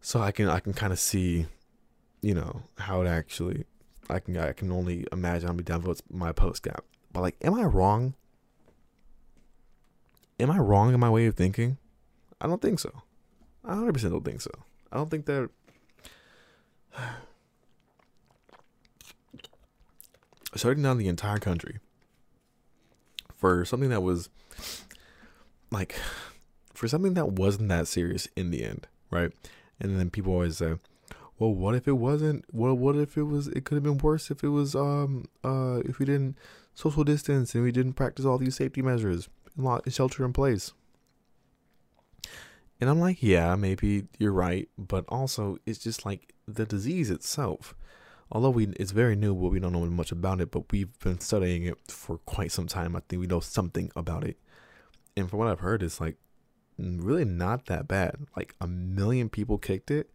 So 0.00 0.20
I 0.20 0.32
can 0.32 0.48
I 0.48 0.60
can 0.60 0.74
kind 0.74 0.92
of 0.92 0.98
see, 0.98 1.46
you 2.22 2.34
know, 2.34 2.62
how 2.78 3.02
it 3.02 3.08
actually 3.08 3.64
I 4.08 4.20
can 4.20 4.36
I 4.36 4.52
can 4.52 4.70
only 4.70 5.06
imagine 5.12 5.48
how 5.48 5.54
many 5.54 5.64
downvotes 5.64 6.02
my 6.10 6.32
post 6.32 6.62
got. 6.62 6.84
But 7.12 7.22
like 7.22 7.36
am 7.42 7.54
I 7.54 7.64
wrong? 7.64 8.14
Am 10.38 10.50
I 10.50 10.58
wrong 10.58 10.94
in 10.94 11.00
my 11.00 11.10
way 11.10 11.26
of 11.26 11.34
thinking? 11.34 11.78
I 12.40 12.46
don't 12.46 12.62
think 12.62 12.78
so. 12.78 13.02
I 13.64 13.74
100% 13.74 14.10
don't 14.10 14.24
think 14.24 14.40
so. 14.40 14.52
I 14.92 14.96
don't 14.96 15.10
think 15.10 15.26
that 15.26 15.50
shutting 20.56 20.82
down 20.82 20.98
the 20.98 21.08
entire 21.08 21.38
country 21.38 21.78
for 23.36 23.64
something 23.64 23.90
that 23.90 24.02
was 24.02 24.28
like 25.70 25.94
for 26.74 26.88
something 26.88 27.14
that 27.14 27.32
wasn't 27.32 27.68
that 27.68 27.86
serious 27.86 28.28
in 28.36 28.50
the 28.50 28.64
end, 28.64 28.86
right? 29.10 29.32
And 29.80 29.98
then 29.98 30.10
people 30.10 30.32
always 30.32 30.56
say, 30.56 30.74
"Well, 31.38 31.52
what 31.52 31.74
if 31.74 31.86
it 31.86 31.92
wasn't? 31.92 32.44
Well, 32.52 32.74
what 32.74 32.96
if 32.96 33.16
it 33.16 33.24
was? 33.24 33.48
It 33.48 33.64
could 33.64 33.76
have 33.76 33.84
been 33.84 33.98
worse 33.98 34.30
if 34.30 34.42
it 34.42 34.48
was 34.48 34.74
um 34.74 35.26
uh 35.44 35.80
if 35.84 35.98
we 35.98 36.06
didn't 36.06 36.36
social 36.74 37.04
distance 37.04 37.54
and 37.54 37.64
we 37.64 37.72
didn't 37.72 37.94
practice 37.94 38.24
all 38.24 38.38
these 38.38 38.56
safety 38.56 38.82
measures 38.82 39.28
and 39.56 39.64
lot 39.64 39.90
shelter 39.92 40.24
in 40.24 40.32
place." 40.32 40.72
And 42.80 42.88
I'm 42.88 43.00
like, 43.00 43.22
yeah, 43.24 43.56
maybe 43.56 44.04
you're 44.18 44.32
right, 44.32 44.68
but 44.78 45.04
also 45.08 45.58
it's 45.66 45.80
just 45.80 46.06
like 46.06 46.32
the 46.54 46.64
disease 46.64 47.10
itself 47.10 47.74
although 48.30 48.50
we 48.50 48.68
it's 48.76 48.90
very 48.90 49.16
new, 49.16 49.34
but 49.34 49.48
we 49.48 49.60
don't 49.60 49.72
know 49.72 49.84
much 49.86 50.12
about 50.12 50.40
it. 50.40 50.50
But 50.50 50.70
we've 50.70 50.98
been 51.00 51.20
studying 51.20 51.64
it 51.64 51.78
for 51.88 52.18
quite 52.18 52.52
some 52.52 52.66
time. 52.66 52.96
I 52.96 53.00
think 53.08 53.20
we 53.20 53.26
know 53.26 53.40
something 53.40 53.90
about 53.96 54.24
it, 54.24 54.36
and 55.16 55.28
from 55.28 55.38
what 55.38 55.48
I've 55.48 55.60
heard, 55.60 55.82
it's 55.82 56.00
like 56.00 56.16
really 56.78 57.24
not 57.24 57.66
that 57.66 57.88
bad. 57.88 58.26
Like 58.36 58.54
a 58.60 58.66
million 58.66 59.28
people 59.28 59.58
kicked 59.58 59.90
it, 59.90 60.10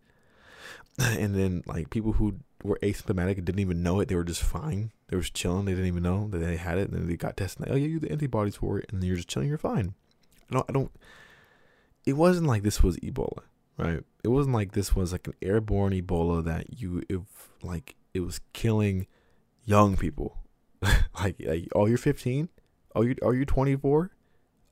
and 1.00 1.36
then 1.36 1.64
like 1.66 1.90
people 1.90 2.14
who 2.14 2.40
were 2.64 2.80
asymptomatic 2.82 3.38
and 3.38 3.46
didn't 3.46 3.60
even 3.60 3.84
know 3.84 4.00
it. 4.00 4.08
They 4.08 4.16
were 4.16 4.24
just 4.24 4.44
fine. 4.44 4.92
They 5.08 5.18
were 5.18 5.24
just 5.24 5.34
chilling. 5.34 5.66
They 5.66 5.74
didn't 5.74 5.88
even 5.88 6.04
know 6.04 6.28
that 6.30 6.38
they 6.38 6.56
had 6.58 6.78
it. 6.78 6.90
And 6.90 6.98
then 6.98 7.08
they 7.08 7.18
got 7.18 7.38
tested. 7.38 7.62
Like, 7.62 7.72
oh 7.72 7.76
yeah, 7.76 7.88
you 7.88 8.00
the 8.00 8.12
antibodies 8.12 8.56
for 8.56 8.80
it, 8.80 8.92
and 8.92 9.04
you're 9.04 9.18
just 9.18 9.30
chilling. 9.30 9.50
You're 9.50 9.58
fine. 9.58 9.96
I 10.50 10.54
don't. 10.54 10.66
I 10.70 10.74
don't. 10.74 10.92
It 12.06 12.14
wasn't 12.14 12.48
like 12.48 12.64
this 12.64 12.84
was 12.84 12.98
Ebola, 12.98 13.44
right? 13.78 14.04
It 14.24 14.28
wasn't 14.30 14.56
like 14.56 14.72
this 14.72 14.96
was 14.96 15.12
like 15.12 15.28
an 15.28 15.34
airborne 15.42 15.94
Ebola 15.94 16.44
that 16.46 16.80
you 16.80 17.04
if 17.10 17.22
like 17.62 17.96
it 18.14 18.22
was 18.22 18.40
killing 18.54 19.08
young 19.66 19.98
people. 19.98 20.38
like, 20.82 21.36
like, 21.40 21.68
oh, 21.74 21.86
you're 21.86 21.98
15? 21.98 22.50
Oh, 22.96 23.02
you 23.02 23.16
are 23.24 23.34
you 23.34 23.46
24? 23.46 24.12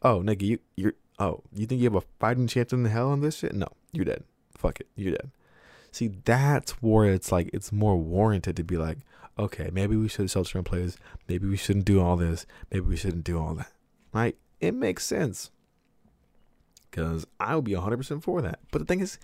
Oh, 0.03 0.19
nigga, 0.19 0.41
you 0.41 0.59
you're 0.75 0.93
oh, 1.19 1.43
you 1.53 1.65
think 1.65 1.79
you 1.81 1.85
have 1.85 1.95
a 1.95 2.07
fighting 2.19 2.47
chance 2.47 2.73
in 2.73 2.83
the 2.83 2.89
hell 2.89 3.09
on 3.09 3.21
this 3.21 3.37
shit? 3.37 3.53
No, 3.53 3.67
you're 3.91 4.05
dead. 4.05 4.23
Fuck 4.55 4.79
it, 4.79 4.87
you're 4.95 5.11
dead. 5.11 5.31
See, 5.91 6.09
that's 6.23 6.71
where 6.81 7.13
it's 7.13 7.31
like 7.31 7.49
it's 7.53 7.71
more 7.71 7.97
warranted 7.97 8.55
to 8.57 8.63
be 8.63 8.77
like, 8.77 8.99
okay, 9.37 9.69
maybe 9.73 9.95
we 9.95 10.07
should 10.07 10.29
shelter 10.29 10.57
in 10.57 10.63
place. 10.63 10.97
Maybe 11.27 11.47
we 11.47 11.57
shouldn't 11.57 11.85
do 11.85 12.01
all 12.01 12.15
this. 12.15 12.45
Maybe 12.71 12.85
we 12.85 12.95
shouldn't 12.95 13.23
do 13.23 13.39
all 13.39 13.55
that. 13.55 13.71
Right? 14.13 14.37
It 14.59 14.73
makes 14.73 15.05
sense. 15.05 15.51
Because 16.91 17.25
I 17.39 17.55
would 17.55 17.63
be 17.63 17.71
100% 17.71 18.21
for 18.21 18.41
that. 18.41 18.59
But 18.71 18.79
the 18.79 18.85
thing 18.85 18.99
is, 18.99 19.17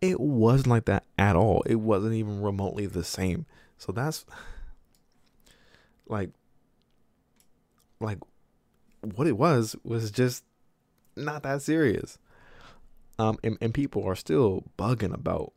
it 0.00 0.20
wasn't 0.20 0.68
like 0.68 0.84
that 0.86 1.04
at 1.16 1.36
all. 1.36 1.62
It 1.62 1.76
wasn't 1.76 2.14
even 2.14 2.42
remotely 2.42 2.86
the 2.86 3.04
same. 3.04 3.46
So 3.78 3.92
that's 3.92 4.26
like, 6.08 6.30
like, 8.00 8.18
what 9.00 9.26
it 9.26 9.38
was 9.38 9.76
was 9.84 10.10
just 10.10 10.44
not 11.14 11.42
that 11.44 11.62
serious. 11.62 12.18
Um, 13.18 13.38
and, 13.42 13.56
and 13.60 13.72
people 13.72 14.04
are 14.04 14.14
still 14.14 14.64
bugging 14.78 15.14
about 15.14 15.52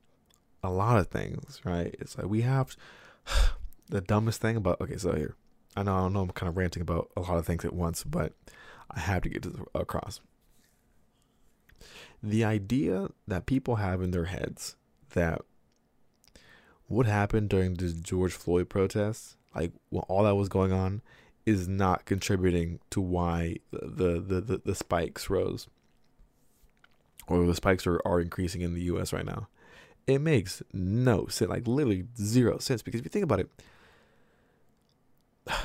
a 0.64 0.70
lot 0.70 0.98
of 0.98 1.08
things, 1.08 1.62
right? 1.64 1.96
It's 2.00 2.18
like 2.18 2.28
we 2.28 2.42
have 2.42 2.76
the 3.90 4.02
dumbest 4.02 4.42
thing 4.42 4.56
about. 4.56 4.80
Okay, 4.82 4.98
so 4.98 5.14
here, 5.14 5.36
I 5.76 5.84
know 5.84 5.96
I 5.96 6.10
know 6.10 6.22
I'm 6.22 6.30
kind 6.30 6.50
of 6.50 6.58
ranting 6.58 6.82
about 6.82 7.10
a 7.18 7.22
lot 7.22 7.38
of 7.38 7.46
things 7.46 7.66
at 7.66 7.74
once, 7.74 8.04
but 8.04 8.34
I 8.92 9.00
have 9.00 9.24
to 9.24 9.30
get 9.30 9.46
across. 9.76 10.22
The 12.22 12.44
idea 12.44 13.10
that 13.28 13.46
people 13.46 13.78
have 13.78 14.02
in 14.02 14.12
their 14.12 14.26
heads 14.26 14.76
that 15.12 15.42
what 16.88 17.06
happened 17.06 17.50
during 17.50 17.76
the 17.76 17.92
George 17.92 18.34
Floyd 18.34 18.68
protests, 18.70 19.38
like 19.56 19.72
all 19.92 20.24
that 20.24 20.36
was 20.36 20.50
going 20.50 20.74
on, 20.74 21.02
is 21.46 21.68
not 21.68 22.06
contributing 22.06 22.80
to 22.90 23.00
why 23.00 23.58
the 23.72 24.20
the, 24.20 24.42
the, 24.42 24.62
the 24.66 24.76
spikes 24.76 25.30
rose 25.30 25.68
or 27.30 27.46
the 27.46 27.56
spikes 27.56 27.86
are, 27.88 28.02
are 28.06 28.20
increasing 28.20 28.62
in 28.62 28.74
the 28.74 28.82
US 28.84 29.14
right 29.14 29.26
now. 29.26 29.48
It 30.08 30.20
makes 30.20 30.64
no 30.74 31.28
sense, 31.28 31.50
like 31.50 31.68
literally 31.68 32.06
zero 32.18 32.58
sense. 32.58 32.82
Because 32.82 33.00
if 33.00 33.06
you 33.06 33.10
think 33.10 33.24
about 33.24 33.40
it, 33.40 33.50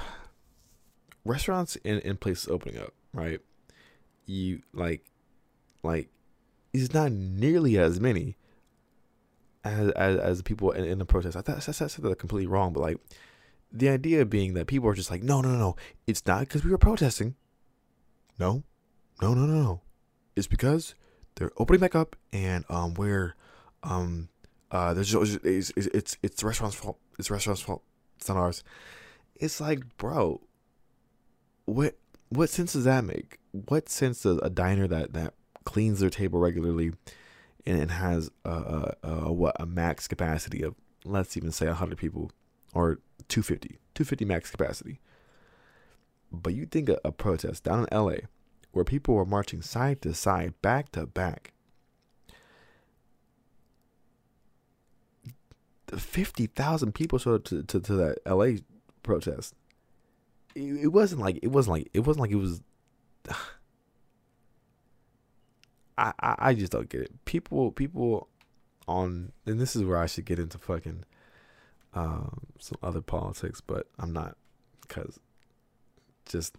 restaurants 1.24 1.78
and, 1.84 2.02
and 2.04 2.20
places 2.20 2.48
opening 2.48 2.78
up, 2.78 2.92
right? 3.14 3.40
You 4.26 4.60
like, 4.74 5.04
like, 5.82 6.08
it's 6.74 6.92
not 6.92 7.12
nearly 7.12 7.78
as 7.78 8.00
many 8.00 8.36
as 9.64 9.90
as, 9.92 10.18
as 10.18 10.42
people 10.42 10.72
in, 10.72 10.84
in 10.84 10.98
the 10.98 11.06
protest. 11.06 11.36
I 11.36 11.40
thought 11.40 11.56
I 11.56 11.72
said 11.72 11.88
that 11.88 12.18
completely 12.18 12.46
wrong, 12.46 12.72
but 12.72 12.80
like, 12.80 12.98
the 13.72 13.88
idea 13.88 14.26
being 14.26 14.54
that 14.54 14.66
people 14.66 14.88
are 14.88 14.94
just 14.94 15.10
like, 15.10 15.22
no, 15.22 15.40
no, 15.40 15.48
no, 15.48 15.58
no, 15.58 15.76
it's 16.06 16.26
not 16.26 16.40
because 16.40 16.64
we 16.64 16.70
were 16.70 16.78
protesting. 16.78 17.36
No, 18.38 18.64
no, 19.22 19.32
no, 19.32 19.46
no, 19.46 19.62
no. 19.62 19.80
It's 20.36 20.48
because 20.48 20.94
they're 21.36 21.52
opening 21.56 21.80
back 21.80 21.94
up, 21.94 22.16
and 22.32 22.64
um, 22.68 22.94
we're 22.94 23.36
um, 23.82 24.28
uh, 24.70 24.92
there's 24.94 25.10
just, 25.10 25.44
it's, 25.44 25.72
it's 25.76 26.16
it's 26.22 26.40
the 26.40 26.46
restaurant's 26.46 26.76
fault. 26.76 26.98
It's 27.18 27.28
the 27.28 27.34
restaurant's 27.34 27.62
fault. 27.62 27.82
It's 28.16 28.28
not 28.28 28.36
ours. 28.36 28.64
It's 29.36 29.60
like, 29.60 29.96
bro, 29.96 30.40
what 31.64 31.96
what 32.28 32.50
sense 32.50 32.72
does 32.72 32.84
that 32.84 33.04
make? 33.04 33.38
What 33.52 33.88
sense 33.88 34.22
does 34.22 34.40
a 34.42 34.50
diner 34.50 34.88
that 34.88 35.12
that 35.12 35.34
cleans 35.64 36.00
their 36.00 36.10
table 36.10 36.38
regularly 36.38 36.92
and, 37.66 37.90
has 37.90 38.30
a, 38.44 38.50
a, 38.50 38.94
a 39.02 39.32
what 39.32 39.56
a 39.58 39.66
max 39.66 40.06
capacity 40.06 40.62
of 40.62 40.74
let's 41.04 41.36
even 41.36 41.50
say 41.50 41.66
100 41.66 41.98
people 41.98 42.30
or 42.74 42.98
250 43.28 43.78
250 43.94 44.24
max 44.24 44.50
capacity. 44.50 45.00
But 46.32 46.54
you 46.54 46.66
think 46.66 46.88
a, 46.88 46.98
a 47.04 47.12
protest 47.12 47.64
down 47.64 47.86
in 47.90 47.96
LA 47.96 48.16
where 48.72 48.84
people 48.84 49.14
were 49.14 49.24
marching 49.24 49.62
side 49.62 50.02
to 50.02 50.14
side 50.14 50.54
back 50.60 50.92
to 50.92 51.06
back. 51.06 51.52
50,000 55.96 56.92
people 56.92 57.18
showed 57.20 57.36
up 57.36 57.44
to, 57.44 57.62
to, 57.62 57.78
to 57.78 57.94
that 57.94 58.18
LA 58.26 58.58
protest. 59.04 59.54
It, 60.56 60.84
it 60.84 60.88
wasn't 60.88 61.20
like 61.20 61.38
it 61.42 61.48
wasn't 61.48 61.72
like 61.72 61.90
it 61.92 62.00
wasn't 62.00 62.22
like 62.22 62.30
it 62.32 62.36
was 62.36 62.62
I, 65.96 66.12
I, 66.20 66.54
just 66.54 66.72
don't 66.72 66.88
get 66.88 67.02
it. 67.02 67.24
People 67.24 67.70
people 67.70 68.28
on 68.88 69.32
and 69.46 69.60
this 69.60 69.76
is 69.76 69.84
where 69.84 69.96
I 69.96 70.06
should 70.06 70.24
get 70.24 70.38
into 70.38 70.58
fucking 70.58 71.04
um, 71.94 72.40
some 72.58 72.78
other 72.82 73.00
politics, 73.00 73.60
but 73.60 73.86
I'm 73.98 74.12
not 74.12 74.36
because 74.80 75.20
just 76.26 76.56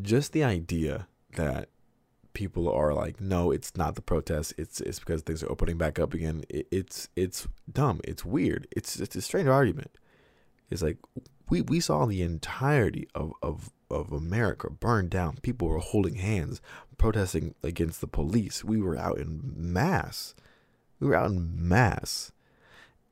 just 0.00 0.32
the 0.32 0.44
idea 0.44 1.08
that 1.36 1.68
people 2.32 2.70
are 2.70 2.92
like, 2.92 3.18
no, 3.18 3.50
it's 3.50 3.76
not 3.76 3.94
the 3.94 4.02
protest. 4.02 4.54
It's 4.58 4.80
it's 4.80 4.98
because 4.98 5.22
things 5.22 5.42
are 5.42 5.50
opening 5.50 5.78
back 5.78 5.98
up 5.98 6.14
again. 6.14 6.44
It, 6.48 6.66
it's 6.70 7.08
it's 7.16 7.48
dumb. 7.70 8.00
It's 8.04 8.24
weird. 8.24 8.68
It's 8.76 9.00
it's 9.00 9.16
a 9.16 9.22
strange 9.22 9.48
argument. 9.48 9.90
It's 10.70 10.82
like 10.82 10.98
we 11.48 11.62
we 11.62 11.80
saw 11.80 12.06
the 12.06 12.22
entirety 12.22 13.08
of 13.14 13.32
of 13.42 13.70
of 13.90 14.12
America 14.12 14.70
burned 14.70 15.10
down. 15.10 15.38
People 15.42 15.68
were 15.68 15.78
holding 15.78 16.16
hands, 16.16 16.60
protesting 16.98 17.54
against 17.62 18.00
the 18.00 18.06
police. 18.06 18.64
We 18.64 18.80
were 18.80 18.96
out 18.96 19.18
in 19.18 19.40
mass. 19.56 20.34
We 21.00 21.08
were 21.08 21.14
out 21.14 21.30
in 21.30 21.68
mass. 21.68 22.32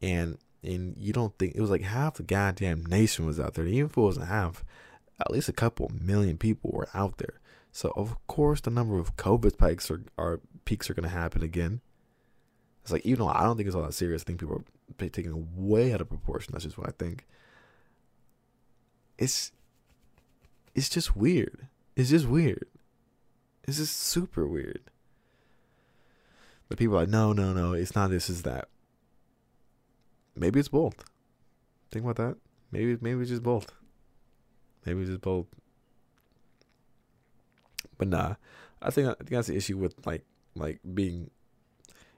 And 0.03 0.39
and 0.62 0.97
you 0.99 1.12
don't 1.12 1.37
think 1.39 1.55
it 1.55 1.61
was 1.61 1.70
like 1.70 1.82
half 1.82 2.14
the 2.14 2.22
goddamn 2.22 2.87
nation 2.87 3.26
was 3.26 3.39
out 3.39 3.55
there. 3.55 3.66
Even 3.66 3.87
if 3.87 3.97
it 3.97 4.01
wasn't 4.01 4.28
half, 4.28 4.64
at 5.20 5.30
least 5.30 5.49
a 5.49 5.53
couple 5.53 5.91
million 6.01 6.39
people 6.39 6.70
were 6.72 6.89
out 6.95 7.18
there. 7.18 7.41
So 7.72 7.93
of 7.97 8.16
course 8.26 8.61
the 8.61 8.70
number 8.70 8.99
of 8.99 9.16
COVID 9.16 9.53
spikes 9.53 9.91
are, 9.91 10.03
are 10.16 10.41
peaks 10.64 10.89
are 10.89 10.95
gonna 10.95 11.09
happen 11.09 11.43
again. 11.43 11.80
It's 12.82 12.93
like 12.93 13.05
even 13.05 13.20
though 13.20 13.32
I 13.32 13.43
don't 13.43 13.57
think 13.57 13.66
it's 13.66 13.76
all 13.76 13.82
that 13.82 13.95
serious, 13.95 14.22
I 14.22 14.24
think 14.24 14.41
people 14.41 14.62
are 15.01 15.09
taking 15.09 15.49
way 15.57 15.93
out 15.93 16.01
of 16.01 16.09
proportion. 16.09 16.53
That's 16.53 16.64
just 16.64 16.78
what 16.78 16.89
I 16.89 16.93
think. 16.93 17.26
It's 19.18 19.53
it's 20.74 20.89
just 20.89 21.16
weird. 21.16 21.68
It's 21.97 22.11
just 22.11 22.26
weird. 22.26 22.66
It's 23.66 23.78
is 23.78 23.90
super 23.90 24.46
weird. 24.46 24.82
But 26.68 26.78
people 26.78 26.96
are 26.96 27.00
like, 27.00 27.08
no, 27.08 27.32
no, 27.32 27.52
no, 27.52 27.72
it's 27.72 27.94
not 27.94 28.10
this, 28.10 28.28
is 28.28 28.42
that. 28.42 28.68
Maybe 30.36 30.60
it's 30.60 30.68
both. 30.68 31.04
Think 31.90 32.04
about 32.04 32.16
that. 32.16 32.36
Maybe 32.72 32.98
maybe 33.00 33.20
it's 33.20 33.30
just 33.30 33.42
both. 33.42 33.72
Maybe 34.84 35.00
it's 35.02 35.10
just 35.10 35.20
both. 35.20 35.46
But 37.96 38.08
nah. 38.08 38.34
I 38.82 38.90
think 38.90 39.08
I 39.08 39.14
think 39.14 39.30
that's 39.30 39.48
the 39.48 39.56
issue 39.56 39.78
with 39.78 40.04
like 40.06 40.24
like 40.54 40.80
being 40.94 41.30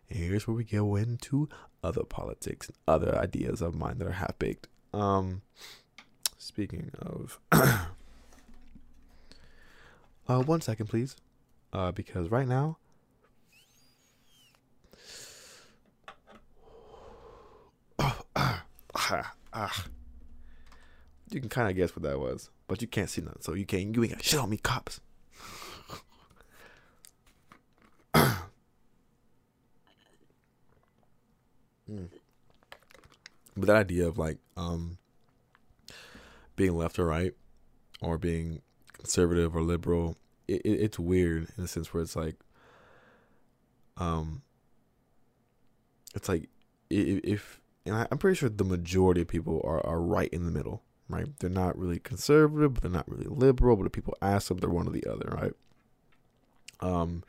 here's 0.07 0.47
where 0.49 0.57
we 0.57 0.64
go 0.64 0.97
into 0.97 1.49
other 1.82 2.05
politics 2.05 2.68
and 2.68 2.76
other 2.88 3.16
ideas 3.16 3.61
of 3.61 3.74
mine 3.74 3.99
that 3.99 4.09
are 4.09 4.12
half 4.12 4.38
baked. 4.38 4.68
Um 4.94 5.42
speaking 6.38 6.90
of 6.99 7.38
uh 7.53 7.86
one 10.26 10.61
second 10.61 10.86
please 10.86 11.16
uh, 11.77 11.93
because 11.93 12.31
right 12.31 12.49
now, 12.49 12.79
you 21.31 21.39
can 21.39 21.51
kind 21.51 21.68
of 21.68 21.77
guess 21.77 21.95
what 21.95 22.03
that 22.05 22.18
was, 22.18 22.49
but 22.66 22.81
you 22.81 22.89
can't 22.89 23.11
see 23.11 23.20
nothing, 23.20 23.43
so 23.43 23.53
you 23.53 23.66
can't. 23.66 23.95
You 23.95 24.03
ain't 24.05 24.14
got 24.14 24.24
shit 24.24 24.41
on 24.41 24.49
me, 24.49 24.57
cops. 24.57 25.03
mm. 28.14 28.39
But 33.55 33.66
that 33.66 33.77
idea 33.77 34.09
of 34.09 34.16
like 34.16 34.39
um 34.57 34.97
being 36.57 36.74
left 36.74 36.99
or 36.99 37.05
right, 37.05 37.35
or 38.01 38.16
being 38.16 38.62
conservative 38.95 39.55
or 39.55 39.61
liberal 39.61 40.16
it, 40.49 40.62
it's 40.64 40.99
weird 40.99 41.49
in 41.57 41.64
a 41.64 41.68
sense 41.68 41.92
where 41.92 42.03
it's 42.03 42.16
like 42.16 42.36
um 43.97 44.42
it's 46.14 46.28
like 46.28 46.49
if 46.90 47.61
and 47.84 48.07
I'm 48.11 48.18
pretty 48.18 48.36
sure 48.36 48.49
the 48.49 48.64
majority 48.64 49.22
of 49.22 49.28
people 49.28 49.61
are, 49.64 49.84
are 49.86 50.01
right 50.01 50.28
in 50.30 50.44
the 50.44 50.51
middle, 50.51 50.82
right? 51.09 51.26
They're 51.38 51.49
not 51.49 51.78
really 51.78 52.01
conservative, 52.01 52.74
but 52.74 52.82
they're 52.82 52.90
not 52.90 53.09
really 53.09 53.28
liberal. 53.28 53.76
But 53.76 53.86
if 53.86 53.92
people 53.92 54.16
ask 54.20 54.49
them, 54.49 54.59
they're 54.59 54.68
one 54.68 54.88
or 54.88 54.90
the 54.90 55.07
other, 55.07 55.28
right? 55.30 55.53
Um, 56.80 57.22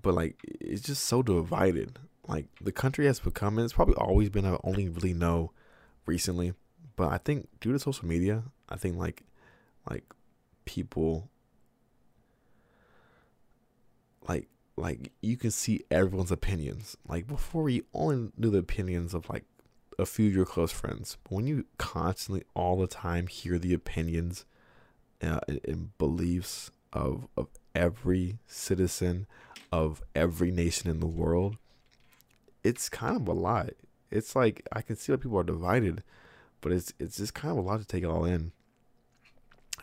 but 0.00 0.14
like 0.14 0.36
it's 0.44 0.82
just 0.82 1.04
so 1.04 1.22
divided. 1.22 1.98
Like 2.28 2.46
the 2.60 2.72
country 2.72 3.06
has 3.06 3.18
become, 3.18 3.58
and 3.58 3.64
it's 3.64 3.74
probably 3.74 3.96
always 3.96 4.30
been. 4.30 4.46
I 4.46 4.58
only 4.62 4.88
really 4.88 5.14
know 5.14 5.50
recently, 6.06 6.54
but 6.94 7.12
I 7.12 7.18
think 7.18 7.48
due 7.60 7.72
to 7.72 7.78
social 7.78 8.06
media, 8.06 8.44
I 8.68 8.76
think 8.76 8.96
like 8.96 9.24
like 9.90 10.04
people 10.64 11.30
like 14.28 14.48
like 14.76 15.12
you 15.22 15.36
can 15.36 15.50
see 15.50 15.84
everyone's 15.90 16.30
opinions. 16.30 16.96
Like 17.08 17.26
before, 17.26 17.68
you 17.68 17.84
only 17.94 18.30
knew 18.36 18.50
the 18.50 18.58
opinions 18.58 19.14
of 19.14 19.28
like 19.28 19.44
a 19.98 20.06
few 20.06 20.28
of 20.28 20.34
your 20.34 20.44
close 20.44 20.72
friends. 20.72 21.16
But 21.24 21.32
when 21.32 21.46
you 21.46 21.64
constantly, 21.78 22.44
all 22.54 22.78
the 22.78 22.86
time, 22.86 23.26
hear 23.26 23.58
the 23.58 23.72
opinions 23.72 24.44
uh, 25.22 25.40
and, 25.48 25.60
and 25.66 25.98
beliefs 25.98 26.70
of 26.92 27.26
of 27.36 27.48
every 27.74 28.38
citizen 28.46 29.26
of 29.72 30.02
every 30.14 30.50
nation 30.50 30.90
in 30.90 31.00
the 31.00 31.06
world, 31.06 31.56
it's 32.62 32.88
kind 32.88 33.16
of 33.16 33.28
a 33.28 33.32
lot. 33.32 33.70
it's 34.10 34.36
like 34.36 34.66
I 34.72 34.82
can 34.82 34.96
see 34.96 35.12
why 35.12 35.16
people 35.16 35.38
are 35.38 35.44
divided, 35.44 36.02
but 36.60 36.72
it's 36.72 36.92
it's 36.98 37.16
just 37.16 37.34
kind 37.34 37.52
of 37.52 37.58
a 37.58 37.66
lot 37.66 37.80
to 37.80 37.86
take 37.86 38.02
it 38.02 38.06
all 38.10 38.24
in. 38.24 38.52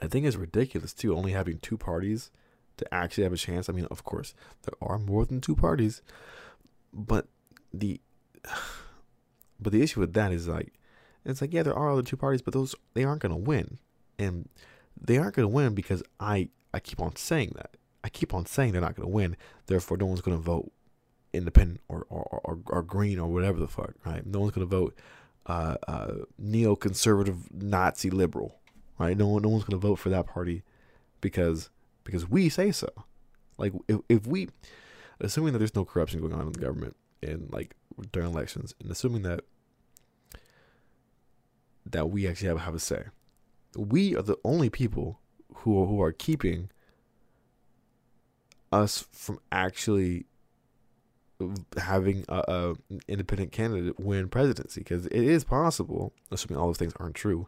I 0.02 0.08
think 0.08 0.26
it's 0.26 0.36
ridiculous 0.36 0.94
too, 0.94 1.16
only 1.16 1.32
having 1.32 1.60
two 1.60 1.78
parties 1.78 2.30
to 2.78 2.94
actually 2.94 3.24
have 3.24 3.34
a 3.34 3.38
chance. 3.38 3.70
I 3.70 3.74
mean, 3.74 3.88
of 3.92 4.04
course, 4.04 4.34
there 4.64 4.76
are 4.82 4.98
more 4.98 5.26
than 5.26 5.42
two 5.42 5.56
parties, 5.56 6.02
but 6.94 7.28
the 7.74 8.00
but 9.60 9.72
the 9.72 9.82
issue 9.82 10.00
with 10.00 10.14
that 10.14 10.32
is 10.32 10.48
like 10.48 10.74
it's 11.26 11.42
like 11.42 11.54
yeah, 11.54 11.64
there 11.64 11.76
are 11.76 11.92
other 11.92 12.04
two 12.04 12.18
parties, 12.18 12.42
but 12.42 12.54
those 12.54 12.76
they 12.94 13.04
aren't 13.04 13.22
gonna 13.22 13.38
win, 13.38 13.80
and 14.20 14.50
they 15.00 15.18
aren't 15.18 15.36
gonna 15.36 15.48
win 15.48 15.74
because 15.74 16.04
I 16.20 16.50
I 16.74 16.80
keep 16.80 17.00
on 17.00 17.16
saying 17.16 17.54
that. 17.56 17.78
I 18.04 18.10
keep 18.10 18.34
on 18.34 18.46
saying 18.46 18.74
they're 18.74 18.82
not 18.82 18.96
gonna 18.96 19.10
win. 19.10 19.38
Therefore, 19.68 19.98
no 19.98 20.06
one's 20.06 20.22
gonna 20.22 20.38
vote 20.38 20.72
independent 21.32 21.82
or 21.88 22.06
or, 22.10 22.42
or, 22.44 22.60
or 22.68 22.84
green 22.84 23.20
or 23.20 23.32
whatever 23.32 23.60
the 23.60 23.68
fuck, 23.68 23.94
right? 24.06 24.26
No 24.26 24.40
one's 24.40 24.54
gonna 24.54 24.66
vote 24.66 24.98
uh, 25.46 25.76
uh, 25.88 26.14
neoconservative 26.42 27.52
Nazi 27.54 28.10
liberal, 28.10 28.60
right? 28.98 29.18
No 29.18 29.28
one, 29.28 29.44
no 29.44 29.50
one's 29.50 29.64
gonna 29.64 29.80
vote 29.80 29.96
for 29.96 30.10
that 30.10 30.28
party 30.28 30.64
because 31.22 31.70
because 32.04 32.30
we 32.30 32.49
say 32.49 32.72
so. 32.72 32.89
Like 33.58 33.74
if 33.88 33.99
if 34.10 34.28
we, 34.28 34.49
assuming 35.20 35.54
that 35.54 35.60
there's 35.60 35.76
no 35.76 35.86
corruption 35.86 36.22
going 36.22 36.34
on 36.34 36.41
in 36.41 36.51
the 36.51 36.60
government 36.60 36.95
and 37.22 37.51
like 37.51 37.76
during 38.12 38.30
elections, 38.30 38.74
and 38.82 38.91
assuming 38.91 39.24
that 39.24 39.41
that 41.86 42.10
we 42.10 42.28
actually 42.28 42.47
have 42.47 42.60
have 42.62 42.76
a 42.76 42.80
say, 42.80 43.06
we 43.76 44.16
are 44.16 44.22
the 44.22 44.38
only 44.43 44.70
people 44.70 45.20
who 45.58 45.86
who 45.86 46.01
are 46.01 46.12
keeping 46.12 46.70
us 48.72 49.06
from 49.12 49.39
actually 49.51 50.26
having 51.78 52.26
a, 52.30 52.43
a 52.47 52.76
independent 53.08 53.51
candidate 53.51 53.99
win 53.99 54.30
presidency 54.30 54.82
because 54.82 55.06
it 55.08 55.14
is 55.24 55.43
possible, 55.43 56.14
assuming 56.32 56.58
all 56.60 56.68
those 56.68 56.78
things 56.78 56.93
aren't 56.97 57.16
true. 57.16 57.47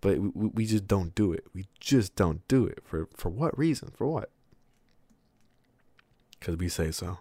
But 0.00 0.18
we, 0.18 0.48
we 0.48 0.66
just 0.66 0.86
don't 0.86 1.14
do 1.14 1.32
it. 1.32 1.44
We 1.54 1.66
just 1.80 2.16
don't 2.16 2.46
do 2.48 2.64
it 2.66 2.80
for 2.84 3.08
for 3.14 3.28
what 3.28 3.56
reason? 3.58 3.92
For 3.96 4.06
what? 4.06 4.30
Because 6.38 6.56
we 6.56 6.68
say 6.68 6.90
so. 6.90 7.18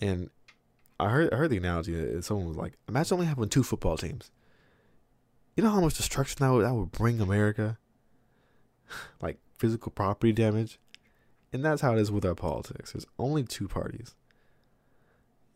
And 0.00 0.30
I 1.00 1.08
heard 1.08 1.32
I 1.32 1.36
heard 1.36 1.50
the 1.50 1.56
analogy 1.56 1.94
that 1.94 2.24
someone 2.24 2.48
was 2.48 2.56
like, 2.56 2.74
imagine 2.88 3.14
only 3.14 3.26
having 3.26 3.48
two 3.48 3.62
football 3.62 3.96
teams. 3.96 4.30
You 5.56 5.62
know 5.62 5.70
how 5.70 5.80
much 5.80 5.96
destruction 5.96 6.38
that 6.40 6.52
would, 6.52 6.64
that 6.64 6.74
would 6.74 6.92
bring 6.92 7.20
America? 7.20 7.78
like 9.20 9.38
physical 9.58 9.92
property 9.92 10.32
damage. 10.32 10.78
And 11.52 11.64
that's 11.64 11.82
how 11.82 11.94
it 11.94 12.00
is 12.00 12.10
with 12.10 12.24
our 12.24 12.34
politics. 12.34 12.92
There's 12.92 13.06
only 13.18 13.44
two 13.44 13.68
parties. 13.68 14.16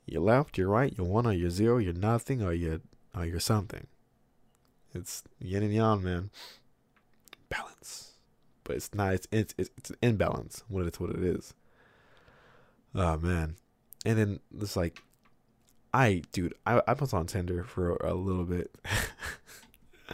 You're 0.06 0.22
left, 0.22 0.56
you're 0.56 0.68
right, 0.68 0.94
you're 0.96 1.06
one 1.06 1.26
or 1.26 1.32
you're 1.32 1.50
zero, 1.50 1.78
you're 1.78 1.92
nothing 1.92 2.40
or 2.40 2.52
you're 2.52 2.80
or 3.14 3.26
you're 3.26 3.40
something. 3.40 3.86
It's 4.94 5.22
yin 5.38 5.62
and 5.62 5.72
yang, 5.72 6.02
man. 6.02 6.30
Balance. 7.48 8.12
But 8.64 8.76
it's 8.76 8.94
not 8.94 9.14
it's 9.14 9.28
it's 9.30 9.54
it's, 9.58 9.70
it's 9.76 9.90
an 9.90 9.96
imbalance 10.02 10.62
when 10.68 10.86
it's 10.86 11.00
what 11.00 11.10
it 11.10 11.22
is. 11.22 11.54
Oh 12.94 13.16
man. 13.18 13.56
And 14.04 14.18
then 14.18 14.40
it's 14.60 14.76
like 14.76 15.02
I 15.92 16.22
dude, 16.32 16.54
I 16.66 16.82
I 16.86 16.92
was 16.94 17.12
on 17.12 17.26
Tinder 17.26 17.64
for 17.64 17.96
a, 17.96 18.12
a 18.12 18.14
little 18.14 18.44
bit. 18.44 18.76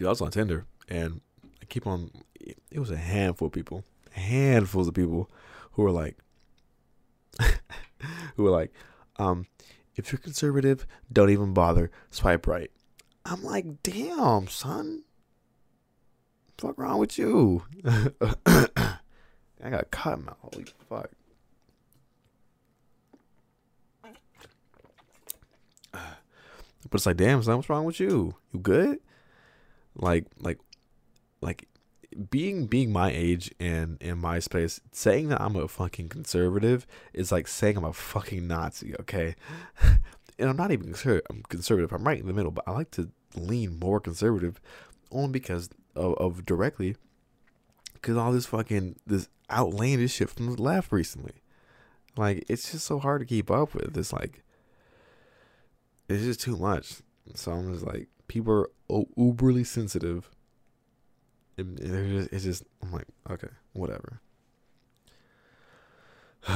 dude, 0.00 0.06
I 0.06 0.10
was 0.10 0.20
on 0.20 0.30
Tinder 0.30 0.66
and 0.88 1.20
I 1.62 1.66
keep 1.66 1.86
on. 1.86 2.10
It 2.70 2.78
was 2.78 2.90
a 2.90 2.96
handful 2.96 3.46
of 3.46 3.52
people, 3.52 3.84
handfuls 4.12 4.88
of 4.88 4.94
people 4.94 5.30
who 5.72 5.82
were 5.82 5.90
like, 5.90 6.16
who 8.36 8.44
were 8.44 8.50
like, 8.50 8.72
um, 9.16 9.46
if 9.96 10.12
you're 10.12 10.18
conservative, 10.18 10.86
don't 11.12 11.30
even 11.30 11.52
bother. 11.52 11.90
Swipe 12.10 12.46
right. 12.46 12.70
I'm 13.24 13.42
like, 13.44 13.82
damn, 13.82 14.48
son. 14.48 15.02
Fuck 16.58 16.78
wrong 16.78 16.98
with 16.98 17.18
you? 17.18 17.64
I 17.86 19.70
got 19.70 19.90
cut 19.90 20.18
in 20.18 20.24
my 20.26 20.32
holy 20.40 20.66
fuck. 20.88 21.10
But 26.88 26.96
it's 26.96 27.06
like, 27.06 27.18
damn, 27.18 27.42
son, 27.42 27.56
what's 27.56 27.68
wrong 27.68 27.84
with 27.84 28.00
you? 28.00 28.34
You 28.52 28.58
good? 28.58 29.00
like 29.96 30.26
like 30.38 30.58
like 31.40 31.66
being 32.30 32.66
being 32.66 32.92
my 32.92 33.10
age 33.10 33.52
and 33.60 34.00
in 34.00 34.18
my 34.18 34.38
space, 34.38 34.80
saying 34.92 35.28
that 35.28 35.40
I'm 35.40 35.56
a 35.56 35.68
fucking 35.68 36.08
conservative 36.08 36.86
is 37.12 37.30
like 37.30 37.46
saying 37.46 37.76
I'm 37.76 37.84
a 37.84 37.92
fucking 37.92 38.46
Nazi, 38.46 38.94
okay? 39.00 39.36
and 40.38 40.48
I'm 40.48 40.56
not 40.56 40.72
even 40.72 40.86
conservative. 40.86 41.26
I'm 41.30 41.42
conservative. 41.44 41.92
I'm 41.92 42.04
right 42.04 42.20
in 42.20 42.26
the 42.26 42.32
middle, 42.32 42.50
but 42.50 42.64
I 42.66 42.72
like 42.72 42.90
to 42.92 43.10
lean 43.36 43.78
more 43.78 44.00
conservative, 44.00 44.60
only 45.12 45.30
because 45.30 45.70
of, 45.94 46.14
of 46.14 46.44
directly, 46.44 46.96
because 47.94 48.16
all 48.16 48.32
this 48.32 48.46
fucking 48.46 48.96
this 49.06 49.28
outlandish 49.50 50.14
shit 50.14 50.30
from 50.30 50.54
the 50.54 50.62
left 50.62 50.92
recently. 50.92 51.42
Like 52.16 52.44
it's 52.48 52.72
just 52.72 52.86
so 52.86 52.98
hard 52.98 53.20
to 53.20 53.26
keep 53.26 53.50
up 53.50 53.74
with. 53.74 53.96
It's 53.96 54.12
like 54.12 54.42
it's 56.08 56.24
just 56.24 56.40
too 56.40 56.56
much. 56.56 57.02
So 57.34 57.52
I'm 57.52 57.72
just 57.72 57.86
like, 57.86 58.08
people 58.26 58.52
are 58.52 58.68
uberly 59.16 59.64
sensitive. 59.64 60.28
Just, 61.62 62.32
it's 62.32 62.44
just, 62.44 62.64
I'm 62.82 62.92
like, 62.92 63.06
okay, 63.30 63.48
whatever. 63.72 64.20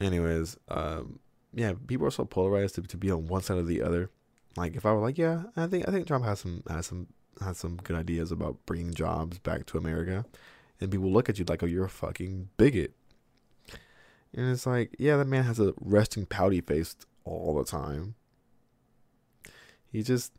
Anyways, 0.00 0.56
um, 0.68 1.18
yeah, 1.52 1.74
people 1.86 2.06
are 2.06 2.10
so 2.10 2.24
polarized 2.24 2.74
to, 2.76 2.82
to 2.82 2.96
be 2.96 3.10
on 3.10 3.26
one 3.26 3.42
side 3.42 3.58
or 3.58 3.62
the 3.62 3.82
other. 3.82 4.10
Like, 4.56 4.76
if 4.76 4.86
I 4.86 4.92
were 4.92 5.00
like, 5.00 5.18
yeah, 5.18 5.44
I 5.56 5.66
think 5.66 5.88
I 5.88 5.92
think 5.92 6.06
Trump 6.06 6.24
has 6.24 6.40
some 6.40 6.62
has 6.68 6.86
some 6.86 7.08
has 7.40 7.58
some 7.58 7.76
good 7.76 7.96
ideas 7.96 8.30
about 8.30 8.64
bringing 8.66 8.94
jobs 8.94 9.38
back 9.38 9.66
to 9.66 9.78
America, 9.78 10.24
and 10.80 10.90
people 10.90 11.12
look 11.12 11.28
at 11.28 11.38
you 11.38 11.44
like, 11.44 11.62
oh, 11.62 11.66
you're 11.66 11.84
a 11.84 11.90
fucking 11.90 12.48
bigot. 12.56 12.94
And 14.36 14.50
it's 14.50 14.66
like, 14.66 14.94
yeah, 14.98 15.16
that 15.16 15.26
man 15.26 15.44
has 15.44 15.60
a 15.60 15.74
resting 15.80 16.26
pouty 16.26 16.60
face 16.60 16.96
all 17.24 17.54
the 17.54 17.64
time. 17.64 18.14
He 19.92 20.02
just 20.02 20.32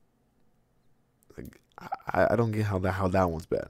like 1.37 1.61
I, 1.79 2.27
I 2.31 2.35
don't 2.35 2.51
get 2.51 2.65
how 2.65 2.79
that 2.79 2.93
how 2.93 3.07
that 3.09 3.29
one's 3.29 3.45
bad. 3.45 3.69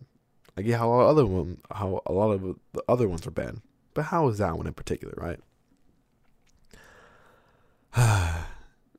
I 0.57 0.61
get 0.61 0.77
how 0.77 0.91
other 0.91 1.25
one 1.25 1.57
how 1.71 2.01
a 2.05 2.11
lot 2.11 2.31
of 2.31 2.41
the 2.73 2.83
other 2.87 3.07
ones 3.07 3.25
are 3.27 3.31
bad, 3.31 3.57
but 3.93 4.05
how 4.05 4.27
is 4.29 4.37
that 4.37 4.57
one 4.57 4.67
in 4.67 4.73
particular, 4.73 5.13
right? 5.17 5.39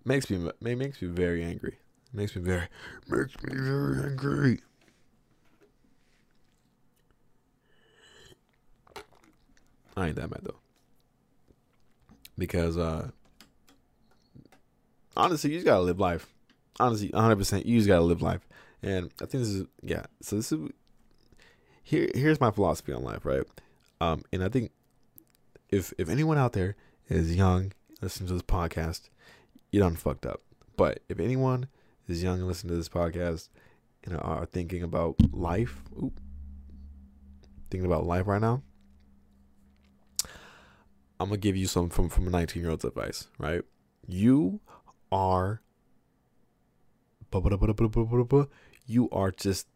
makes 0.05 0.31
me 0.31 0.51
makes 0.61 1.01
me 1.01 1.09
very 1.09 1.45
angry. 1.45 1.79
Makes 2.13 2.37
me 2.37 2.43
very 2.43 2.69
makes 3.09 3.35
me 3.43 3.55
very 3.55 4.11
angry. 4.11 4.61
I 9.97 10.09
ain't 10.09 10.17
that 10.17 10.31
mad 10.31 10.41
though, 10.43 10.61
because 12.37 12.77
uh, 12.77 13.11
honestly, 15.17 15.51
you 15.51 15.57
just 15.57 15.65
gotta 15.67 15.83
live 15.83 15.99
life 15.99 16.35
honestly, 16.81 17.09
100%, 17.11 17.65
you 17.65 17.79
just 17.79 17.89
gotta 17.89 18.03
live 18.03 18.23
life. 18.23 18.47
And 18.87 19.13
I 19.21 19.27
think 19.27 19.43
this 19.43 19.49
is, 19.49 19.67
yeah. 19.83 20.07
So 20.23 20.37
this 20.37 20.53
is, 20.53 20.71
here, 21.83 22.09
here's 22.15 22.41
my 22.41 22.53
philosophy 22.53 22.93
on 22.93 23.03
life, 23.03 23.25
right? 23.25 23.43
Um, 24.01 24.23
and 24.33 24.45
I 24.45 24.49
think 24.49 24.71
if 25.71 25.93
if 25.99 26.09
anyone 26.09 26.39
out 26.39 26.53
there 26.53 26.77
is 27.09 27.35
young, 27.35 27.73
listening 28.01 28.29
to 28.29 28.35
this 28.35 28.43
podcast, 28.43 29.09
you 29.73 29.81
done 29.81 29.97
fucked 29.97 30.25
up. 30.25 30.43
But 30.77 31.01
if 31.09 31.19
anyone 31.19 31.67
is 32.07 32.23
young 32.23 32.39
and 32.39 32.47
listening 32.47 32.71
to 32.71 32.77
this 32.77 32.89
podcast 32.89 33.49
and 34.05 34.17
are 34.17 34.47
thinking 34.47 34.85
about 34.85 35.17
life, 35.33 35.83
thinking 37.71 37.87
about 37.87 38.07
life 38.07 38.29
right 38.29 38.41
now, 38.41 38.63
I'm 41.19 41.29
gonna 41.31 41.39
give 41.39 41.57
you 41.57 41.67
some 41.67 41.89
from 41.89 42.09
from 42.09 42.29
a 42.29 42.31
19 42.31 42.63
year 42.63 42.71
old's 42.71 42.85
advice, 42.85 43.27
right? 43.37 43.63
You 44.07 44.61
are 45.11 45.61
you 48.87 49.09
are 49.11 49.31
just 49.31 49.67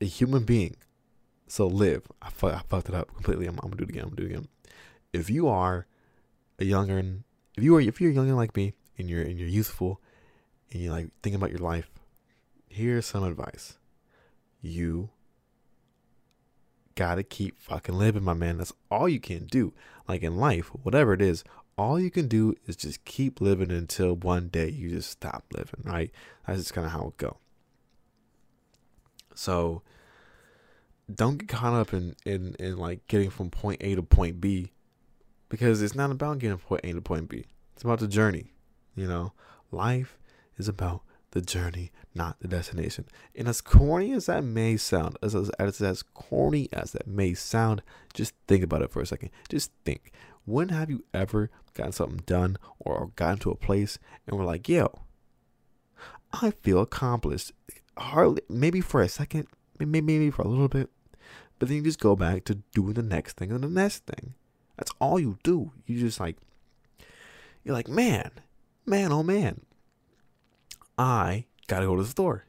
a 0.00 0.04
human 0.04 0.44
being. 0.44 0.76
So 1.48 1.66
live. 1.66 2.06
I, 2.22 2.30
fu- 2.30 2.48
I 2.48 2.62
fucked 2.68 2.88
it 2.88 2.94
up 2.94 3.12
completely. 3.14 3.46
I'm, 3.46 3.58
I'm, 3.62 3.70
gonna 3.70 3.76
do 3.76 3.84
it 3.84 3.90
again. 3.90 4.04
I'm 4.04 4.10
gonna 4.10 4.20
do 4.20 4.26
it 4.26 4.30
again. 4.30 4.48
If 5.12 5.30
you 5.30 5.48
are 5.48 5.86
a 6.58 6.64
younger, 6.64 6.98
if 7.56 7.64
you 7.64 7.76
are, 7.76 7.80
if 7.80 8.00
you're 8.00 8.12
younger 8.12 8.34
like 8.34 8.54
me, 8.56 8.74
and 8.98 9.10
you're 9.10 9.22
and 9.22 9.38
you're 9.38 9.48
youthful, 9.48 10.00
and 10.70 10.80
you're 10.80 10.92
like 10.92 11.08
thinking 11.22 11.40
about 11.40 11.50
your 11.50 11.58
life, 11.58 11.90
here's 12.68 13.06
some 13.06 13.24
advice. 13.24 13.78
You 14.60 15.10
gotta 16.94 17.22
keep 17.22 17.60
fucking 17.60 17.96
living, 17.96 18.22
my 18.22 18.34
man. 18.34 18.58
That's 18.58 18.72
all 18.90 19.08
you 19.08 19.20
can 19.20 19.46
do. 19.46 19.72
Like 20.06 20.22
in 20.22 20.36
life, 20.36 20.66
whatever 20.82 21.14
it 21.14 21.22
is, 21.22 21.42
all 21.76 21.98
you 21.98 22.10
can 22.10 22.28
do 22.28 22.54
is 22.66 22.76
just 22.76 23.04
keep 23.04 23.40
living 23.40 23.70
until 23.70 24.14
one 24.14 24.48
day 24.48 24.68
you 24.68 24.90
just 24.90 25.10
stop 25.10 25.44
living, 25.52 25.82
right? 25.82 26.10
That's 26.46 26.60
just 26.60 26.74
kind 26.74 26.86
of 26.86 26.92
how 26.92 27.08
it 27.08 27.16
go. 27.16 27.38
So 29.34 29.82
don't 31.12 31.38
get 31.38 31.48
caught 31.48 31.74
up 31.74 31.92
in, 31.92 32.14
in, 32.24 32.54
in 32.58 32.76
like 32.76 33.06
getting 33.08 33.30
from 33.30 33.50
point 33.50 33.82
A 33.82 33.94
to 33.94 34.02
point 34.02 34.40
B 34.40 34.72
because 35.48 35.82
it's 35.82 35.94
not 35.94 36.10
about 36.10 36.38
getting 36.38 36.58
from 36.58 36.66
point 36.66 36.84
A 36.84 36.92
to 36.92 37.00
point 37.00 37.28
B. 37.28 37.46
It's 37.74 37.82
about 37.82 38.00
the 38.00 38.08
journey. 38.08 38.52
You 38.94 39.06
know, 39.06 39.32
life 39.70 40.18
is 40.58 40.68
about 40.68 41.02
the 41.32 41.40
journey, 41.40 41.92
not 42.14 42.38
the 42.40 42.48
destination. 42.48 43.06
And 43.34 43.48
as 43.48 43.60
corny 43.60 44.12
as 44.12 44.26
that 44.26 44.44
may 44.44 44.76
sound, 44.76 45.16
as, 45.22 45.34
as, 45.34 45.50
as, 45.50 45.80
as 45.80 46.02
corny 46.02 46.68
as 46.72 46.92
that 46.92 47.06
may 47.06 47.34
sound, 47.34 47.82
just 48.14 48.34
think 48.48 48.64
about 48.64 48.82
it 48.82 48.90
for 48.90 49.00
a 49.00 49.06
second. 49.06 49.30
Just 49.48 49.70
think. 49.84 50.12
When 50.44 50.70
have 50.70 50.90
you 50.90 51.04
ever 51.14 51.50
gotten 51.74 51.92
something 51.92 52.22
done 52.26 52.56
or 52.78 53.12
gotten 53.16 53.38
to 53.38 53.50
a 53.50 53.56
place 53.56 53.98
and 54.26 54.38
we're 54.38 54.44
like, 54.44 54.68
yo, 54.68 55.00
I 56.32 56.50
feel 56.50 56.80
accomplished? 56.80 57.52
Hardly, 58.00 58.40
maybe 58.48 58.80
for 58.80 59.02
a 59.02 59.08
second, 59.08 59.46
maybe, 59.78 60.00
maybe 60.00 60.30
for 60.30 60.40
a 60.40 60.48
little 60.48 60.68
bit, 60.68 60.88
but 61.58 61.68
then 61.68 61.76
you 61.76 61.82
just 61.82 62.00
go 62.00 62.16
back 62.16 62.44
to 62.44 62.54
doing 62.74 62.94
the 62.94 63.02
next 63.02 63.36
thing 63.36 63.52
and 63.52 63.62
the 63.62 63.68
next 63.68 64.06
thing. 64.06 64.34
That's 64.78 64.90
all 64.98 65.20
you 65.20 65.36
do. 65.42 65.72
You 65.86 66.00
just 66.00 66.18
like, 66.18 66.38
you're 67.62 67.74
like, 67.74 67.88
man, 67.88 68.30
man, 68.86 69.12
oh 69.12 69.22
man, 69.22 69.60
I 70.96 71.44
gotta 71.66 71.84
go 71.84 71.94
to 71.94 72.02
the 72.02 72.08
store. 72.08 72.46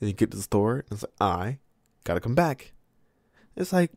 And 0.00 0.08
you 0.10 0.14
get 0.14 0.30
to 0.32 0.36
the 0.36 0.42
store, 0.42 0.84
and 0.90 0.92
it's 0.92 1.02
like, 1.02 1.12
I 1.18 1.58
gotta 2.04 2.20
come 2.20 2.34
back. 2.34 2.74
It's 3.56 3.72
like, 3.72 3.90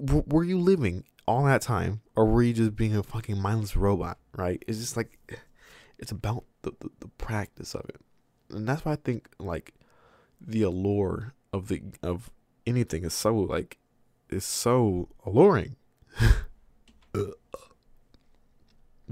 were 0.00 0.42
you 0.42 0.58
living 0.58 1.04
all 1.24 1.44
that 1.44 1.62
time, 1.62 2.00
or 2.16 2.26
were 2.26 2.42
you 2.42 2.52
just 2.52 2.74
being 2.74 2.96
a 2.96 3.04
fucking 3.04 3.40
mindless 3.40 3.76
robot? 3.76 4.18
Right? 4.36 4.60
It's 4.66 4.78
just 4.78 4.96
like, 4.96 5.40
it's 6.00 6.10
about 6.10 6.44
the, 6.62 6.72
the, 6.80 6.88
the 6.98 7.08
practice 7.08 7.76
of 7.76 7.88
it, 7.88 8.00
and 8.50 8.66
that's 8.66 8.84
why 8.84 8.92
I 8.92 8.96
think 8.96 9.28
like 9.38 9.72
the 10.46 10.62
allure 10.62 11.34
of 11.52 11.68
the 11.68 11.82
of 12.02 12.30
anything 12.66 13.04
is 13.04 13.14
so 13.14 13.34
like 13.34 13.78
is 14.28 14.44
so 14.44 15.08
alluring. 15.24 15.76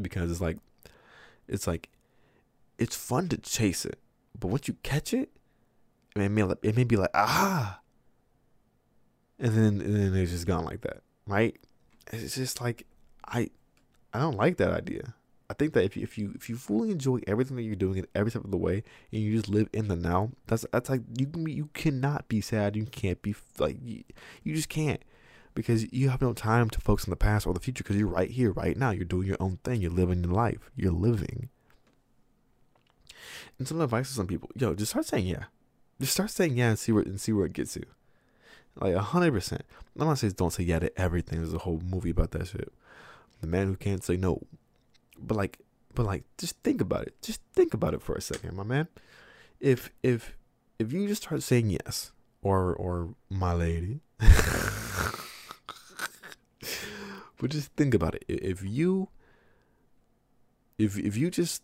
Because 0.00 0.30
it's 0.30 0.40
like 0.40 0.56
it's 1.46 1.66
like 1.66 1.90
it's 2.78 2.96
fun 2.96 3.28
to 3.28 3.36
chase 3.36 3.84
it 3.84 3.98
but 4.38 4.48
once 4.48 4.66
you 4.66 4.76
catch 4.82 5.12
it 5.12 5.28
it 6.16 6.28
may, 6.30 6.42
it 6.62 6.74
may 6.74 6.84
be 6.84 6.96
like 6.96 7.10
ah! 7.12 7.80
And 9.38 9.52
then 9.52 9.80
and 9.82 9.94
then 9.94 10.14
it's 10.14 10.30
just 10.30 10.46
gone 10.46 10.64
like 10.64 10.80
that 10.82 11.02
right? 11.26 11.54
It's 12.12 12.34
just 12.34 12.60
like 12.60 12.86
i 13.26 13.50
i 14.12 14.18
don't 14.18 14.36
like 14.36 14.56
that 14.56 14.72
idea 14.72 15.14
I 15.50 15.52
think 15.52 15.72
that 15.72 15.82
if 15.82 15.96
you, 15.96 16.04
if 16.04 16.16
you 16.16 16.32
if 16.36 16.48
you 16.48 16.54
fully 16.54 16.92
enjoy 16.92 17.18
everything 17.26 17.56
that 17.56 17.64
you're 17.64 17.74
doing 17.74 17.98
in 17.98 18.06
every 18.14 18.30
step 18.30 18.44
of 18.44 18.52
the 18.52 18.56
way, 18.56 18.84
and 19.10 19.20
you 19.20 19.34
just 19.34 19.48
live 19.48 19.68
in 19.72 19.88
the 19.88 19.96
now, 19.96 20.30
that's 20.46 20.64
that's 20.70 20.88
like 20.88 21.02
you 21.18 21.26
can 21.26 21.42
be, 21.42 21.52
you 21.52 21.70
cannot 21.74 22.28
be 22.28 22.40
sad. 22.40 22.76
You 22.76 22.86
can't 22.86 23.20
be 23.20 23.34
like 23.58 23.76
you, 23.84 24.04
you 24.44 24.54
just 24.54 24.68
can't 24.68 25.02
because 25.52 25.92
you 25.92 26.08
have 26.08 26.22
no 26.22 26.34
time 26.34 26.70
to 26.70 26.80
focus 26.80 27.04
on 27.06 27.10
the 27.10 27.16
past 27.16 27.48
or 27.48 27.52
the 27.52 27.58
future 27.58 27.82
because 27.82 27.96
you're 27.96 28.06
right 28.06 28.30
here, 28.30 28.52
right 28.52 28.76
now. 28.76 28.90
You're 28.90 29.04
doing 29.04 29.26
your 29.26 29.38
own 29.40 29.58
thing. 29.64 29.82
You're 29.82 29.90
living 29.90 30.22
your 30.22 30.32
life. 30.32 30.70
You're 30.76 30.92
living. 30.92 31.48
And 33.58 33.66
some 33.66 33.80
advice 33.80 34.08
to 34.10 34.14
some 34.14 34.28
people, 34.28 34.50
yo, 34.54 34.74
just 34.74 34.92
start 34.92 35.06
saying 35.06 35.26
yeah. 35.26 35.46
Just 35.98 36.12
start 36.12 36.30
saying 36.30 36.56
yeah 36.56 36.68
and 36.68 36.78
see 36.78 36.92
where 36.92 37.02
and 37.02 37.20
see 37.20 37.32
where 37.32 37.46
it 37.46 37.54
gets 37.54 37.74
you. 37.74 37.86
Like 38.76 38.94
hundred 38.94 39.32
percent. 39.32 39.62
I'm 39.98 40.06
not 40.06 40.18
saying 40.18 40.34
don't 40.36 40.52
say 40.52 40.62
yeah 40.62 40.78
to 40.78 40.96
everything. 40.96 41.40
There's 41.40 41.52
a 41.52 41.58
whole 41.58 41.82
movie 41.84 42.10
about 42.10 42.30
that 42.30 42.46
shit. 42.46 42.72
The 43.40 43.48
man 43.48 43.66
who 43.66 43.74
can't 43.74 44.04
say 44.04 44.16
no 44.16 44.42
but 45.20 45.36
like 45.36 45.60
but 45.94 46.06
like 46.06 46.24
just 46.38 46.56
think 46.62 46.80
about 46.80 47.02
it. 47.06 47.14
Just 47.22 47.40
think 47.52 47.74
about 47.74 47.94
it 47.94 48.02
for 48.02 48.14
a 48.14 48.20
second 48.20 48.56
my 48.56 48.62
man. 48.62 48.88
If 49.60 49.90
if 50.02 50.36
if 50.78 50.92
you 50.92 51.06
just 51.06 51.22
start 51.24 51.42
saying 51.42 51.70
yes 51.70 52.12
or 52.42 52.74
or 52.74 53.14
my 53.28 53.52
lady 53.52 54.00
but 57.38 57.50
just 57.50 57.72
think 57.72 57.94
about 57.94 58.14
it. 58.14 58.24
If 58.28 58.62
you 58.64 59.08
if 60.78 60.98
if 60.98 61.16
you 61.16 61.30
just 61.30 61.62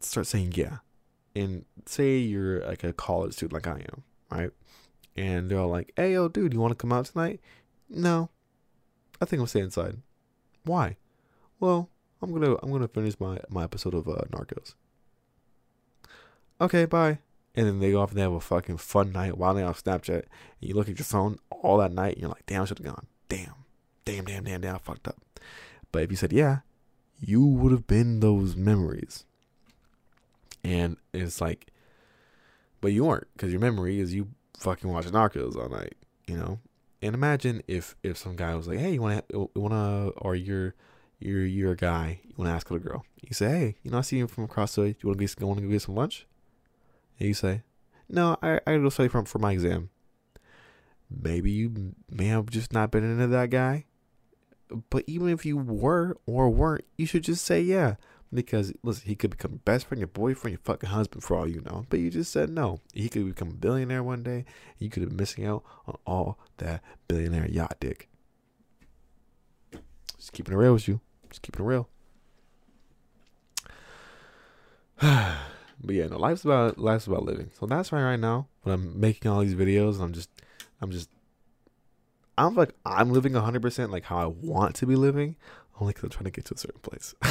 start 0.00 0.26
saying 0.26 0.52
yeah 0.56 0.78
and 1.36 1.64
say 1.86 2.18
you're 2.18 2.66
like 2.66 2.82
a 2.82 2.92
college 2.92 3.34
student 3.34 3.52
like 3.52 3.66
i 3.66 3.78
am 3.80 4.02
right? 4.30 4.50
And 5.16 5.50
they're 5.50 5.58
all 5.58 5.68
like 5.68 5.92
hey 5.96 6.12
yo 6.14 6.28
dude 6.28 6.52
you 6.52 6.60
want 6.60 6.72
to 6.72 6.76
come 6.76 6.92
out 6.92 7.06
tonight? 7.06 7.40
No. 7.88 8.30
I 9.20 9.24
think 9.24 9.40
i'll 9.40 9.46
stay 9.46 9.60
inside. 9.60 9.98
Why? 10.64 10.96
Well 11.58 11.88
I'm 12.22 12.32
gonna 12.32 12.56
I'm 12.62 12.70
gonna 12.70 12.88
finish 12.88 13.18
my 13.18 13.38
my 13.48 13.64
episode 13.64 13.94
of 13.94 14.08
uh, 14.08 14.22
Narcos. 14.30 14.74
Okay, 16.60 16.84
bye. 16.84 17.18
And 17.54 17.66
then 17.66 17.80
they 17.80 17.90
go 17.90 18.00
off 18.00 18.10
and 18.10 18.18
they 18.18 18.22
have 18.22 18.32
a 18.32 18.40
fucking 18.40 18.76
fun 18.76 19.12
night 19.12 19.36
while 19.36 19.54
they're 19.54 19.66
on 19.66 19.74
Snapchat. 19.74 20.22
And 20.22 20.24
you 20.60 20.74
look 20.74 20.88
at 20.88 20.98
your 20.98 21.04
phone 21.04 21.38
all 21.50 21.78
that 21.78 21.92
night 21.92 22.12
and 22.12 22.20
you're 22.20 22.30
like, 22.30 22.46
damn, 22.46 22.62
I 22.62 22.64
should 22.64 22.78
have 22.78 22.86
gone. 22.86 23.06
Damn, 23.28 23.54
damn, 24.04 24.24
damn, 24.24 24.44
damn, 24.44 24.60
damn, 24.60 24.76
I 24.76 24.78
fucked 24.78 25.08
up. 25.08 25.20
But 25.90 26.02
if 26.02 26.10
you 26.10 26.16
said 26.16 26.32
yeah, 26.32 26.58
you 27.18 27.44
would 27.44 27.72
have 27.72 27.86
been 27.86 28.20
those 28.20 28.56
memories. 28.56 29.24
And 30.62 30.96
it's 31.12 31.40
like, 31.40 31.68
but 32.80 32.92
you 32.92 33.04
weren't 33.04 33.28
because 33.32 33.50
your 33.50 33.60
memory 33.60 33.98
is 33.98 34.14
you 34.14 34.28
fucking 34.58 34.90
watching 34.90 35.12
Narcos 35.12 35.56
all 35.56 35.68
night, 35.68 35.94
you 36.26 36.36
know. 36.36 36.58
And 37.02 37.14
imagine 37.14 37.62
if 37.66 37.96
if 38.02 38.18
some 38.18 38.36
guy 38.36 38.54
was 38.54 38.68
like, 38.68 38.78
hey, 38.78 38.92
you 38.92 39.02
wanna 39.02 39.22
you 39.30 39.50
wanna 39.54 40.08
or 40.16 40.34
you're 40.34 40.74
you're 41.20 41.44
you're 41.44 41.72
a 41.72 41.76
guy, 41.76 42.20
you 42.24 42.34
want 42.36 42.48
to 42.48 42.54
ask 42.54 42.70
a 42.70 42.78
girl. 42.78 43.04
You 43.22 43.34
say, 43.34 43.48
hey, 43.48 43.76
you 43.82 43.90
know, 43.90 43.98
I 43.98 44.00
see 44.00 44.18
you 44.18 44.26
from 44.26 44.44
across 44.44 44.74
the 44.74 44.80
way. 44.82 44.92
Do 44.92 44.98
You 45.02 45.08
want 45.08 45.20
to 45.20 45.26
to 45.26 45.60
go 45.60 45.68
get 45.68 45.82
some 45.82 45.94
lunch? 45.94 46.26
And 47.18 47.28
you 47.28 47.34
say, 47.34 47.62
no, 48.08 48.36
I 48.42 48.54
I 48.54 48.60
gotta 48.66 48.80
go 48.80 48.88
study 48.88 49.08
for 49.08 49.24
for 49.24 49.38
my 49.38 49.52
exam. 49.52 49.90
Maybe 51.10 51.50
you 51.50 51.94
may 52.10 52.26
have 52.26 52.46
just 52.46 52.72
not 52.72 52.90
been 52.90 53.04
into 53.04 53.26
that 53.26 53.50
guy, 53.50 53.86
but 54.90 55.04
even 55.06 55.28
if 55.28 55.44
you 55.44 55.56
were 55.56 56.16
or 56.26 56.48
weren't, 56.48 56.84
you 56.96 57.06
should 57.06 57.24
just 57.24 57.44
say 57.44 57.60
yeah. 57.60 57.96
Because 58.32 58.72
listen, 58.84 59.08
he 59.08 59.16
could 59.16 59.30
become 59.30 59.60
best 59.64 59.86
friend, 59.86 59.98
your 59.98 60.06
boyfriend, 60.06 60.52
your 60.52 60.60
fucking 60.62 60.90
husband 60.90 61.24
for 61.24 61.36
all 61.36 61.48
you 61.48 61.62
know. 61.62 61.84
But 61.90 61.98
you 61.98 62.10
just 62.10 62.32
said 62.32 62.48
no. 62.48 62.78
He 62.94 63.08
could 63.08 63.26
become 63.26 63.48
a 63.48 63.54
billionaire 63.54 64.04
one 64.04 64.22
day. 64.22 64.44
You 64.78 64.88
could 64.88 65.02
have 65.02 65.10
been 65.10 65.16
missing 65.16 65.44
out 65.44 65.64
on 65.86 65.96
all 66.06 66.38
that 66.58 66.80
billionaire 67.08 67.48
yacht 67.48 67.76
dick. 67.80 68.08
Just 70.16 70.32
keeping 70.32 70.54
it 70.54 70.56
real 70.56 70.74
with 70.74 70.86
you. 70.86 71.00
Just 71.30 71.42
keeping 71.42 71.64
it 71.64 71.68
real. 71.68 71.88
but 75.00 75.38
yeah, 75.88 76.06
no, 76.08 76.18
life's 76.18 76.44
about 76.44 76.78
life's 76.78 77.06
about 77.06 77.24
living. 77.24 77.50
So 77.58 77.66
that's 77.66 77.90
why 77.90 78.02
right 78.02 78.20
now 78.20 78.48
when 78.62 78.74
I'm 78.74 79.00
making 79.00 79.30
all 79.30 79.40
these 79.40 79.54
videos, 79.54 80.00
I'm 80.00 80.12
just 80.12 80.28
I'm 80.82 80.90
just 80.90 81.08
I'm 82.36 82.54
like 82.54 82.74
I'm 82.84 83.10
living 83.10 83.32
100% 83.32 83.90
like 83.90 84.04
how 84.04 84.18
I 84.18 84.26
want 84.26 84.74
to 84.76 84.86
be 84.86 84.96
living, 84.96 85.36
only 85.80 85.92
because 85.92 86.04
I'm 86.04 86.10
trying 86.10 86.24
to 86.24 86.30
get 86.30 86.44
to 86.46 86.54
a 86.54 86.58
certain 86.58 86.80
place. 86.80 87.14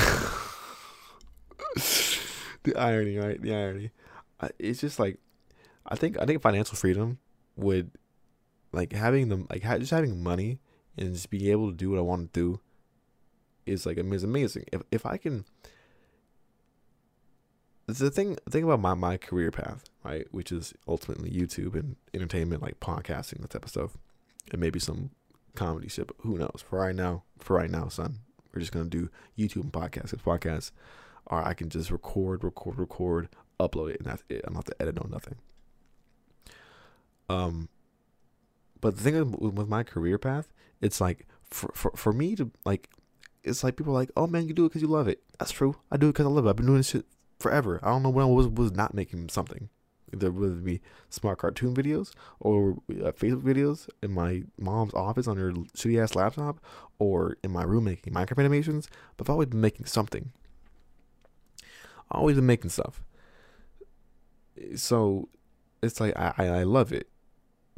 the 2.64 2.76
irony, 2.76 3.18
right? 3.18 3.42
The 3.42 3.54
irony. 3.54 3.92
It's 4.58 4.82
just 4.82 5.00
like 5.00 5.20
I 5.86 5.96
think 5.96 6.20
I 6.20 6.26
think 6.26 6.42
financial 6.42 6.76
freedom 6.76 7.20
would 7.56 7.92
like 8.72 8.94
having 8.94 9.30
them 9.30 9.48
like 9.50 9.64
just 9.64 9.92
having 9.92 10.24
money 10.24 10.60
and 10.98 11.14
just 11.14 11.30
being 11.30 11.52
able 11.52 11.70
to 11.70 11.76
do 11.76 11.90
what 11.90 12.00
I 12.00 12.04
want 12.04 12.34
to 12.34 12.40
do 12.40 12.60
is 13.70 13.86
like 13.86 13.98
is 13.98 14.24
amazing. 14.24 14.66
If 14.72 14.82
if 14.92 15.06
I 15.06 15.18
can 15.18 15.46
the 17.88 18.12
thing 18.12 18.38
thing 18.50 18.64
about 18.64 18.80
my, 18.80 18.94
my 18.94 19.18
career 19.18 19.52
path, 19.52 19.86
right, 20.04 20.28
which 20.32 20.52
is 20.52 20.74
ultimately 20.88 21.32
YouTube 21.32 21.76
and 21.76 21.96
entertainment 22.14 22.62
like 22.62 22.80
podcasting, 22.80 23.42
that 23.42 23.52
type 23.52 23.66
of 23.66 23.72
stuff. 23.72 23.98
And 24.52 24.60
maybe 24.60 24.80
some 24.80 25.12
comedy 25.56 25.88
shit, 25.88 26.08
but 26.08 26.16
who 26.22 26.38
knows? 26.38 26.64
For 26.68 26.80
right 26.80 26.96
now, 26.96 27.24
for 27.40 27.56
right 27.56 27.70
now, 27.70 27.88
son, 27.88 28.20
we're 28.54 28.62
just 28.62 28.72
gonna 28.72 28.86
do 28.86 29.10
YouTube 29.38 29.62
and 29.62 29.74
podcasts. 29.74 30.16
Podcasts 30.16 30.72
or 31.28 31.46
I 31.46 31.54
can 31.54 31.70
just 31.70 31.92
record, 31.92 32.44
record, 32.44 32.80
record, 32.80 33.30
upload 33.60 33.92
it, 33.92 34.00
and 34.00 34.08
that's 34.08 34.24
it. 34.30 34.42
I'm 34.46 34.54
not 34.54 34.66
to 34.66 34.76
edit 34.82 34.98
on 34.98 35.12
nothing. 35.12 35.36
Um, 37.30 37.70
but 38.82 38.98
the 38.98 39.04
thing 39.04 39.32
with 39.32 39.68
my 39.68 39.84
career 39.84 40.18
path, 40.18 40.52
it's 40.82 41.00
like 41.00 41.28
for 41.50 41.72
for, 41.74 41.92
for 41.96 42.14
me 42.14 42.36
to 42.36 42.52
like 42.66 42.90
it's 43.44 43.64
like 43.64 43.78
people 43.78 43.94
are 43.94 44.00
like, 44.00 44.12
oh 44.18 44.28
man, 44.28 44.48
you 44.48 44.54
do 44.54 44.66
it 44.66 44.70
because 44.70 44.82
you 44.82 44.88
love 44.88 45.08
it. 45.08 45.22
That's 45.38 45.52
true. 45.52 45.76
I 45.92 45.98
do 45.98 46.08
it 46.08 46.14
because 46.14 46.26
I 46.26 46.30
love 46.30 46.46
it. 46.46 46.50
I've 46.50 46.56
been 46.56 46.66
doing 46.66 46.80
this 46.80 46.90
shit 46.90 47.06
forever. 47.40 47.80
I 47.82 47.90
don't 47.90 48.04
know 48.04 48.10
when 48.10 48.26
I 48.26 48.28
was 48.30 48.48
was 48.48 48.72
not 48.72 48.94
making 48.94 49.30
something. 49.30 49.70
Either 50.12 50.32
whether 50.32 50.54
it 50.54 50.64
be 50.64 50.82
smart 51.10 51.38
cartoon 51.38 51.76
videos 51.76 52.12
or 52.40 52.78
uh, 52.90 53.12
Facebook 53.12 53.44
videos 53.44 53.88
in 54.02 54.12
my 54.12 54.44
mom's 54.58 54.94
office 54.94 55.28
on 55.28 55.38
her 55.38 55.52
shitty 55.52 56.02
ass 56.02 56.16
laptop, 56.16 56.60
or 56.98 57.38
in 57.44 57.52
my 57.52 57.64
room 57.64 57.84
making 57.84 58.14
Minecraft 58.14 58.40
animations. 58.40 58.90
But 59.18 59.26
I've 59.26 59.32
always 59.32 59.50
been 59.50 59.62
making 59.62 59.86
something. 59.86 60.32
Always 62.12 62.38
been 62.38 62.48
making 62.48 62.72
stuff. 62.72 63.04
So 64.76 65.30
it's 65.84 66.00
like 66.00 66.18
I, 66.18 66.34
I 66.38 66.64
love 66.64 66.92
it. 66.92 67.08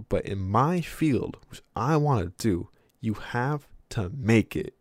But 0.09 0.25
in 0.25 0.39
my 0.39 0.81
field, 0.81 1.37
which 1.49 1.61
I 1.75 1.97
want 1.97 2.21
to 2.25 2.33
do, 2.41 2.69
you 3.01 3.13
have 3.13 3.67
to 3.91 4.11
make 4.17 4.55
it. 4.55 4.75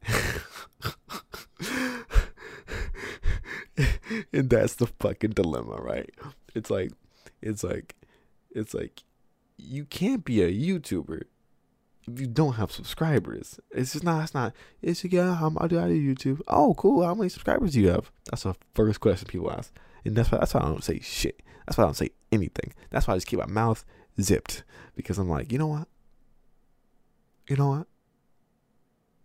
and 4.33 4.51
that's 4.51 4.75
the 4.75 4.87
fucking 4.87 5.31
dilemma, 5.31 5.77
right? 5.77 6.11
It's 6.55 6.71
like, 6.71 6.93
it's 7.43 7.63
like, 7.63 7.95
it's 8.51 8.75
like, 8.75 9.03
you 9.57 9.85
can't 9.85 10.25
be 10.25 10.43
a 10.43 10.51
YouTuber 10.51 11.25
if 12.07 12.21
you 12.21 12.27
don't 12.27 12.55
have 12.55 12.73
subscribers. 12.73 13.61
It's 13.71 13.93
just 13.93 14.05
not. 14.05 14.25
It's 14.25 14.35
not. 14.35 14.55
It's 14.83 15.05
like, 15.05 15.13
yeah. 15.13 15.35
How 15.35 15.53
I 15.59 15.67
do 15.67 15.79
I 15.79 15.89
do 15.89 16.15
YouTube? 16.15 16.41
Oh, 16.49 16.75
cool. 16.75 17.05
How 17.05 17.15
many 17.15 17.29
subscribers 17.29 17.73
do 17.73 17.81
you 17.81 17.89
have? 17.89 18.11
That's 18.31 18.43
the 18.43 18.55
first 18.75 19.01
question 19.01 19.29
people 19.29 19.53
ask, 19.53 19.73
and 20.05 20.17
that's 20.17 20.31
why 20.31 20.39
that's 20.39 20.55
why 20.55 20.61
I 20.61 20.65
don't 20.65 20.85
say 20.85 21.01
shit. 21.01 21.43
That's 21.67 21.79
why 21.79 21.85
I 21.85 21.87
don't 21.87 21.95
say 21.95 22.11
anything. 22.33 22.73
That's 22.91 23.07
why 23.07 23.15
I 23.15 23.17
just 23.17 23.27
keep 23.27 23.39
my 23.39 23.47
mouth 23.47 23.85
zipped 24.21 24.65
because 24.97 25.19
I'm 25.19 25.29
like, 25.29 25.53
you 25.53 25.59
know 25.59 25.69
what? 25.69 25.89
You 27.49 27.57
know 27.57 27.69
what? 27.69 27.87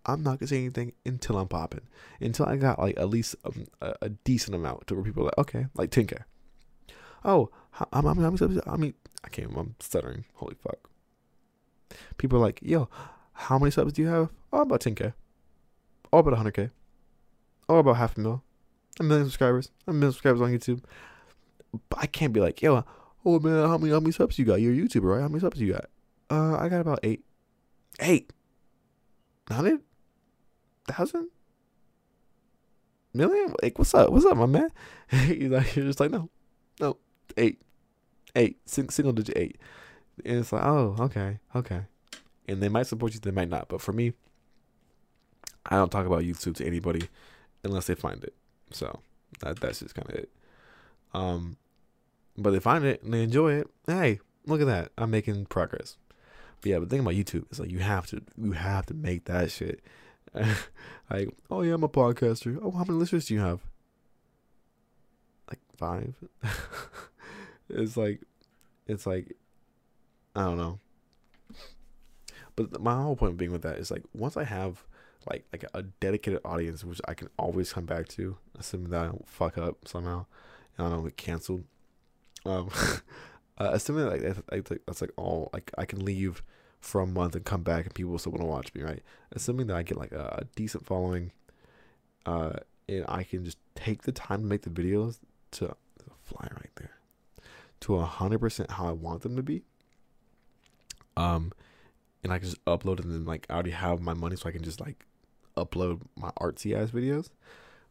I'm 0.05 0.23
not 0.23 0.39
gonna 0.39 0.47
say 0.47 0.57
anything 0.57 0.93
until 1.05 1.37
I'm 1.37 1.47
popping. 1.47 1.81
Until 2.21 2.45
I 2.45 2.57
got 2.57 2.79
like 2.79 2.97
at 2.97 3.09
least 3.09 3.35
um, 3.43 3.65
a, 3.81 3.95
a, 4.03 4.09
decent 4.09 4.55
amount 4.55 4.87
to 4.87 4.95
where 4.95 5.03
people 5.03 5.23
are 5.23 5.25
like, 5.25 5.37
okay, 5.39 5.67
like 5.75 5.89
10k. 5.89 6.23
Oh, 7.23 7.49
how, 7.71 7.87
how, 7.91 8.01
how, 8.01 8.61
I 8.67 8.77
mean, 8.77 8.93
I 9.23 9.29
can't. 9.29 9.51
I'm 9.57 9.75
stuttering. 9.79 10.25
Holy 10.35 10.55
fuck. 10.55 10.89
People 12.17 12.37
are 12.37 12.41
like, 12.41 12.59
yo, 12.61 12.87
how 13.33 13.57
many 13.57 13.71
subs 13.71 13.93
do 13.93 14.03
you 14.03 14.07
have? 14.07 14.29
Oh, 14.53 14.61
about 14.61 14.81
10k. 14.81 15.13
Oh, 16.13 16.19
about 16.19 16.35
100k. 16.35 16.69
Oh, 17.67 17.77
about 17.77 17.97
half 17.97 18.15
a 18.17 18.19
mil. 18.19 18.43
A 18.99 19.03
million 19.03 19.25
subscribers. 19.25 19.71
A 19.87 19.93
million 19.93 20.11
subscribers 20.11 20.41
on 20.41 20.51
YouTube. 20.51 20.83
But 21.89 21.99
I 21.99 22.05
can't 22.05 22.31
be 22.31 22.39
like, 22.39 22.61
yo, 22.61 22.85
oh 23.25 23.39
man, 23.39 23.67
how 23.67 23.77
many 23.77 23.91
how 23.91 23.99
many 23.99 24.11
subs 24.11 24.37
you 24.37 24.45
got? 24.45 24.61
You're 24.61 24.73
a 24.73 24.77
YouTuber, 24.77 25.03
right? 25.03 25.21
How 25.21 25.27
many 25.27 25.39
subs 25.39 25.59
you 25.59 25.73
got? 25.73 25.85
Uh, 26.29 26.57
I 26.57 26.69
got 26.69 26.81
about 26.81 26.99
eight. 27.03 27.25
Eight. 27.99 28.31
Not 29.49 29.57
Hundred 29.57 29.81
thousand 30.85 31.29
million? 33.13 33.53
Like, 33.61 33.77
what's 33.77 33.93
up? 33.93 34.09
What's 34.09 34.25
up, 34.25 34.37
my 34.37 34.45
man? 34.45 34.69
He's 35.09 35.49
like, 35.49 35.75
you're 35.75 35.85
just 35.85 35.99
like, 35.99 36.11
no, 36.11 36.29
no, 36.79 36.97
eight, 37.37 37.61
eight, 38.35 38.57
sing, 38.65 38.89
single 38.89 39.13
digit 39.13 39.37
eight. 39.37 39.57
And 40.23 40.39
it's 40.39 40.51
like, 40.53 40.63
oh, 40.63 40.95
okay, 40.99 41.39
okay. 41.55 41.81
And 42.47 42.61
they 42.61 42.69
might 42.69 42.87
support 42.87 43.13
you, 43.13 43.19
they 43.19 43.31
might 43.31 43.49
not. 43.49 43.67
But 43.67 43.81
for 43.81 43.91
me, 43.91 44.13
I 45.65 45.75
don't 45.75 45.91
talk 45.91 46.05
about 46.05 46.23
YouTube 46.23 46.55
to 46.57 46.65
anybody 46.65 47.07
unless 47.63 47.87
they 47.87 47.95
find 47.95 48.23
it. 48.23 48.33
So 48.71 48.99
that 49.39 49.59
that's 49.59 49.79
just 49.79 49.95
kind 49.95 50.09
of 50.09 50.15
it. 50.15 50.29
Um, 51.13 51.57
but 52.37 52.51
they 52.51 52.59
find 52.59 52.83
it 52.83 53.01
and 53.03 53.13
they 53.13 53.23
enjoy 53.23 53.53
it. 53.53 53.67
Hey, 53.87 54.19
look 54.45 54.61
at 54.61 54.67
that! 54.67 54.91
I'm 54.97 55.11
making 55.11 55.45
progress. 55.45 55.97
But 56.61 56.69
yeah, 56.69 56.79
but 56.79 56.89
the 56.89 56.95
thing 56.95 56.99
about 57.01 57.15
YouTube 57.15 57.51
is 57.51 57.59
like 57.59 57.71
you 57.71 57.79
have 57.79 58.07
to 58.07 58.21
you 58.41 58.51
have 58.51 58.85
to 58.87 58.93
make 58.93 59.25
that 59.25 59.51
shit. 59.51 59.81
like, 61.09 61.29
oh 61.49 61.61
yeah, 61.61 61.73
I'm 61.73 61.83
a 61.83 61.89
podcaster. 61.89 62.59
Oh, 62.61 62.71
how 62.71 62.83
many 62.83 62.99
listeners 62.99 63.25
do 63.25 63.33
you 63.33 63.39
have? 63.39 63.61
Like 65.49 65.59
five. 65.77 66.15
it's 67.69 67.97
like, 67.97 68.21
it's 68.87 69.05
like 69.05 69.35
I 70.35 70.43
don't 70.43 70.57
know. 70.57 70.79
But 72.55 72.81
my 72.81 73.01
whole 73.01 73.15
point 73.15 73.37
being 73.37 73.51
with 73.51 73.63
that 73.63 73.77
is 73.77 73.91
like 73.91 74.03
once 74.13 74.37
I 74.37 74.43
have 74.43 74.83
like 75.29 75.45
like 75.51 75.65
a 75.73 75.83
dedicated 75.83 76.41
audience, 76.45 76.83
which 76.83 77.01
I 77.07 77.13
can 77.13 77.29
always 77.37 77.73
come 77.73 77.85
back 77.85 78.07
to, 78.09 78.37
assuming 78.57 78.91
that 78.91 79.01
I 79.01 79.05
don't 79.07 79.27
fuck 79.27 79.57
up 79.57 79.87
somehow, 79.87 80.25
and 80.77 80.87
I 80.87 80.89
don't 80.89 81.03
get 81.03 81.17
canceled. 81.17 81.63
Um, 82.45 82.69
uh, 83.57 83.69
assuming 83.73 84.07
like 84.07 84.21
that's, 84.21 84.41
that's 84.85 85.01
like 85.01 85.11
all 85.17 85.49
like 85.53 85.71
I 85.77 85.85
can 85.85 86.03
leave 86.03 86.43
for 86.85 87.01
a 87.01 87.07
month 87.07 87.35
and 87.35 87.43
come 87.43 87.63
back 87.63 87.85
and 87.85 87.93
people 87.93 88.17
still 88.19 88.31
want 88.31 88.41
to 88.41 88.47
watch 88.47 88.73
me, 88.73 88.81
right? 88.83 89.01
Assuming 89.31 89.67
that 89.67 89.75
I 89.75 89.83
get 89.83 89.97
like 89.97 90.11
a, 90.11 90.45
decent 90.55 90.85
following, 90.85 91.31
uh, 92.25 92.53
and 92.87 93.03
I 93.07 93.23
can 93.23 93.43
just 93.43 93.57
take 93.73 94.03
the 94.03 94.11
time 94.11 94.41
to 94.41 94.45
make 94.45 94.61
the 94.61 94.69
videos 94.69 95.17
to 95.51 95.75
fly 96.21 96.47
right 96.51 96.71
there 96.75 96.91
to 97.79 97.95
a 97.95 98.05
hundred 98.05 98.39
percent 98.39 98.71
how 98.71 98.87
I 98.87 98.91
want 98.91 99.21
them 99.21 99.35
to 99.35 99.43
be 99.43 99.63
um, 101.17 101.51
and 102.23 102.33
I 102.33 102.39
can 102.39 102.49
just 102.49 102.63
upload 102.65 102.99
and 102.99 103.11
then 103.11 103.25
like 103.25 103.45
I 103.49 103.53
already 103.53 103.71
have 103.71 104.01
my 104.01 104.13
money, 104.13 104.35
so 104.35 104.49
I 104.49 104.51
can 104.51 104.63
just 104.63 104.79
like 104.79 105.05
upload 105.55 106.01
my 106.17 106.31
artsy 106.39 106.75
ass 106.75 106.91
videos 106.91 107.29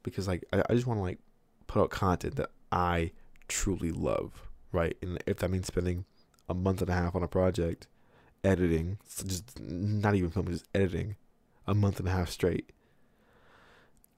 because 0.02 0.28
like 0.28 0.44
I, 0.52 0.62
I 0.68 0.74
just 0.74 0.86
want 0.86 0.98
to 0.98 1.02
like 1.02 1.18
put 1.66 1.82
out 1.82 1.90
content 1.90 2.36
that 2.36 2.50
I 2.70 3.12
truly 3.48 3.90
love, 3.90 4.48
right? 4.72 4.96
And 5.02 5.22
if 5.26 5.38
that 5.38 5.50
means 5.50 5.66
spending 5.66 6.04
a 6.48 6.54
month 6.54 6.80
and 6.82 6.90
a 6.90 6.94
half 6.94 7.14
on 7.14 7.22
a 7.22 7.28
project 7.28 7.86
editing, 8.44 8.98
just 9.26 9.58
not 9.60 10.14
even 10.14 10.30
filming, 10.30 10.52
just 10.52 10.68
editing 10.74 11.16
a 11.66 11.74
month 11.74 11.98
and 11.98 12.08
a 12.08 12.12
half 12.12 12.28
straight, 12.28 12.70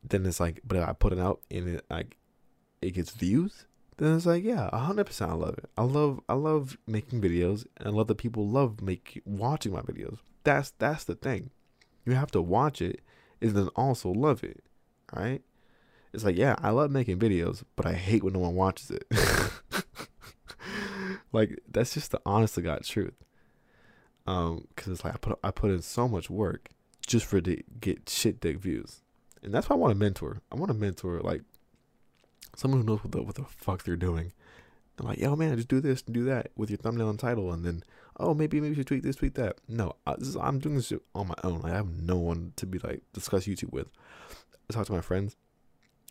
then 0.02 0.26
it's 0.26 0.40
like, 0.40 0.60
but 0.66 0.78
I 0.78 0.92
put 0.92 1.12
it 1.12 1.18
out 1.18 1.40
and 1.50 1.68
it 1.68 1.84
like 1.88 2.16
it 2.82 2.92
gets 2.92 3.10
views, 3.10 3.66
then 3.96 4.14
it's 4.14 4.26
like, 4.26 4.44
yeah, 4.44 4.76
hundred 4.76 5.06
percent, 5.06 5.30
I 5.30 5.34
love 5.34 5.58
it. 5.58 5.70
I 5.76 5.82
love, 5.82 6.20
I 6.28 6.34
love 6.34 6.76
making 6.86 7.20
videos, 7.20 7.66
and 7.78 7.88
I 7.88 7.90
love 7.90 8.08
that 8.08 8.16
people 8.16 8.48
love 8.48 8.82
make 8.82 9.22
watching 9.24 9.72
my 9.72 9.80
videos. 9.80 10.18
That's 10.44 10.72
that's 10.78 11.04
the 11.04 11.14
thing. 11.14 11.50
You 12.04 12.12
have 12.14 12.30
to 12.32 12.42
watch 12.42 12.82
it, 12.82 13.00
and 13.40 13.52
then 13.52 13.68
also 13.68 14.10
love 14.10 14.44
it, 14.44 14.62
right? 15.14 15.42
It's 16.12 16.24
like, 16.24 16.36
yeah, 16.36 16.56
I 16.58 16.70
love 16.70 16.90
making 16.90 17.18
videos, 17.18 17.62
but 17.74 17.86
I 17.86 17.92
hate 17.92 18.22
when 18.22 18.34
no 18.34 18.40
one 18.40 18.54
watches 18.54 18.90
it. 18.90 19.06
like 21.32 21.58
that's 21.70 21.94
just 21.94 22.10
the 22.10 22.20
honest 22.24 22.54
to 22.54 22.62
God 22.62 22.84
truth. 22.84 23.14
Um, 24.26 24.66
because 24.74 24.92
it's 24.92 25.04
like 25.04 25.14
I 25.14 25.18
put 25.18 25.38
I 25.44 25.50
put 25.50 25.70
in 25.70 25.82
so 25.82 26.08
much 26.08 26.28
work 26.28 26.68
just 27.06 27.26
for 27.26 27.40
to 27.40 27.62
get 27.80 28.08
shit 28.08 28.40
dick 28.40 28.58
views, 28.58 29.02
and 29.42 29.54
that's 29.54 29.68
why 29.68 29.76
I 29.76 29.78
want 29.78 29.92
to 29.92 29.98
mentor. 29.98 30.42
I 30.50 30.56
want 30.56 30.70
to 30.70 30.76
mentor 30.76 31.20
like 31.20 31.42
someone 32.56 32.80
who 32.80 32.86
knows 32.86 33.04
what 33.04 33.12
the, 33.12 33.22
what 33.22 33.34
the 33.36 33.44
fuck 33.44 33.84
they're 33.84 33.96
doing. 33.96 34.32
They're 34.96 35.08
like, 35.08 35.18
yo, 35.18 35.36
man, 35.36 35.54
just 35.56 35.68
do 35.68 35.80
this, 35.80 36.02
and 36.06 36.14
do 36.14 36.24
that 36.24 36.50
with 36.56 36.70
your 36.70 36.78
thumbnail 36.78 37.10
and 37.10 37.18
title, 37.18 37.52
and 37.52 37.64
then, 37.64 37.82
oh, 38.18 38.34
maybe 38.34 38.60
maybe 38.60 38.70
you 38.70 38.74
should 38.76 38.86
tweak 38.86 39.02
this, 39.02 39.16
tweak 39.16 39.34
that. 39.34 39.58
No, 39.68 39.94
I, 40.06 40.14
I'm 40.40 40.58
doing 40.58 40.76
this 40.76 40.92
on 41.14 41.28
my 41.28 41.34
own. 41.44 41.60
Like, 41.60 41.72
I 41.72 41.76
have 41.76 42.02
no 42.02 42.16
one 42.16 42.52
to 42.56 42.66
be 42.66 42.78
like 42.78 43.02
discuss 43.12 43.44
YouTube 43.44 43.72
with. 43.72 43.92
I 44.68 44.72
talk 44.72 44.86
to 44.86 44.92
my 44.92 45.00
friends. 45.00 45.36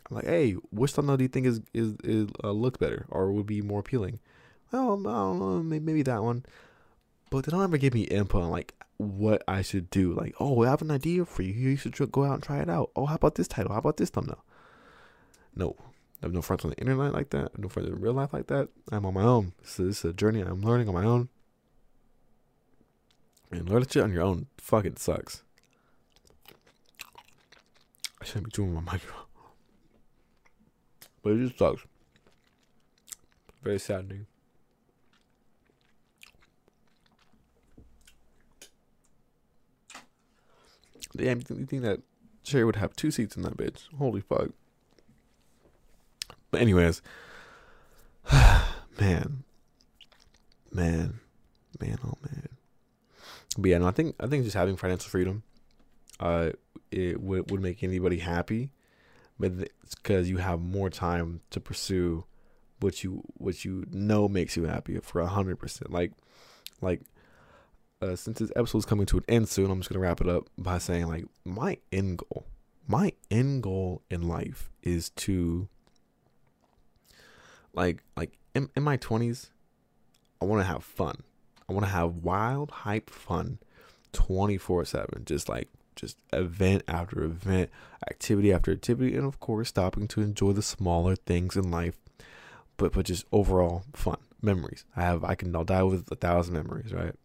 I'm 0.09 0.17
like, 0.17 0.25
hey, 0.25 0.51
which 0.71 0.91
thumbnail 0.91 1.17
do 1.17 1.23
you 1.23 1.29
think 1.29 1.47
is 1.47 1.61
is, 1.73 1.95
is 2.03 2.29
uh, 2.43 2.51
look 2.51 2.79
better 2.79 3.07
or 3.09 3.31
would 3.31 3.47
be 3.47 3.61
more 3.61 3.79
appealing? 3.79 4.19
Well, 4.71 4.83
I 4.83 4.85
don't 4.95 5.03
know, 5.39 5.63
maybe, 5.63 5.83
maybe 5.83 6.03
that 6.03 6.23
one. 6.23 6.45
But 7.35 7.43
they 7.43 7.51
don't 7.51 7.65
ever 7.65 7.77
give 7.77 7.93
me 7.93 8.03
input 8.03 8.43
on 8.43 8.49
like 8.49 8.73
what 8.95 9.43
I 9.45 9.61
should 9.61 9.89
do. 9.89 10.13
Like, 10.13 10.35
oh, 10.39 10.63
I 10.63 10.69
have 10.69 10.81
an 10.81 10.89
idea 10.89 11.25
for 11.25 11.41
you. 11.41 11.51
You 11.51 11.75
should 11.75 11.93
go 12.09 12.23
out 12.23 12.35
and 12.35 12.41
try 12.41 12.59
it 12.61 12.69
out. 12.69 12.91
Oh, 12.95 13.07
how 13.07 13.15
about 13.15 13.35
this 13.35 13.49
title? 13.49 13.73
How 13.73 13.79
about 13.79 13.97
this 13.97 14.09
thumbnail? 14.09 14.41
No, 15.53 15.75
I 16.21 16.27
have 16.27 16.33
no 16.33 16.41
friends 16.41 16.63
on 16.63 16.71
the 16.71 16.77
internet 16.77 17.11
like 17.11 17.31
that. 17.31 17.37
I 17.39 17.41
have 17.41 17.57
no 17.57 17.67
friends 17.67 17.89
in 17.89 17.99
real 17.99 18.13
life 18.13 18.31
like 18.31 18.47
that. 18.47 18.69
I'm 18.89 19.05
on 19.05 19.15
my 19.15 19.23
own. 19.23 19.51
So 19.65 19.83
this 19.83 19.97
is 19.97 20.11
a 20.11 20.13
journey 20.13 20.39
I'm 20.39 20.61
learning 20.61 20.87
on 20.87 20.93
my 20.93 21.03
own. 21.03 21.27
And 23.51 23.69
learning 23.69 23.89
shit 23.91 24.03
on 24.03 24.13
your 24.13 24.23
own 24.23 24.45
fucking 24.57 24.95
sucks. 24.95 25.43
I 28.21 28.23
shouldn't 28.23 28.45
be 28.45 28.51
chewing 28.51 28.75
my 28.75 28.79
microphone. 28.93 29.25
But 31.21 31.33
it 31.33 31.39
just 31.39 31.59
sucks. 31.59 31.81
Very 33.61 33.79
saddening. 33.79 34.25
Damn, 41.15 41.39
you 41.39 41.65
think 41.65 41.83
that 41.83 42.01
Cherry 42.43 42.65
would 42.65 42.75
have 42.75 42.95
two 42.95 43.11
seats 43.11 43.35
in 43.35 43.43
that 43.43 43.57
bitch? 43.57 43.83
Holy 43.97 44.21
fuck. 44.21 44.49
But 46.51 46.61
anyways, 46.61 47.01
man, 48.99 49.43
man, 50.71 51.19
man, 51.79 51.97
oh 52.03 52.17
man. 52.21 52.49
But 53.57 53.69
yeah, 53.69 53.77
no, 53.77 53.87
I 53.87 53.91
think 53.91 54.15
I 54.19 54.27
think 54.27 54.43
just 54.43 54.55
having 54.55 54.75
financial 54.75 55.09
freedom, 55.09 55.43
uh, 56.19 56.51
it 56.91 57.21
would 57.21 57.49
would 57.51 57.61
make 57.61 57.83
anybody 57.83 58.19
happy, 58.19 58.71
but 59.39 59.51
it's 59.83 59.95
because 59.95 60.29
you 60.29 60.37
have 60.37 60.59
more 60.59 60.89
time 60.89 61.41
to 61.51 61.59
pursue 61.59 62.25
what 62.79 63.03
you 63.03 63.23
what 63.37 63.63
you 63.63 63.85
know 63.91 64.27
makes 64.27 64.57
you 64.57 64.65
happy 64.65 64.99
for 64.99 65.21
a 65.21 65.27
hundred 65.27 65.57
percent. 65.57 65.91
Like, 65.91 66.11
like. 66.81 67.01
Uh, 68.01 68.15
since 68.15 68.39
this 68.39 68.51
episode 68.55 68.79
is 68.79 68.85
coming 68.85 69.05
to 69.05 69.17
an 69.17 69.23
end 69.29 69.47
soon, 69.47 69.71
I'm 69.71 69.79
just 69.79 69.89
gonna 69.89 70.01
wrap 70.01 70.19
it 70.19 70.27
up 70.27 70.49
by 70.57 70.79
saying 70.79 71.07
like 71.07 71.25
my 71.45 71.77
end 71.91 72.17
goal, 72.19 72.45
my 72.87 73.13
end 73.31 73.63
goal 73.63 74.01
in 74.09 74.27
life 74.27 74.69
is 74.83 75.09
to 75.11 75.67
like 77.73 78.03
like 78.17 78.37
in, 78.53 78.69
in 78.75 78.83
my 78.83 78.97
20s 78.97 79.49
i 80.41 80.45
want 80.45 80.61
to 80.61 80.65
have 80.65 80.83
fun. 80.83 81.23
I 81.67 81.73
want 81.73 81.85
to 81.85 81.91
have 81.91 82.17
wild 82.17 82.69
hype 82.69 83.09
fun 83.09 83.59
24/7 84.13 85.25
just 85.25 85.49
like 85.49 85.69
just 85.95 86.17
event 86.33 86.83
after 86.87 87.23
event 87.23 87.69
activity 88.09 88.51
after 88.51 88.71
activity 88.71 89.15
and 89.15 89.25
of 89.25 89.39
course 89.39 89.69
stopping 89.69 90.07
to 90.09 90.21
enjoy 90.21 90.51
the 90.51 90.61
smaller 90.61 91.15
things 91.15 91.55
in 91.55 91.71
life 91.71 91.95
but 92.77 92.91
but 92.91 93.05
just 93.05 93.25
overall 93.31 93.83
fun 93.93 94.17
memories. 94.41 94.83
I 94.95 95.01
have 95.03 95.23
i 95.23 95.35
can 95.35 95.55
i'll 95.55 95.63
die 95.63 95.83
with 95.83 96.11
a 96.11 96.15
thousand 96.15 96.53
memories 96.53 96.93
right 96.93 97.15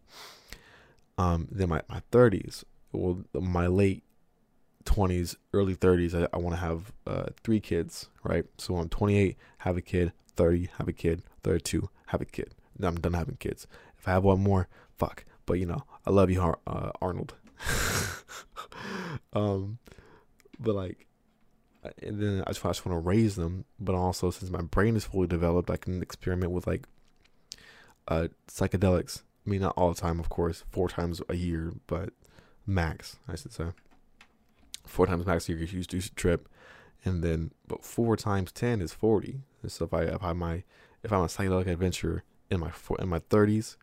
um 1.21 1.47
then 1.51 1.69
my, 1.69 1.81
my 1.89 2.01
30s 2.11 2.63
well 2.91 3.23
my 3.33 3.67
late 3.67 4.03
20s 4.85 5.35
early 5.53 5.75
30s 5.75 6.13
i, 6.19 6.27
I 6.33 6.39
want 6.39 6.55
to 6.55 6.61
have 6.61 6.91
uh, 7.05 7.25
three 7.43 7.59
kids 7.59 8.09
right 8.23 8.45
so 8.57 8.77
i'm 8.77 8.89
28 8.89 9.37
have 9.59 9.77
a 9.77 9.81
kid 9.81 10.11
30, 10.35 10.69
have 10.77 10.87
a 10.87 10.93
kid. 10.93 11.23
32, 11.43 11.89
have 12.07 12.21
a 12.21 12.25
kid. 12.25 12.55
I'm 12.81 12.95
done 12.95 13.13
having 13.13 13.35
kids. 13.35 13.67
If 13.97 14.07
I 14.07 14.11
have 14.11 14.23
one 14.23 14.41
more, 14.41 14.67
fuck. 14.97 15.25
but 15.45 15.59
you 15.59 15.65
know, 15.65 15.83
I 16.05 16.09
love 16.09 16.29
you, 16.29 16.41
uh, 16.41 16.91
Arnold. 17.01 17.35
um, 19.33 19.77
but 20.59 20.75
like, 20.75 21.05
and 22.01 22.19
then 22.19 22.43
I 22.45 22.51
just, 22.51 22.65
I 22.65 22.69
just 22.69 22.85
want 22.85 22.95
to 22.95 23.07
raise 23.07 23.35
them, 23.35 23.65
but 23.79 23.95
also 23.95 24.31
since 24.31 24.51
my 24.51 24.61
brain 24.61 24.95
is 24.95 25.05
fully 25.05 25.27
developed, 25.27 25.69
I 25.69 25.77
can 25.77 26.01
experiment 26.01 26.51
with 26.51 26.67
like 26.67 26.87
uh 28.07 28.27
psychedelics. 28.47 29.21
I 29.45 29.49
mean, 29.49 29.61
not 29.61 29.73
all 29.75 29.93
the 29.93 29.99
time, 29.99 30.19
of 30.19 30.29
course, 30.29 30.63
four 30.69 30.87
times 30.87 31.21
a 31.29 31.35
year, 31.35 31.73
but 31.87 32.11
max, 32.65 33.17
I 33.27 33.35
should 33.35 33.53
say. 33.53 33.67
Four 34.85 35.07
times 35.07 35.25
max 35.25 35.49
a 35.49 35.53
year, 35.53 35.63
you 35.63 35.83
do 35.83 36.01
trip, 36.01 36.47
and 37.03 37.23
then 37.23 37.51
but 37.67 37.83
four 37.83 38.15
times 38.15 38.51
ten 38.51 38.81
is 38.81 38.93
forty. 38.93 39.41
So 39.67 39.85
if 39.85 39.93
I 39.93 40.03
if 40.03 40.23
I 40.23 40.33
my 40.33 40.63
if 41.03 41.11
I'm 41.11 41.21
a 41.21 41.27
psychedelic 41.27 41.67
adventure 41.67 42.23
in 42.49 42.59
my 42.59 42.71
in 42.99 43.09
my 43.09 43.19
thirties, 43.19 43.77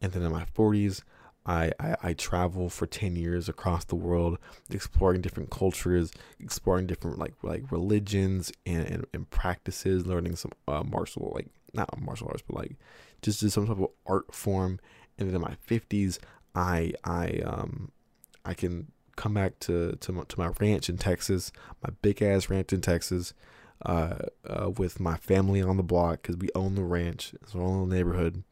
and 0.00 0.12
then 0.12 0.22
in 0.22 0.32
my 0.32 0.44
forties, 0.44 1.02
I, 1.46 1.72
I, 1.78 1.96
I 2.02 2.12
travel 2.14 2.70
for 2.70 2.86
10 2.86 3.16
years 3.16 3.48
across 3.48 3.84
the 3.84 3.96
world 3.96 4.38
exploring 4.70 5.20
different 5.20 5.50
cultures 5.50 6.10
exploring 6.40 6.86
different 6.86 7.18
like 7.18 7.34
like 7.42 7.70
religions 7.70 8.50
and, 8.64 8.86
and, 8.86 9.06
and 9.12 9.30
practices 9.30 10.06
learning 10.06 10.36
some 10.36 10.52
uh, 10.68 10.82
martial 10.82 11.32
like 11.34 11.48
not 11.74 12.00
martial 12.00 12.28
arts 12.28 12.42
but 12.46 12.56
like 12.56 12.76
just, 13.24 13.40
just 13.40 13.54
some 13.54 13.66
type 13.66 13.78
of 13.78 13.90
art 14.06 14.32
form 14.34 14.78
and 15.18 15.28
then 15.28 15.34
in 15.34 15.40
my 15.40 15.56
50s 15.68 16.18
i 16.54 16.92
i 17.04 17.40
um 17.44 17.90
i 18.44 18.54
can 18.54 18.90
come 19.16 19.34
back 19.34 19.58
to 19.60 19.92
to 19.96 20.12
my, 20.12 20.22
to 20.24 20.38
my 20.38 20.50
ranch 20.60 20.88
in 20.88 20.98
texas 20.98 21.52
my 21.82 21.90
big 22.02 22.20
ass 22.22 22.48
ranch 22.48 22.72
in 22.72 22.80
texas 22.80 23.34
uh, 23.84 24.16
uh 24.48 24.70
with 24.70 24.98
my 25.00 25.16
family 25.16 25.60
on 25.60 25.76
the 25.76 25.82
block 25.82 26.22
because 26.22 26.36
we 26.36 26.48
own 26.54 26.74
the 26.74 26.82
ranch 26.82 27.34
it's 27.42 27.54
our 27.54 27.60
own 27.60 27.72
little 27.72 27.86
neighborhood 27.86 28.44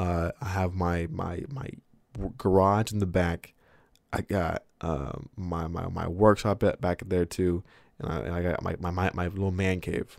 uh, 0.00 0.32
I 0.40 0.48
have 0.48 0.74
my 0.74 1.08
my 1.10 1.44
my 1.50 1.68
garage 2.38 2.90
in 2.90 3.00
the 3.00 3.06
back. 3.06 3.52
I 4.14 4.22
got 4.22 4.64
uh, 4.80 5.12
my 5.36 5.66
my 5.68 5.88
my 5.88 6.08
workshop 6.08 6.64
back 6.80 7.02
there 7.06 7.26
too, 7.26 7.62
and 7.98 8.10
I, 8.10 8.16
and 8.20 8.34
I 8.34 8.42
got 8.42 8.62
my, 8.62 8.76
my 8.80 8.90
my 8.90 9.10
my 9.12 9.28
little 9.28 9.50
man 9.50 9.80
cave. 9.80 10.18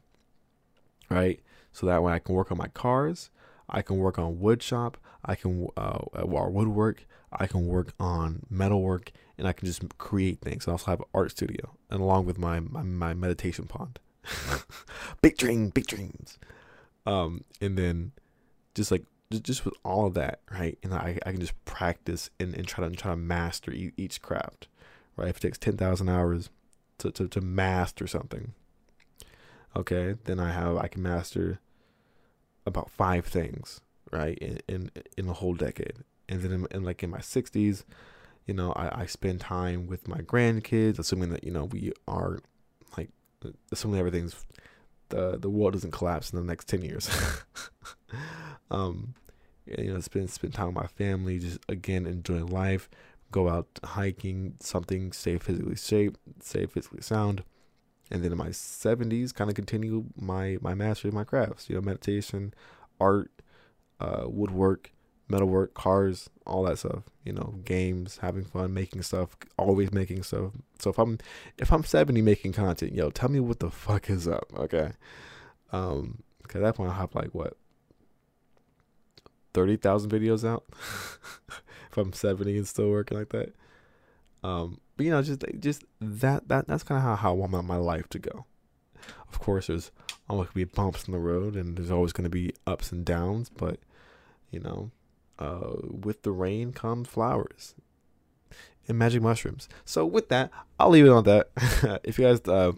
Right, 1.09 1.41
so 1.71 1.85
that 1.85 2.03
way 2.03 2.13
I 2.13 2.19
can 2.19 2.35
work 2.35 2.51
on 2.51 2.57
my 2.57 2.67
cars. 2.67 3.29
I 3.69 3.81
can 3.81 3.97
work 3.97 4.19
on 4.19 4.39
wood 4.39 4.61
shop. 4.61 4.97
I 5.23 5.35
can 5.35 5.67
uh, 5.77 5.99
or 6.13 6.49
woodwork. 6.49 7.05
I 7.31 7.47
can 7.47 7.65
work 7.65 7.93
on 7.99 8.45
metalwork, 8.49 9.11
and 9.37 9.47
I 9.47 9.53
can 9.53 9.65
just 9.65 9.97
create 9.97 10.41
things. 10.41 10.67
I 10.67 10.71
also 10.71 10.91
have 10.91 10.99
an 10.99 11.05
art 11.13 11.31
studio, 11.31 11.77
and 11.89 12.01
along 12.01 12.25
with 12.25 12.37
my 12.37 12.59
my, 12.59 12.83
my 12.83 13.13
meditation 13.13 13.65
pond. 13.65 13.99
big 15.21 15.37
dream, 15.37 15.69
big 15.69 15.87
dreams. 15.87 16.37
Um, 17.05 17.43
and 17.59 17.77
then 17.77 18.11
just 18.75 18.91
like 18.91 19.05
just, 19.39 19.65
with 19.65 19.73
all 19.83 20.07
of 20.07 20.13
that, 20.15 20.41
right? 20.51 20.77
And 20.83 20.93
I, 20.93 21.17
I 21.25 21.31
can 21.31 21.39
just 21.39 21.53
practice 21.65 22.29
and, 22.39 22.53
and 22.53 22.67
try 22.67 22.87
to 22.87 22.95
try 22.95 23.11
to 23.11 23.17
master 23.17 23.71
each 23.71 24.21
craft, 24.21 24.67
right? 25.15 25.29
If 25.29 25.37
it 25.37 25.41
takes 25.41 25.57
ten 25.57 25.77
thousand 25.77 26.09
hours 26.09 26.49
to, 26.97 27.11
to 27.11 27.27
to 27.27 27.41
master 27.41 28.07
something, 28.07 28.53
okay, 29.75 30.15
then 30.25 30.39
I 30.39 30.51
have 30.51 30.77
I 30.77 30.87
can 30.87 31.01
master 31.01 31.59
about 32.65 32.89
five 32.89 33.25
things, 33.25 33.81
right? 34.11 34.37
In 34.37 34.59
in, 34.67 34.91
in 35.17 35.27
a 35.29 35.33
whole 35.33 35.55
decade, 35.55 35.97
and 36.29 36.41
then 36.41 36.51
in, 36.51 36.67
in 36.71 36.83
like 36.83 37.03
in 37.03 37.09
my 37.09 37.21
sixties, 37.21 37.85
you 38.45 38.53
know, 38.53 38.71
I, 38.73 39.01
I 39.01 39.05
spend 39.05 39.41
time 39.41 39.87
with 39.87 40.07
my 40.07 40.19
grandkids, 40.19 40.99
assuming 40.99 41.29
that 41.29 41.43
you 41.43 41.51
know 41.51 41.65
we 41.65 41.93
are 42.07 42.39
like 42.97 43.09
assuming 43.71 43.99
everything's 43.99 44.45
the 45.11 45.37
the 45.37 45.49
world 45.49 45.73
doesn't 45.73 45.91
collapse 45.91 46.31
in 46.31 46.39
the 46.39 46.45
next 46.45 46.67
10 46.67 46.81
years 46.81 47.09
um 48.71 49.13
you 49.65 49.93
know 49.93 49.99
spend 49.99 50.29
spend 50.29 50.53
time 50.53 50.67
with 50.67 50.75
my 50.75 50.87
family 50.87 51.37
just 51.37 51.59
again 51.69 52.05
enjoy 52.07 52.43
life 52.43 52.89
go 53.31 53.47
out 53.47 53.67
hiking 53.83 54.55
something 54.59 55.11
stay 55.11 55.37
physically 55.37 55.75
safe 55.75 56.13
stay 56.41 56.65
physically 56.65 57.01
sound 57.01 57.43
and 58.11 58.23
then 58.23 58.31
in 58.31 58.37
my 58.37 58.49
70s 58.49 59.33
kind 59.33 59.49
of 59.49 59.55
continue 59.55 60.05
my 60.15 60.57
my 60.61 60.73
mastery 60.73 61.09
of 61.09 61.15
my 61.15 61.23
crafts 61.23 61.69
you 61.69 61.75
know 61.75 61.81
meditation 61.81 62.53
art 62.99 63.31
uh, 63.99 64.23
woodwork 64.25 64.91
metalwork 65.27 65.73
cars 65.73 66.29
all 66.45 66.63
that 66.63 66.77
stuff 66.77 67.03
you 67.23 67.31
know 67.31 67.55
games 67.63 68.19
having 68.21 68.43
fun 68.43 68.73
making 68.73 69.01
stuff 69.01 69.37
always 69.57 69.93
making 69.93 70.23
stuff. 70.23 70.51
So 70.79 70.89
if 70.89 70.99
i'm 70.99 71.19
if 71.57 71.71
i'm 71.71 71.83
70 71.83 72.21
making 72.21 72.51
content 72.53 72.93
yo 72.93 73.09
tell 73.09 73.29
me 73.29 73.39
what 73.39 73.59
the 73.59 73.71
fuck 73.71 74.09
is 74.09 74.27
up 74.27 74.45
okay? 74.55 74.91
Um 75.71 76.23
because 76.41 76.61
at 76.61 76.65
that 76.65 76.75
point 76.75 76.89
i'll 76.89 76.97
have 76.97 77.15
like 77.15 77.33
what 77.33 77.55
30,000 79.53 80.09
videos 80.09 80.47
out? 80.47 80.65
If 81.91 81.97
I'm 81.97 82.13
70 82.13 82.55
and 82.55 82.65
still 82.65 82.89
working 82.89 83.17
like 83.17 83.29
that. 83.29 83.53
Um, 84.45 84.79
but 85.01 85.05
you 85.05 85.09
know, 85.09 85.23
just 85.23 85.43
just 85.59 85.83
that 85.99 86.47
that 86.47 86.67
that's 86.67 86.83
kind 86.83 86.99
of 86.99 87.03
how, 87.03 87.15
how 87.15 87.31
I 87.31 87.33
want 87.33 87.65
my 87.65 87.77
life 87.77 88.07
to 88.09 88.19
go. 88.19 88.45
Of 89.27 89.39
course, 89.39 89.65
there's 89.65 89.89
always 90.29 90.49
gonna 90.49 90.53
be 90.53 90.63
bumps 90.65 91.05
in 91.05 91.11
the 91.11 91.17
road, 91.17 91.55
and 91.55 91.75
there's 91.75 91.89
always 91.89 92.13
gonna 92.13 92.29
be 92.29 92.53
ups 92.67 92.91
and 92.91 93.03
downs. 93.03 93.49
But 93.49 93.79
you 94.51 94.59
know, 94.59 94.91
uh, 95.39 95.71
with 95.89 96.21
the 96.21 96.31
rain 96.31 96.71
comes 96.71 97.07
flowers 97.07 97.73
and 98.87 98.99
magic 98.99 99.23
mushrooms. 99.23 99.67
So 99.85 100.05
with 100.05 100.29
that, 100.29 100.51
I'll 100.79 100.91
leave 100.91 101.07
it 101.07 101.09
on 101.09 101.23
that. 101.23 101.49
if 102.03 102.19
you 102.19 102.25
guys, 102.25 102.41
uh, 102.47 102.73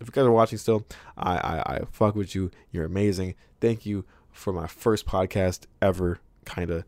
if 0.00 0.08
you 0.08 0.12
guys 0.12 0.24
are 0.24 0.32
watching 0.32 0.58
still, 0.58 0.84
I, 1.16 1.36
I 1.36 1.74
I 1.74 1.80
fuck 1.92 2.16
with 2.16 2.34
you. 2.34 2.50
You're 2.72 2.84
amazing. 2.84 3.36
Thank 3.60 3.86
you 3.86 4.04
for 4.32 4.52
my 4.52 4.66
first 4.66 5.06
podcast 5.06 5.66
ever, 5.80 6.18
kind 6.44 6.72
of. 6.72 6.84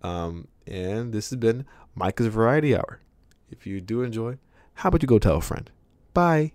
Um, 0.00 0.48
and 0.66 1.12
this 1.12 1.28
has 1.28 1.36
been 1.36 1.66
Micah's 1.94 2.28
Variety 2.28 2.74
Hour. 2.74 3.02
If 3.52 3.66
you 3.66 3.80
do 3.80 4.02
enjoy, 4.02 4.38
how 4.74 4.88
about 4.88 5.02
you 5.02 5.06
go 5.06 5.18
tell 5.18 5.36
a 5.36 5.40
friend? 5.42 5.70
Bye. 6.14 6.52